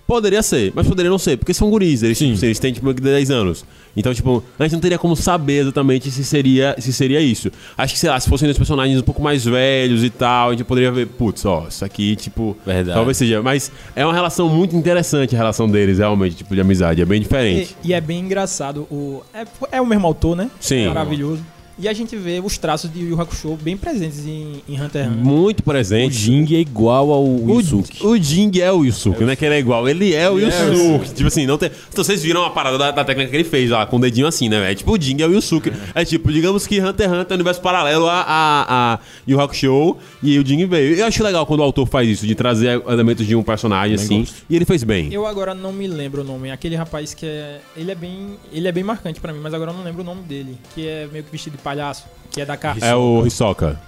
Poderia 0.07 0.43
ser, 0.43 0.71
mas 0.75 0.87
poderia 0.87 1.09
não 1.09 1.17
ser, 1.17 1.35
porque 1.35 1.53
são 1.53 1.69
guris, 1.69 2.03
eles, 2.03 2.17
Sim. 2.17 2.33
tipo, 2.33 2.45
eles 2.45 2.59
têm 2.59 2.71
tipo 2.71 2.93
10 2.93 3.31
anos. 3.31 3.65
Então, 3.97 4.13
tipo, 4.13 4.43
a 4.59 4.63
gente 4.63 4.73
não 4.73 4.79
teria 4.79 4.99
como 4.99 5.15
saber 5.15 5.61
exatamente 5.61 6.11
se 6.11 6.23
seria, 6.23 6.75
se 6.77 6.93
seria 6.93 7.19
isso. 7.21 7.51
Acho 7.75 7.93
que, 7.93 7.99
sei 7.99 8.09
lá, 8.09 8.19
se 8.19 8.29
fossem 8.29 8.47
os 8.49 8.57
personagens 8.57 8.99
um 8.99 9.03
pouco 9.03 9.21
mais 9.21 9.45
velhos 9.45 10.03
e 10.03 10.09
tal, 10.11 10.49
a 10.49 10.51
gente 10.51 10.63
poderia 10.63 10.91
ver, 10.91 11.07
putz, 11.07 11.43
ó, 11.45 11.65
isso 11.67 11.83
aqui, 11.83 12.15
tipo. 12.15 12.55
Verdade. 12.65 12.95
Talvez 12.95 13.17
seja. 13.17 13.41
Mas 13.41 13.71
é 13.95 14.05
uma 14.05 14.13
relação 14.13 14.47
muito 14.47 14.75
interessante 14.75 15.33
a 15.33 15.37
relação 15.37 15.67
deles, 15.67 15.97
realmente, 15.97 16.35
tipo, 16.35 16.53
de 16.53 16.61
amizade. 16.61 17.01
É 17.01 17.05
bem 17.05 17.21
diferente. 17.21 17.75
E, 17.83 17.89
e 17.89 17.93
é 17.93 18.01
bem 18.01 18.19
engraçado. 18.19 18.81
O, 18.91 19.23
é, 19.33 19.45
é 19.71 19.81
o 19.81 19.85
mesmo 19.87 20.05
autor, 20.05 20.35
né? 20.35 20.51
Sim. 20.59 20.87
Maravilhoso. 20.87 21.41
E 21.77 21.89
a 21.89 21.93
gente 21.93 22.15
vê 22.15 22.41
os 22.43 22.57
traços 22.57 22.91
de 22.91 23.01
Yu 23.01 23.19
Hakusho 23.19 23.57
bem 23.61 23.75
presentes 23.75 24.25
em, 24.25 24.63
em 24.67 24.81
Hunter 24.81 25.03
x 25.03 25.11
Hunter. 25.11 25.11
Muito 25.11 25.59
O 25.59 25.63
presente. 25.63 26.13
Jing 26.15 26.55
é 26.55 26.59
igual 26.59 27.11
ao 27.11 27.23
O, 27.25 27.59
Yusuke. 27.59 28.05
o 28.05 28.17
Jing 28.17 28.59
é 28.61 28.71
o 28.71 28.85
Yusuke, 28.85 29.23
não 29.23 29.31
é 29.31 29.35
que 29.35 29.43
ele 29.43 29.55
é 29.55 29.59
igual. 29.59 29.87
Ele 29.89 30.13
é 30.13 30.29
o 30.29 30.39
Yusuke. 30.39 31.13
Tipo 31.13 31.27
assim, 31.27 31.45
não 31.45 31.57
tem. 31.57 31.69
Então 31.91 32.01
vocês 32.03 32.23
viram 32.23 32.45
a 32.45 32.49
parada 32.49 32.77
da, 32.77 32.91
da 32.91 33.03
técnica 33.03 33.29
que 33.29 33.35
ele 33.35 33.43
fez 33.43 33.69
lá, 33.69 33.85
com 33.85 33.97
o 33.97 33.99
dedinho 33.99 34.25
assim, 34.25 34.47
né, 34.47 34.59
velho? 34.61 34.75
Tipo, 34.75 34.93
o 34.93 35.01
Jing 35.01 35.21
é 35.21 35.27
o 35.27 35.33
Yusuke. 35.33 35.73
É 35.93 36.05
tipo, 36.05 36.31
digamos 36.31 36.65
que 36.65 36.79
Hunter 36.79 37.09
x 37.09 37.19
Hunter 37.19 37.31
é 37.31 37.33
um 37.33 37.35
universo 37.35 37.61
paralelo 37.61 38.07
a, 38.07 38.21
a, 38.21 38.93
a 38.93 38.99
Yu 39.27 39.41
Hakusho 39.41 39.97
e 40.23 40.39
o 40.39 40.45
Jing 40.45 40.65
veio. 40.67 40.95
Eu 40.95 41.05
acho 41.05 41.21
legal 41.23 41.45
quando 41.45 41.59
o 41.59 41.63
autor 41.63 41.85
faz 41.87 42.07
isso, 42.07 42.25
de 42.25 42.35
trazer 42.35 42.81
elementos 42.87 43.27
de 43.27 43.35
um 43.35 43.43
personagem 43.43 43.95
assim. 43.95 44.19
gosto. 44.21 44.35
E 44.49 44.55
ele 44.55 44.63
fez 44.63 44.81
bem. 44.83 45.11
Eu 45.11 45.25
agora 45.25 45.53
não 45.53 45.73
me 45.73 45.87
lembro 45.87 46.21
o 46.21 46.23
nome. 46.23 46.51
Aquele 46.51 46.75
rapaz 46.77 47.13
que 47.13 47.25
é. 47.25 47.59
Ele 47.75 47.91
é 47.91 47.95
bem. 47.95 48.37
Ele 48.53 48.67
é 48.67 48.71
bem 48.71 48.83
marcante 48.83 49.19
pra 49.19 49.33
mim, 49.33 49.39
mas 49.43 49.53
agora 49.53 49.71
eu 49.71 49.75
não 49.75 49.83
lembro 49.83 50.01
o 50.03 50.05
nome 50.05 50.21
dele. 50.21 50.57
Que 50.73 50.87
é 50.87 51.07
meio 51.11 51.23
que 51.23 51.31
vestido 51.31 51.57
de 51.57 51.64
palhaço. 51.65 52.05
Que 52.31 52.41
é 52.41 52.45
da 52.45 52.55
carta. 52.55 52.85
É 52.85 52.95
o 52.95 53.25
Hisoka. 53.25 53.79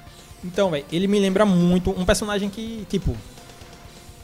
Então, 0.43 0.71
velho, 0.71 0.85
ele 0.91 1.07
me 1.07 1.19
lembra 1.19 1.45
muito 1.45 1.91
um 1.91 2.03
personagem 2.03 2.49
que, 2.49 2.85
tipo. 2.89 3.15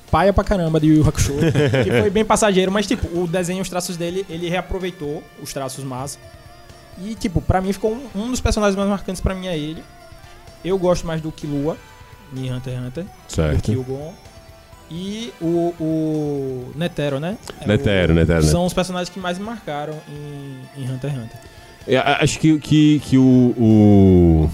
Paia 0.09 0.31
pra 0.31 0.43
caramba 0.43 0.79
de 0.79 0.87
Yu 0.87 0.97
Yu 0.97 1.07
Hakusho. 1.07 1.33
que 1.83 1.89
foi 2.01 2.09
bem 2.09 2.23
passageiro, 2.23 2.71
mas, 2.71 2.85
tipo, 2.85 3.07
o 3.19 3.27
desenho, 3.27 3.61
os 3.61 3.69
traços 3.69 3.97
dele, 3.97 4.25
ele 4.29 4.47
reaproveitou 4.49 5.23
os 5.41 5.51
traços 5.51 5.83
massa. 5.83 6.19
E, 7.03 7.15
tipo, 7.15 7.41
pra 7.41 7.59
mim 7.61 7.73
ficou 7.73 7.91
um, 7.93 8.07
um 8.23 8.29
dos 8.29 8.39
personagens 8.39 8.75
mais 8.75 8.87
marcantes 8.89 9.21
pra 9.21 9.33
mim 9.33 9.47
é 9.47 9.57
ele. 9.57 9.83
Eu 10.63 10.77
gosto 10.77 11.05
mais 11.07 11.19
do 11.19 11.31
Killua, 11.31 11.77
em 12.35 12.51
Hunter 12.51 12.73
x 12.73 12.83
Hunter, 12.83 13.03
do 13.03 13.09
Certo. 13.33 13.61
Kyugon. 13.63 14.13
E 14.91 15.33
o, 15.41 15.73
o 15.79 16.71
Netero, 16.75 17.19
né? 17.19 17.37
É 17.59 17.67
Netero, 17.67 18.13
o- 18.13 18.15
Netero, 18.15 18.43
né? 18.45 18.51
São 18.51 18.65
os 18.65 18.73
personagens 18.73 19.09
que 19.09 19.19
mais 19.19 19.39
me 19.39 19.43
marcaram 19.45 19.95
em, 20.07 20.83
em 20.83 20.91
Hunter 20.91 21.09
x 21.09 21.19
Hunter. 21.19 21.39
Eu 21.87 22.01
acho 22.19 22.39
que, 22.39 22.57
que, 22.59 22.99
que 22.99 23.17
o, 23.17 23.53
o- 23.57 24.49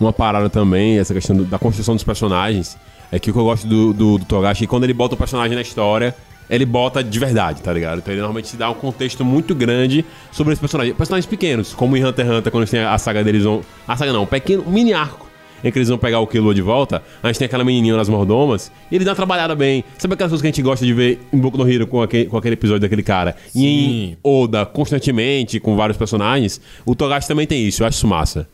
Uma 0.00 0.12
parada 0.12 0.48
também, 0.50 0.98
essa 0.98 1.12
questão 1.14 1.36
do- 1.36 1.44
da 1.44 1.58
construção 1.58 1.94
dos 1.94 2.04
personagens, 2.04 2.76
é 3.12 3.18
que 3.18 3.30
o 3.30 3.32
que 3.32 3.38
eu 3.38 3.44
gosto 3.44 3.66
do, 3.66 3.92
do, 3.92 4.18
do 4.18 4.24
Togashi 4.24 4.64
é 4.64 4.66
que 4.66 4.70
quando 4.70 4.84
ele 4.84 4.94
bota 4.94 5.14
o 5.14 5.18
personagem 5.18 5.54
na 5.54 5.62
história, 5.62 6.14
ele 6.50 6.66
bota 6.66 7.02
de 7.02 7.18
verdade, 7.18 7.62
tá 7.62 7.72
ligado? 7.72 7.98
Então 7.98 8.12
ele 8.12 8.20
normalmente 8.20 8.56
dá 8.56 8.70
um 8.70 8.74
contexto 8.74 9.24
muito 9.24 9.54
grande 9.54 10.04
sobre 10.32 10.52
esse 10.52 10.60
personagem. 10.60 10.94
Personagens 10.94 11.26
pequenos, 11.26 11.72
como 11.72 11.96
em 11.96 12.04
Hunter 12.04 12.26
x 12.26 12.34
Hunter, 12.38 12.52
quando 12.52 12.68
tem 12.68 12.80
a 12.80 12.98
saga 12.98 13.22
deles. 13.22 13.44
A 13.86 13.96
saga 13.96 14.12
não, 14.12 14.22
um 14.24 14.26
pequeno, 14.26 14.64
mini 14.66 14.92
arco. 14.92 15.23
Em 15.64 15.72
que 15.72 15.78
eles 15.78 15.88
vão 15.88 15.96
pegar 15.96 16.20
o 16.20 16.26
Killua 16.26 16.54
de 16.54 16.60
volta, 16.60 17.02
a 17.22 17.26
gente 17.28 17.38
tem 17.38 17.46
aquela 17.46 17.64
menininha 17.64 17.96
nas 17.96 18.08
mordomas, 18.08 18.70
e 18.90 18.94
ele 18.94 19.04
dá 19.04 19.12
uma 19.12 19.16
trabalhada 19.16 19.54
bem. 19.54 19.82
Sabe 19.96 20.12
aquelas 20.12 20.30
coisas 20.30 20.42
que 20.42 20.46
a 20.46 20.50
gente 20.50 20.62
gosta 20.62 20.84
de 20.84 20.92
ver 20.92 21.18
em 21.32 21.38
Boku 21.38 21.56
no 21.56 21.68
Hero 21.68 21.86
com 21.86 22.02
aquele, 22.02 22.26
com 22.26 22.36
aquele 22.36 22.52
episódio 22.52 22.82
daquele 22.82 23.02
cara? 23.02 23.34
E 23.54 23.66
em 23.66 24.08
Sim. 24.10 24.16
Oda, 24.22 24.66
constantemente, 24.66 25.58
com 25.58 25.74
vários 25.74 25.96
personagens, 25.96 26.60
o 26.84 26.94
Togashi 26.94 27.26
também 27.26 27.46
tem 27.46 27.66
isso, 27.66 27.82
eu 27.82 27.86
acho 27.86 27.96
isso 27.96 28.06
massa. 28.06 28.46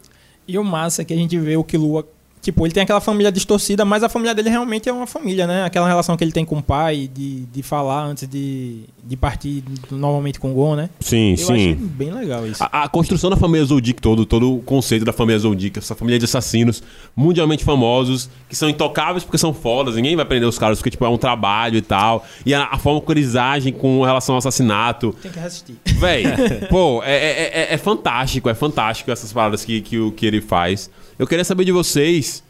E 0.47 0.57
o 0.57 0.65
massa 0.65 1.03
é 1.03 1.05
que 1.05 1.13
a 1.13 1.17
gente 1.17 1.37
vê 1.39 1.57
o 1.57 1.65
Killua. 1.65 2.09
Tipo, 2.43 2.67
ele 2.67 2.73
tem 2.73 2.83
aquela 2.83 3.01
família 3.03 3.31
distorcida, 3.31 3.85
mas 3.85 4.03
a 4.03 4.09
família 4.09 4.35
dele 4.35 4.49
realmente 4.49 4.89
é 4.89 4.93
uma 4.93 5.07
família, 5.07 5.47
né? 5.47 5.65
Aquela 5.65 5.87
relação 5.87 6.17
que 6.17 6.25
ele 6.25 6.33
tem 6.33 6.43
com 6.45 6.57
o 6.59 6.63
pai, 6.63 7.11
de, 7.13 7.41
de 7.47 7.63
falar 7.63 8.03
antes 8.05 8.27
de, 8.27 8.85
de 9.05 9.15
partir 9.15 9.63
novamente 9.91 10.41
com 10.41 10.51
o 10.51 10.55
Gon, 10.55 10.75
né? 10.75 10.89
Sim, 11.01 11.35
Eu 11.39 11.45
achei 11.45 11.75
sim. 11.75 11.75
bem 11.75 12.11
legal 12.11 12.47
isso. 12.47 12.63
A, 12.63 12.85
a 12.85 12.89
construção 12.89 13.29
da 13.29 13.37
família 13.37 13.65
Zoldyck 13.67 14.01
todo, 14.01 14.25
todo 14.25 14.55
o 14.57 14.61
conceito 14.63 15.05
da 15.05 15.13
família 15.13 15.39
Zoldyck, 15.39 15.79
essa 15.79 15.95
família 15.95 16.19
de 16.19 16.25
assassinos 16.25 16.83
mundialmente 17.15 17.63
famosos, 17.63 18.31
que 18.49 18.57
são 18.57 18.71
intocáveis 18.71 19.23
porque 19.23 19.37
são 19.37 19.53
fodas, 19.53 19.97
ninguém 19.97 20.17
vai 20.17 20.25
prender 20.25 20.49
os 20.49 20.59
caras 20.59 20.79
porque 20.79 20.91
tipo, 20.91 21.05
é 21.05 21.09
um 21.11 21.19
trabalho 21.19 21.77
e 21.77 21.83
tal. 21.83 22.25
E 22.47 22.55
a, 22.55 22.69
a 22.73 22.79
forma 22.79 23.03
como 23.03 23.19
eles 23.19 23.37
agem 23.37 23.71
com 23.73 24.03
relação 24.03 24.35
ao 24.35 24.39
assassinato. 24.39 25.15
Tem 25.21 25.31
que 25.31 25.39
assistir. 25.39 25.77
Véi, 25.99 26.25
pô, 26.71 27.03
é, 27.05 27.15
é, 27.15 27.61
é- 27.71 27.75
é 27.75 27.77
fantástico, 27.77 28.49
é 28.49 28.55
fantástico 28.55 29.11
essas 29.11 29.31
paradas 29.31 29.63
que, 29.63 29.83
que, 29.83 29.99
o- 29.99 30.11
que 30.11 30.25
ele 30.25 30.41
faz. 30.41 30.89
Eu 31.21 31.27
queria 31.27 31.45
saber 31.45 31.67
de 31.67 31.73
vocês, 31.73 32.43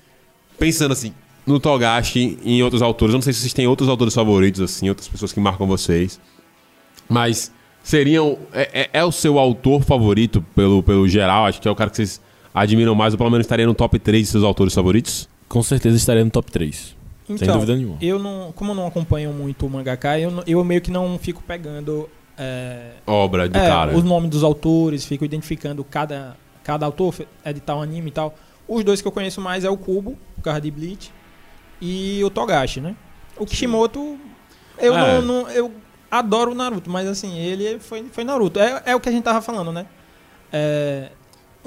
pensando 0.56 0.92
assim, 0.92 1.12
no 1.44 1.58
Togashi 1.58 2.38
e 2.44 2.58
em 2.58 2.62
outros 2.62 2.82
autores. 2.82 3.12
Eu 3.12 3.16
não 3.18 3.22
sei 3.22 3.32
se 3.32 3.40
vocês 3.40 3.52
têm 3.52 3.66
outros 3.66 3.88
autores 3.88 4.14
favoritos, 4.14 4.60
assim, 4.60 4.88
outras 4.88 5.08
pessoas 5.08 5.32
que 5.32 5.40
marcam 5.40 5.66
vocês. 5.66 6.20
Mas 7.08 7.52
seriam. 7.82 8.38
É, 8.52 8.82
é- 8.82 8.90
é 9.00 9.04
o 9.04 9.10
seu 9.10 9.40
autor 9.40 9.82
favorito 9.82 10.40
pelo, 10.54 10.84
pelo 10.84 11.08
geral? 11.08 11.46
Acho 11.46 11.60
que 11.60 11.66
é 11.66 11.70
o 11.70 11.74
cara 11.74 11.90
que 11.90 11.96
vocês 11.96 12.20
admiram 12.54 12.94
mais, 12.94 13.12
ou 13.12 13.18
pelo 13.18 13.28
menos 13.30 13.44
estaria 13.44 13.66
no 13.66 13.74
top 13.74 13.98
3 13.98 14.26
de 14.26 14.30
seus 14.30 14.44
autores 14.44 14.72
favoritos? 14.72 15.28
Com 15.48 15.62
certeza 15.64 15.96
estaria 15.96 16.24
no 16.24 16.30
top 16.30 16.50
3. 16.52 16.94
Então, 17.28 17.54
dúvida 17.54 17.74
nenhuma. 17.76 17.96
eu 18.00 18.18
não, 18.20 18.52
como 18.52 18.70
eu 18.72 18.74
não 18.76 18.86
acompanho 18.86 19.32
muito 19.32 19.66
o 19.66 19.70
mangaka, 19.70 20.16
eu, 20.18 20.44
eu 20.46 20.64
meio 20.64 20.80
que 20.80 20.90
não 20.90 21.16
fico 21.18 21.42
pegando 21.46 22.08
é, 22.36 22.92
Obra 23.06 23.48
do 23.48 23.56
é, 23.56 23.68
cara. 23.68 23.96
os 23.96 24.02
nomes 24.02 24.30
dos 24.30 24.42
autores, 24.42 25.04
fico 25.04 25.24
identificando 25.24 25.84
cada, 25.84 26.36
cada 26.64 26.86
autor 26.86 27.14
é 27.44 27.52
de 27.52 27.60
tal 27.60 27.80
anime 27.82 28.08
e 28.08 28.12
tal. 28.12 28.34
Os 28.72 28.84
dois 28.84 29.02
que 29.02 29.08
eu 29.08 29.12
conheço 29.12 29.40
mais 29.40 29.64
é 29.64 29.70
o 29.70 29.76
Kubo, 29.76 30.16
por 30.36 30.42
causa 30.44 30.60
de 30.60 30.70
Bleach, 30.70 31.10
e 31.80 32.22
o 32.24 32.30
Togashi, 32.30 32.80
né? 32.80 32.94
O 33.36 33.44
Kishimoto, 33.44 34.16
eu 34.78 34.94
É. 34.96 35.20
não, 35.20 35.22
não- 35.42 35.50
eu 35.50 35.72
adoro 36.10 36.52
o 36.52 36.54
Naruto, 36.54 36.88
mas 36.88 37.08
assim, 37.08 37.36
ele 37.38 37.78
foi, 37.80 38.04
foi 38.12 38.22
Naruto. 38.22 38.60
É, 38.60 38.82
é 38.86 38.94
o 38.96 39.00
que 39.00 39.08
a 39.08 39.12
gente 39.12 39.24
tava 39.24 39.40
falando, 39.42 39.72
né? 39.72 39.86
É, 40.52 41.08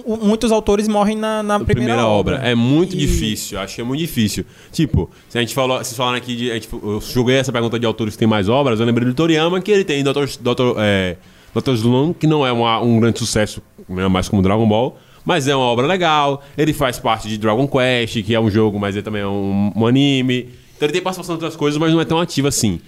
o- 0.05 0.17
muitos 0.17 0.51
autores 0.51 0.87
morrem 0.87 1.17
na, 1.17 1.43
na 1.43 1.55
A 1.55 1.59
primeira, 1.59 2.05
obra. 2.07 2.37
É 2.37 2.55
muito 2.55 2.95
E- 2.95 2.99
difícil, 2.99 3.59
acho 3.59 3.75
que 3.75 3.81
é 3.81 3.83
muito 3.83 3.99
difícil. 3.99 4.45
Tipo, 4.71 5.09
se 5.29 5.37
a 5.37 5.41
gente 5.41 5.53
falou, 5.53 5.77
vocês 5.77 5.95
falaram 5.97 6.17
aqui 6.17 6.35
de. 6.35 6.51
a 6.51 6.53
gente- 6.55 6.69
eu 6.71 7.01
joguei 7.01 7.35
essa 7.35 7.51
pergunta 7.51 7.77
de 7.79 7.85
autores 7.85 8.13
que 8.15 8.19
tem 8.19 8.27
mais 8.27 8.47
obras, 8.49 8.79
eu 8.79 8.85
lembrei 8.85 9.07
do 9.07 9.13
Toriyama, 9.13 9.61
que 9.61 9.71
ele 9.71 9.83
tem 9.83 10.03
Dr. 10.03 10.25
Dr. 10.39 10.75
É, 10.79 11.17
Dr. 11.55 11.71
Slump, 11.73 12.17
que 12.17 12.27
não 12.27 12.45
é 12.45 12.51
uma- 12.51 12.79
um 12.81 12.99
grande 12.99 13.19
sucesso, 13.19 13.61
né, 13.89 14.07
mais 14.07 14.27
como 14.29 14.41
Dragon 14.41 14.67
Ball. 14.67 14.97
Mas 15.25 15.47
é 15.47 15.55
uma 15.55 15.65
obra 15.65 15.85
legal, 15.87 16.43
ele 16.57 16.73
faz 16.73 16.99
parte 16.99 17.27
de 17.29 17.37
Dragon 17.37 17.67
Quest, 17.67 18.21
que 18.23 18.35
é 18.35 18.39
um 18.39 18.49
jogo, 18.51 18.79
mas 18.79 18.95
ele 18.95 19.03
também 19.03 19.21
é 19.21 19.27
um, 19.27 19.71
um 19.75 19.87
anime. 19.87 20.49
Então 20.75 20.85
ele 20.87 20.93
tem 20.93 21.01
participação 21.01 21.33
em 21.35 21.37
outras 21.37 21.55
coisas, 21.55 21.79
mas 21.79 21.93
não 21.93 22.01
é 22.01 22.05
tão 22.05 22.19
ativo 22.19 22.47
assim. 22.47 22.79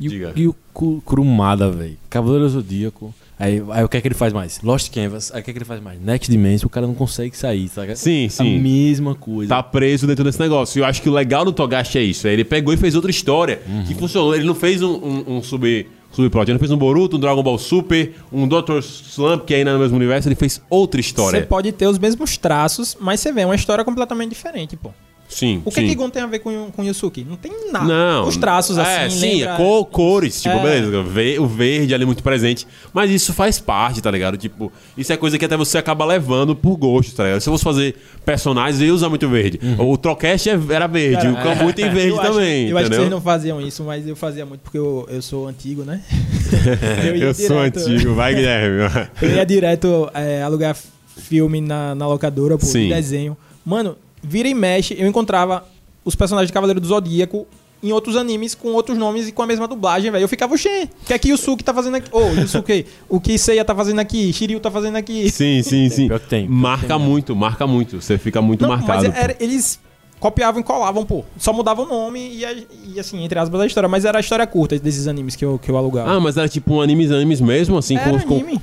E, 0.00 0.08
Diga. 0.08 0.32
o- 0.34 0.38
e 0.38 0.48
o 0.48 0.56
Ku- 0.72 1.00
Kurumada, 1.04 1.70
velho. 1.70 1.96
Cavaleiro 2.10 2.48
Zodíaco. 2.48 3.14
Aí, 3.38 3.62
aí 3.70 3.84
o 3.84 3.88
que 3.88 3.96
é 3.96 4.00
que 4.00 4.08
ele 4.08 4.14
faz 4.14 4.32
mais? 4.32 4.60
Lost 4.62 4.92
Canvas. 4.92 5.30
Aí 5.32 5.40
o 5.40 5.44
que 5.44 5.50
é 5.50 5.52
que 5.52 5.58
ele 5.58 5.64
faz 5.64 5.80
mais? 5.80 6.00
Next 6.00 6.28
Dimension. 6.30 6.66
O 6.66 6.70
cara 6.70 6.86
não 6.86 6.94
consegue 6.94 7.36
sair, 7.36 7.68
sabe? 7.68 7.94
Sim, 7.96 8.26
A 8.26 8.30
sim. 8.30 8.58
mesma 8.60 9.14
coisa. 9.14 9.48
Tá 9.54 9.62
preso 9.62 10.06
dentro 10.06 10.24
desse 10.24 10.40
negócio. 10.40 10.78
E 10.78 10.80
eu 10.80 10.84
acho 10.84 11.00
que 11.02 11.08
o 11.08 11.12
legal 11.12 11.44
do 11.44 11.52
Togashi 11.52 11.98
é 11.98 12.02
isso. 12.02 12.26
Ele 12.26 12.44
pegou 12.44 12.72
e 12.74 12.76
fez 12.76 12.94
outra 12.96 13.10
história 13.10 13.60
Uhum. 13.68 13.84
que 13.84 13.94
funcionou. 13.94 14.34
Ele 14.34 14.44
não 14.44 14.54
fez 14.54 14.82
um, 14.82 14.94
um, 14.94 15.36
um 15.36 15.42
sub, 15.42 15.86
subplot. 16.14 16.50
Ele 16.50 16.58
fez 16.58 16.70
um 16.70 16.76
Boruto, 16.76 17.16
um 17.16 17.20
Dragon 17.20 17.42
Ball 17.42 17.58
Super, 17.58 18.14
um 18.32 18.46
Dr. 18.48 18.78
Slump, 18.80 19.44
que 19.44 19.54
é 19.54 19.58
ainda 19.58 19.72
no 19.72 19.78
mesmo 19.78 19.96
universo. 19.96 20.28
Ele 20.28 20.34
fez 20.34 20.60
outra 20.70 21.00
Você 21.00 21.08
história. 21.08 21.46
pode 21.46 21.72
ter 21.72 21.86
os 21.86 21.98
mesmos 21.98 22.36
traços, 22.36 22.96
mas 23.00 23.20
você 23.20 23.32
vê 23.32 23.42
é 23.42 23.46
uma 23.46 23.54
história 23.54 23.84
completamente 23.84 24.30
diferente, 24.30 24.76
pô. 24.76 24.90
Sim, 25.34 25.60
O 25.64 25.70
que 25.70 25.80
sim. 25.80 25.88
que 25.88 25.94
Gon 25.96 26.08
tem 26.10 26.22
a 26.22 26.26
ver 26.26 26.38
com, 26.38 26.70
com 26.70 26.84
Yusuke? 26.84 27.26
Não 27.28 27.34
tem 27.36 27.50
nada. 27.72 27.84
Não. 27.84 28.28
Os 28.28 28.36
traços, 28.36 28.78
assim, 28.78 28.90
É, 28.90 29.10
sim, 29.10 29.34
lembra- 29.38 29.54
é 29.54 29.56
cor- 29.56 29.84
cores, 29.86 30.40
tipo, 30.40 30.54
É. 30.54 30.62
beleza. 30.62 31.40
O 31.40 31.46
verde 31.48 31.92
ali 31.92 32.06
muito 32.06 32.22
presente. 32.22 32.66
Mas 32.92 33.10
isso 33.10 33.32
faz 33.32 33.58
parte, 33.58 34.00
tá 34.00 34.10
ligado? 34.12 34.36
Tipo, 34.36 34.70
isso 34.96 35.12
é 35.12 35.16
coisa 35.16 35.36
que 35.36 35.44
até 35.44 35.56
você 35.56 35.76
acaba 35.76 36.04
levando 36.04 36.54
por 36.54 36.76
gosto, 36.76 37.16
tá 37.16 37.24
ligado? 37.24 37.40
Se 37.40 37.48
eu 37.48 37.52
fosse 37.52 37.64
fazer 37.64 37.96
personagens, 38.24 38.80
eu 38.80 38.86
ia 38.86 38.94
usar 38.94 39.08
muito 39.08 39.28
verde. 39.28 39.58
O 39.78 39.96
Trocast 39.96 40.48
é- 40.48 40.58
era 40.70 40.86
verde, 40.86 41.26
o 41.26 41.34
Kamui 41.34 41.72
tem 41.72 41.90
verde 41.90 42.10
eu 42.10 42.20
acho- 42.20 42.32
também. 42.32 42.68
eu 42.68 42.78
acho 42.78 42.90
que 42.90 42.96
vocês 42.96 43.10
não 43.10 43.20
faziam 43.20 43.60
isso, 43.60 43.82
mas 43.82 44.06
eu 44.06 44.14
fazia 44.14 44.46
muito 44.46 44.60
porque 44.60 44.78
eu, 44.78 45.04
eu 45.10 45.20
sou 45.20 45.48
antigo, 45.48 45.82
né? 45.82 46.00
eu 47.04 47.16
ia 47.16 47.24
Eu 47.24 47.34
sou 47.34 47.58
antigo, 47.58 48.14
vai, 48.14 48.34
Guilherme. 48.34 49.08
Eu 49.20 49.30
ia 49.30 49.44
direto 49.44 50.08
é, 50.14 50.42
alugar 50.42 50.76
filme 51.16 51.60
na, 51.60 51.94
na 51.94 52.06
locadora, 52.06 52.56
pô, 52.56 52.66
de 52.66 52.88
desenho. 52.88 53.36
Mano, 53.64 53.96
vira 54.24 54.48
e 54.48 54.54
mexe, 54.54 54.94
eu 54.98 55.06
encontrava 55.06 55.64
os 56.04 56.14
personagens 56.14 56.48
de 56.48 56.52
Cavaleiro 56.52 56.80
do 56.80 56.86
Zodíaco 56.86 57.46
em 57.82 57.92
outros 57.92 58.16
animes 58.16 58.54
com 58.54 58.68
outros 58.72 58.96
nomes 58.96 59.28
e 59.28 59.32
com 59.32 59.42
a 59.42 59.46
mesma 59.46 59.68
dublagem, 59.68 60.10
velho. 60.10 60.22
Eu 60.24 60.28
ficava, 60.28 60.54
oxê, 60.54 60.88
o 61.02 61.06
que 61.06 61.12
é 61.12 61.18
que 61.18 61.28
Yusuke 61.28 61.62
tá 61.62 61.74
fazendo 61.74 61.96
aqui? 61.96 62.08
Ô, 62.12 62.28
Yusuke, 62.30 62.86
o 63.10 63.20
que 63.20 63.36
Seiya 63.36 63.62
tá 63.64 63.74
fazendo 63.74 63.98
aqui? 63.98 64.32
Shiryu 64.32 64.58
tá 64.58 64.70
fazendo 64.70 64.96
aqui? 64.96 65.30
Sim, 65.30 65.62
sim, 65.62 65.90
sim. 65.90 66.08
Pior 66.08 66.18
que 66.20 66.26
tem, 66.28 66.46
pior 66.46 66.54
Marca 66.56 66.86
tem, 66.86 66.98
né? 66.98 67.04
muito, 67.04 67.36
marca 67.36 67.66
muito. 67.66 68.00
Você 68.00 68.16
fica 68.16 68.40
muito 68.40 68.62
Não, 68.62 68.70
marcado. 68.70 69.04
mas 69.06 69.14
era- 69.16 69.36
eles 69.38 69.78
copiavam 70.18 70.62
e 70.62 70.64
colavam, 70.64 71.04
pô. 71.04 71.24
Só 71.36 71.52
mudavam 71.52 71.84
o 71.84 71.88
nome 71.88 72.20
e, 72.20 72.94
e, 72.94 72.98
assim, 73.00 73.22
entre 73.22 73.38
aspas, 73.38 73.60
a 73.60 73.66
história. 73.66 73.86
Mas 73.88 74.06
era 74.06 74.16
a 74.16 74.20
história 74.20 74.46
curta 74.46 74.78
desses 74.78 75.06
animes 75.06 75.36
que 75.36 75.44
eu, 75.44 75.58
que 75.58 75.70
eu 75.70 75.76
alugava. 75.76 76.10
Ah, 76.10 76.18
mas 76.20 76.38
era 76.38 76.48
tipo 76.48 76.72
um 76.74 76.80
animes, 76.80 77.10
animes 77.10 77.40
mesmo, 77.42 77.76
assim, 77.76 77.98
era 77.98 78.18
com, 78.20 78.28
com- 78.28 78.34
anime. 78.36 78.60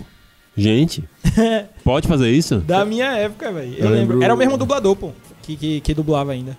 Gente, 0.57 1.03
pode 1.83 2.07
fazer 2.07 2.31
isso? 2.31 2.57
Da 2.57 2.83
minha 2.83 3.05
época, 3.17 3.51
velho. 3.51 3.73
Eu, 3.77 3.85
Eu 3.85 3.89
lembro. 3.91 3.99
lembro- 4.15 4.23
Era 4.23 4.33
o 4.33 4.37
mesmo 4.37 4.57
dublador, 4.57 4.95
pô. 4.95 5.11
Que, 5.41 5.55
que, 5.55 5.81
que 5.81 5.93
dublava 5.93 6.31
ainda. 6.31 6.57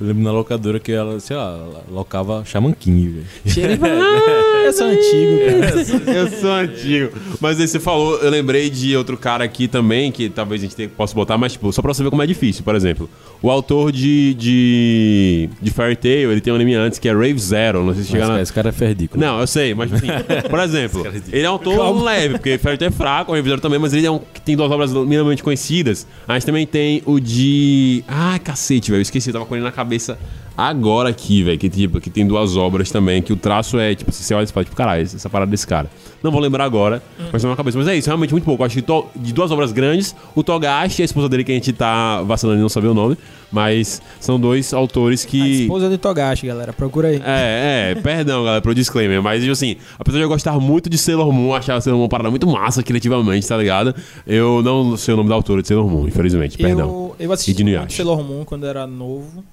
Eu 0.00 0.06
lembro 0.06 0.22
na 0.22 0.32
locadora 0.32 0.78
que 0.78 0.92
ela, 0.92 1.18
sei 1.18 1.36
lá, 1.36 1.82
locava 1.90 2.44
Shaman 2.44 2.72
King, 2.72 3.24
velho. 3.44 3.78
Eu 4.64 4.72
sou 4.72 4.86
antigo, 4.86 5.38
cara. 5.46 6.12
Eu 6.18 6.28
sou 6.28 6.50
antigo. 6.50 7.12
Mas 7.40 7.60
aí 7.60 7.68
você 7.68 7.80
falou, 7.80 8.16
eu 8.18 8.30
lembrei 8.30 8.68
de 8.68 8.96
outro 8.96 9.16
cara 9.16 9.44
aqui 9.44 9.68
também, 9.68 10.10
que 10.12 10.28
talvez 10.28 10.62
a 10.62 10.66
gente 10.66 10.88
possa 10.88 11.14
botar, 11.14 11.38
mas 11.38 11.52
tipo, 11.52 11.72
só 11.72 11.80
pra 11.80 11.92
você 11.92 12.02
ver 12.02 12.10
como 12.10 12.22
é 12.22 12.26
difícil, 12.26 12.62
por 12.64 12.74
exemplo. 12.74 13.08
O 13.40 13.50
autor 13.50 13.92
de, 13.92 14.34
de, 14.34 15.48
de 15.60 15.70
Fairy 15.70 15.96
Tail, 15.96 16.32
ele 16.32 16.40
tem 16.40 16.52
um 16.52 16.56
anime 16.56 16.74
antes 16.74 16.98
que 16.98 17.08
é 17.08 17.12
Rave 17.12 17.38
Zero, 17.38 17.84
não 17.84 17.94
sei 17.94 18.02
se 18.02 18.10
chegar 18.10 18.28
na... 18.28 18.42
esse 18.42 18.52
cara 18.52 18.70
é 18.70 18.72
ferdículo. 18.72 19.20
Não, 19.20 19.40
eu 19.40 19.46
sei, 19.46 19.74
mas 19.74 19.92
enfim, 19.92 20.08
por 20.50 20.58
exemplo, 20.58 21.06
é 21.32 21.36
ele 21.36 21.46
é 21.46 21.48
um 21.48 21.52
autor 21.52 22.02
leve, 22.02 22.34
porque 22.34 22.58
Fairy 22.58 22.78
Tail 22.78 22.88
é 22.88 22.92
fraco, 22.92 23.32
o 23.32 23.34
Rave 23.34 23.48
Zero 23.48 23.60
também, 23.60 23.78
mas 23.78 23.92
ele 23.92 24.06
é 24.06 24.10
um 24.10 24.18
que 24.18 24.40
tem 24.40 24.56
duas 24.56 24.70
obras 24.70 24.92
minimamente 24.92 25.42
conhecidas. 25.42 26.06
A 26.26 26.34
gente 26.34 26.46
também 26.46 26.66
tem 26.66 27.02
o 27.06 27.20
de... 27.20 28.02
Ah, 28.08 28.38
cacete, 28.42 28.90
velho, 28.90 28.98
eu 28.98 29.02
esqueci, 29.02 29.28
eu 29.28 29.34
tava 29.34 29.46
com 29.46 29.54
ele 29.54 29.64
na 29.64 29.72
cabeça 29.72 30.18
agora 30.58 31.08
aqui, 31.10 31.44
velho, 31.44 31.56
que, 31.56 31.68
tipo, 31.68 32.00
que 32.00 32.10
tem 32.10 32.26
duas 32.26 32.56
obras 32.56 32.90
também, 32.90 33.22
que 33.22 33.32
o 33.32 33.36
traço 33.36 33.78
é, 33.78 33.94
tipo, 33.94 34.10
você 34.10 34.34
olha 34.34 34.42
e 34.42 34.48
fala, 34.48 34.64
tipo, 34.64 34.74
caralho, 34.74 35.02
essa 35.02 35.30
parada 35.30 35.48
desse 35.52 35.64
cara. 35.64 35.88
Não 36.20 36.32
vou 36.32 36.40
lembrar 36.40 36.64
agora, 36.64 37.00
mas 37.32 37.40
tá 37.42 37.48
na 37.48 37.54
cabeça. 37.54 37.78
Mas 37.78 37.86
é 37.86 37.94
isso, 37.96 38.08
realmente 38.08 38.32
muito 38.32 38.42
pouco. 38.42 38.60
Eu 38.64 38.66
acho 38.66 38.74
que 38.74 38.82
to- 38.82 39.06
de 39.14 39.32
duas 39.32 39.52
obras 39.52 39.70
grandes, 39.70 40.16
o 40.34 40.42
Togashi 40.42 41.00
e 41.00 41.02
a 41.02 41.04
esposa 41.04 41.28
dele, 41.28 41.44
que 41.44 41.52
a 41.52 41.54
gente 41.54 41.72
tá 41.72 42.22
vacilando 42.22 42.58
e 42.58 42.60
não 42.62 42.68
saber 42.68 42.88
o 42.88 42.94
nome, 42.94 43.16
mas 43.52 44.02
são 44.18 44.38
dois 44.38 44.74
autores 44.74 45.24
A 45.24 45.28
que... 45.28 45.62
esposa 45.62 45.88
de 45.88 45.96
Togashi, 45.96 46.48
galera. 46.48 46.72
Procura 46.72 47.06
aí. 47.06 47.22
É, 47.24 47.92
é, 47.92 47.94
perdão, 47.94 48.42
galera, 48.42 48.60
pro 48.60 48.74
disclaimer. 48.74 49.22
Mas, 49.22 49.40
tipo 49.42 49.52
assim, 49.52 49.76
apesar 49.96 50.18
de 50.18 50.24
eu 50.24 50.28
gostar 50.28 50.58
muito 50.58 50.90
de 50.90 50.98
Sailor 50.98 51.30
Moon, 51.32 51.54
achar 51.54 51.80
Sailor 51.80 51.98
Moon 51.98 52.04
uma 52.06 52.08
parada 52.08 52.30
muito 52.30 52.48
massa 52.48 52.82
criativamente, 52.82 53.46
tá 53.46 53.56
ligado? 53.56 53.94
Eu 54.26 54.60
não 54.60 54.96
sei 54.96 55.14
o 55.14 55.16
nome 55.16 55.28
da 55.28 55.36
autora 55.36 55.62
de 55.62 55.68
Sailor 55.68 55.88
Moon, 55.88 56.08
infelizmente, 56.08 56.58
perdão. 56.58 57.12
Eu, 57.16 57.30
assisti. 57.32 57.52
Sailor 57.94 58.24
Moon 58.24 58.44
quando 58.44 58.66
era 58.66 58.88
novo. 58.88 59.44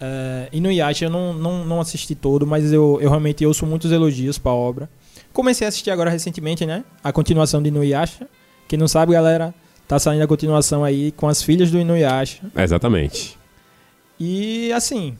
É, 0.00 0.48
Inuyasha 0.52 1.06
eu 1.06 1.10
não, 1.10 1.32
não, 1.32 1.64
não 1.64 1.80
assisti 1.80 2.14
todo, 2.14 2.46
mas 2.46 2.72
eu, 2.72 2.98
eu 3.00 3.08
realmente 3.08 3.44
ouço 3.46 3.64
muitos 3.66 3.90
elogios 3.92 4.36
pra 4.38 4.52
obra. 4.52 4.88
Comecei 5.32 5.66
a 5.66 5.68
assistir 5.68 5.90
agora 5.90 6.10
recentemente, 6.10 6.64
né? 6.66 6.84
A 7.02 7.12
continuação 7.12 7.62
de 7.62 7.68
Inuyasha. 7.68 8.26
Quem 8.68 8.78
não 8.78 8.88
sabe, 8.88 9.12
galera, 9.12 9.54
tá 9.86 9.98
saindo 9.98 10.22
a 10.22 10.26
continuação 10.26 10.82
aí 10.84 11.12
com 11.12 11.28
as 11.28 11.42
filhas 11.42 11.70
do 11.70 11.78
Inuyasha. 11.78 12.42
Exatamente. 12.56 13.38
E 14.18 14.72
assim, 14.72 15.16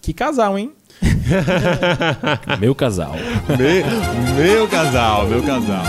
que 0.00 0.12
casal, 0.12 0.58
hein? 0.58 0.72
Meu 2.60 2.74
casal. 2.74 3.12
Me- 3.48 4.34
meu 4.42 4.68
casal, 4.68 5.26
meu 5.26 5.42
casal. 5.42 5.84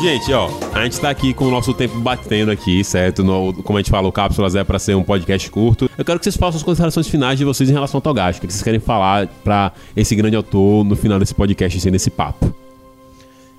Gente, 0.00 0.32
ó, 0.32 0.48
a 0.72 0.84
gente 0.84 0.98
tá 0.98 1.10
aqui 1.10 1.34
com 1.34 1.44
o 1.46 1.50
nosso 1.50 1.74
tempo 1.74 1.98
batendo 2.00 2.50
aqui, 2.50 2.82
certo? 2.82 3.22
No- 3.22 3.52
como 3.62 3.76
a 3.78 3.82
gente 3.82 3.90
fala, 3.90 4.08
o 4.08 4.12
Cápsulas 4.12 4.54
é 4.54 4.64
pra 4.64 4.78
ser 4.78 4.94
um 4.94 5.02
podcast 5.02 5.50
curto. 5.50 5.90
Eu 5.98 6.04
quero 6.04 6.18
que 6.18 6.24
vocês 6.24 6.36
façam 6.36 6.56
as 6.56 6.62
considerações 6.62 7.06
finais 7.06 7.38
de 7.38 7.44
vocês 7.44 7.68
em 7.68 7.72
relação 7.72 7.98
ao 7.98 8.02
Togashi. 8.02 8.38
O 8.38 8.40
que 8.40 8.50
vocês 8.50 8.62
querem 8.62 8.80
falar 8.80 9.26
pra 9.44 9.72
esse 9.94 10.14
grande 10.14 10.36
autor 10.36 10.84
no 10.84 10.96
final 10.96 11.18
desse 11.18 11.34
podcast, 11.34 11.76
assim, 11.76 11.90
desse 11.90 12.08
papo? 12.08 12.54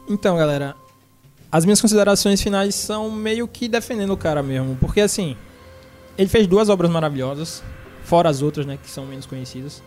Então, 0.10 0.36
galera, 0.36 0.76
as 1.52 1.64
minhas 1.64 1.80
considerações 1.80 2.42
finais 2.42 2.74
são 2.74 3.12
meio 3.12 3.48
que 3.48 3.68
defendendo 3.68 4.12
o 4.14 4.18
cara 4.18 4.42
mesmo. 4.42 4.76
Porque, 4.80 5.00
assim, 5.00 5.38
ele 6.18 6.28
fez 6.28 6.48
duas 6.48 6.70
obras 6.70 6.90
maravilhosas, 6.90 7.62
fora 8.04 8.30
as 8.30 8.42
outras, 8.42 8.66
né, 8.66 8.80
que 8.82 8.90
são 8.90 9.06
menos 9.06 9.28
conhecidas. 9.28 9.84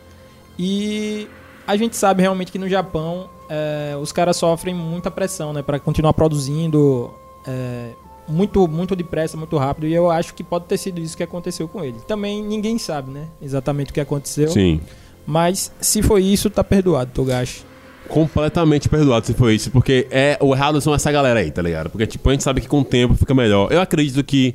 E 0.56 1.26
a 1.66 1.76
gente 1.76 1.96
sabe 1.96 2.22
realmente 2.22 2.52
que 2.52 2.58
no 2.60 2.68
Japão 2.68 3.28
é, 3.48 3.96
os 4.00 4.12
caras 4.12 4.36
sofrem 4.36 4.74
muita 4.74 5.10
pressão, 5.10 5.52
né, 5.52 5.62
para 5.62 5.78
continuar 5.78 6.12
produzindo 6.12 7.10
é, 7.46 7.90
muito, 8.28 8.66
muito 8.66 8.96
depressa, 8.96 9.36
muito 9.36 9.56
rápido. 9.56 9.86
E 9.86 9.94
eu 9.94 10.10
acho 10.10 10.34
que 10.34 10.42
pode 10.42 10.66
ter 10.66 10.78
sido 10.78 11.00
isso 11.00 11.16
que 11.16 11.22
aconteceu 11.22 11.68
com 11.68 11.84
ele. 11.84 11.98
Também 12.06 12.42
ninguém 12.42 12.78
sabe, 12.78 13.10
né, 13.10 13.26
exatamente 13.40 13.90
o 13.90 13.94
que 13.94 14.00
aconteceu. 14.00 14.48
Sim. 14.48 14.80
Mas 15.26 15.72
se 15.80 16.02
foi 16.02 16.22
isso, 16.22 16.50
tá 16.50 16.62
perdoado, 16.62 17.10
Togashi. 17.12 17.64
Completamente 18.08 18.88
perdoado 18.88 19.26
se 19.26 19.32
foi 19.32 19.54
isso, 19.54 19.70
porque 19.70 20.06
é 20.10 20.36
o 20.40 20.54
errado 20.54 20.78
são 20.80 20.94
essa 20.94 21.10
galera 21.10 21.40
aí, 21.40 21.50
tá 21.50 21.62
ligado? 21.62 21.88
Porque, 21.88 22.06
tipo, 22.06 22.28
a 22.28 22.32
gente 22.32 22.44
sabe 22.44 22.60
que 22.60 22.68
com 22.68 22.80
o 22.80 22.84
tempo 22.84 23.14
fica 23.14 23.34
melhor. 23.34 23.72
Eu 23.72 23.80
acredito 23.80 24.22
que 24.22 24.54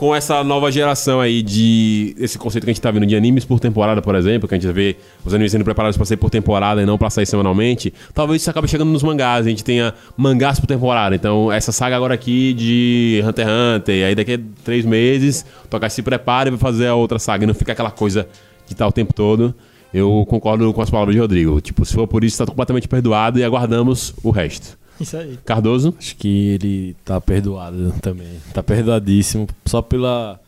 com 0.00 0.14
essa 0.14 0.42
nova 0.42 0.72
geração 0.72 1.20
aí 1.20 1.42
de. 1.42 2.16
Esse 2.18 2.38
conceito 2.38 2.64
que 2.64 2.70
a 2.70 2.72
gente 2.72 2.80
tá 2.80 2.90
vendo 2.90 3.04
de 3.04 3.14
animes 3.14 3.44
por 3.44 3.60
temporada, 3.60 4.00
por 4.00 4.14
exemplo, 4.14 4.48
que 4.48 4.54
a 4.54 4.58
gente 4.58 4.72
vê 4.72 4.96
os 5.26 5.34
animes 5.34 5.52
sendo 5.52 5.62
preparados 5.62 5.94
pra 5.94 6.06
sair 6.06 6.16
por 6.16 6.30
temporada 6.30 6.80
e 6.80 6.86
não 6.86 6.96
pra 6.96 7.10
sair 7.10 7.26
semanalmente, 7.26 7.92
talvez 8.14 8.40
isso 8.40 8.48
acabe 8.48 8.66
chegando 8.66 8.90
nos 8.90 9.02
mangás. 9.02 9.44
A 9.44 9.50
gente 9.50 9.62
tenha 9.62 9.92
mangás 10.16 10.58
por 10.58 10.66
temporada. 10.66 11.14
Então, 11.14 11.52
essa 11.52 11.70
saga 11.70 11.96
agora 11.96 12.14
aqui 12.14 12.54
de 12.54 13.22
Hunter 13.26 13.46
x 13.46 13.54
Hunter, 13.54 14.06
aí 14.06 14.14
daqui 14.14 14.32
a 14.36 14.40
três 14.64 14.86
meses, 14.86 15.44
o 15.66 15.68
Togashi 15.68 15.96
se 15.96 16.02
prepara 16.02 16.48
e 16.48 16.52
vai 16.52 16.58
fazer 16.58 16.86
a 16.86 16.94
outra 16.94 17.18
saga. 17.18 17.44
E 17.44 17.46
não 17.46 17.52
fica 17.52 17.72
aquela 17.72 17.90
coisa 17.90 18.26
de 18.66 18.72
estar 18.72 18.88
o 18.88 18.92
tempo 18.92 19.12
todo. 19.12 19.54
Eu 19.92 20.24
concordo 20.26 20.72
com 20.72 20.80
as 20.80 20.88
palavras 20.88 21.14
de 21.14 21.20
Rodrigo. 21.20 21.60
Tipo, 21.60 21.84
se 21.84 21.92
for 21.92 22.08
por 22.08 22.24
isso, 22.24 22.38
tá 22.38 22.46
completamente 22.46 22.88
perdoado 22.88 23.38
e 23.38 23.44
aguardamos 23.44 24.14
o 24.22 24.30
resto. 24.30 24.79
Isso 25.00 25.16
aí. 25.16 25.38
Cardoso? 25.44 25.94
Acho 25.98 26.14
que 26.16 26.48
ele 26.48 26.96
tá 27.04 27.20
perdoado 27.20 27.94
também. 28.02 28.40
Tá 28.52 28.62
perdoadíssimo 28.62 29.48
só 29.64 29.80
pela, 29.80 30.38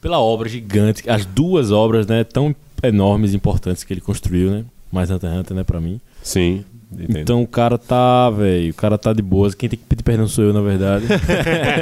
pela 0.00 0.20
obra 0.20 0.48
gigante. 0.48 1.08
As 1.10 1.26
duas 1.26 1.70
obras, 1.72 2.06
né, 2.06 2.22
tão 2.24 2.54
enormes 2.82 3.32
e 3.32 3.36
importantes 3.36 3.82
que 3.84 3.92
ele 3.92 4.00
construiu, 4.00 4.50
né? 4.50 4.64
Mais 4.92 5.10
Hunter 5.10 5.30
x 5.30 5.38
Hunter, 5.40 5.56
né, 5.56 5.64
pra 5.64 5.80
mim. 5.80 6.00
Sim. 6.22 6.64
entendo. 6.92 7.18
Então 7.18 7.42
o 7.42 7.46
cara 7.46 7.76
tá, 7.76 8.30
velho, 8.30 8.70
o 8.70 8.74
cara 8.74 8.96
tá 8.96 9.12
de 9.12 9.22
boas. 9.22 9.54
Quem 9.54 9.68
tem 9.68 9.78
que 9.78 9.84
pedir 9.84 10.02
perdão 10.02 10.28
sou 10.28 10.44
eu, 10.44 10.52
na 10.52 10.60
verdade. 10.60 11.06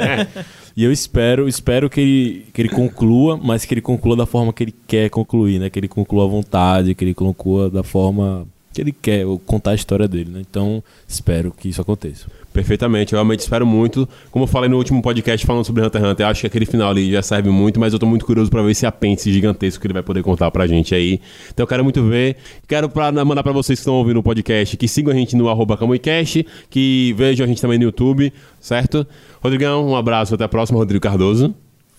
e 0.75 0.83
eu 0.83 0.91
espero, 0.91 1.47
espero 1.47 1.89
que 1.89 2.01
ele, 2.01 2.45
que 2.53 2.61
ele 2.61 2.69
conclua, 2.69 3.37
mas 3.37 3.65
que 3.65 3.73
ele 3.73 3.81
conclua 3.81 4.15
da 4.15 4.25
forma 4.25 4.51
que 4.51 4.63
ele 4.63 4.75
quer 4.87 5.09
concluir, 5.09 5.59
né? 5.59 5.69
Que 5.69 5.79
ele 5.79 5.87
conclua 5.87 6.25
à 6.25 6.27
vontade, 6.27 6.95
que 6.95 7.03
ele 7.03 7.13
conclua 7.13 7.69
da 7.69 7.83
forma 7.83 8.47
que 8.75 8.81
ele 8.81 8.91
quer, 8.91 9.25
ou 9.25 9.39
contar 9.39 9.71
a 9.71 9.75
história 9.75 10.07
dele, 10.07 10.29
né? 10.29 10.41
Então, 10.47 10.83
espero 11.07 11.51
que 11.51 11.69
isso 11.69 11.81
aconteça. 11.81 12.27
Perfeitamente, 12.51 13.13
eu 13.13 13.17
realmente 13.17 13.39
espero 13.39 13.65
muito. 13.65 14.07
Como 14.31 14.43
eu 14.43 14.47
falei 14.47 14.69
no 14.69 14.77
último 14.77 15.01
podcast 15.01 15.45
falando 15.45 15.65
sobre 15.65 15.81
Hunter 15.81 16.01
x 16.01 16.11
Hunter, 16.11 16.25
eu 16.25 16.29
acho 16.29 16.41
que 16.41 16.47
aquele 16.47 16.65
final 16.65 16.89
ali 16.89 17.11
já 17.11 17.21
serve 17.21 17.49
muito, 17.49 17.79
mas 17.79 17.93
eu 17.93 17.99
tô 17.99 18.05
muito 18.05 18.25
curioso 18.25 18.49
pra 18.51 18.61
ver 18.61 18.71
esse 18.71 18.85
apêndice 18.85 19.31
gigantesco 19.31 19.81
que 19.81 19.87
ele 19.87 19.93
vai 19.93 20.03
poder 20.03 20.23
contar 20.23 20.51
pra 20.51 20.67
gente 20.67 20.93
aí. 20.93 21.19
Então 21.53 21.63
eu 21.63 21.67
quero 21.67 21.83
muito 21.83 22.03
ver. 22.03 22.37
Quero 22.67 22.87
pra, 22.89 23.11
mandar 23.11 23.43
pra 23.43 23.51
vocês 23.51 23.79
que 23.79 23.81
estão 23.81 23.95
ouvindo 23.95 24.19
o 24.19 24.23
podcast 24.23 24.75
que 24.77 24.87
sigam 24.87 25.13
a 25.13 25.15
gente 25.15 25.35
no 25.35 25.49
arroba 25.49 25.77
Camuicast, 25.77 26.45
que 26.69 27.13
vejam 27.17 27.45
a 27.45 27.47
gente 27.47 27.61
também 27.61 27.77
no 27.77 27.85
YouTube, 27.85 28.31
certo? 28.59 29.05
Rodrigão, 29.41 29.87
um 29.87 29.95
abraço, 29.95 30.35
até 30.35 30.43
a 30.43 30.49
próxima. 30.49 30.79
Rodrigo 30.79 31.01
Cardoso. 31.01 31.53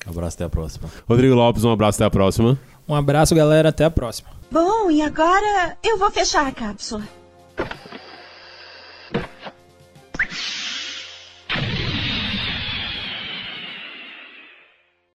Abraço, 0.06 0.36
até 0.36 0.44
a 0.44 0.48
próxima. 0.48 0.88
Rodrigo 1.08 1.34
Lopes, 1.34 1.64
um 1.64 1.70
abraço, 1.70 1.96
até 1.96 2.04
a 2.04 2.10
próxima. 2.10 2.58
Um 2.88 2.94
abraço, 2.94 3.34
galera. 3.34 3.70
Até 3.70 3.84
a 3.84 3.90
próxima. 3.90 4.30
Bom, 4.50 4.90
e 4.90 5.02
agora 5.02 5.76
eu 5.82 5.98
vou 5.98 6.10
fechar 6.10 6.46
a 6.46 6.52
cápsula. 6.52 7.02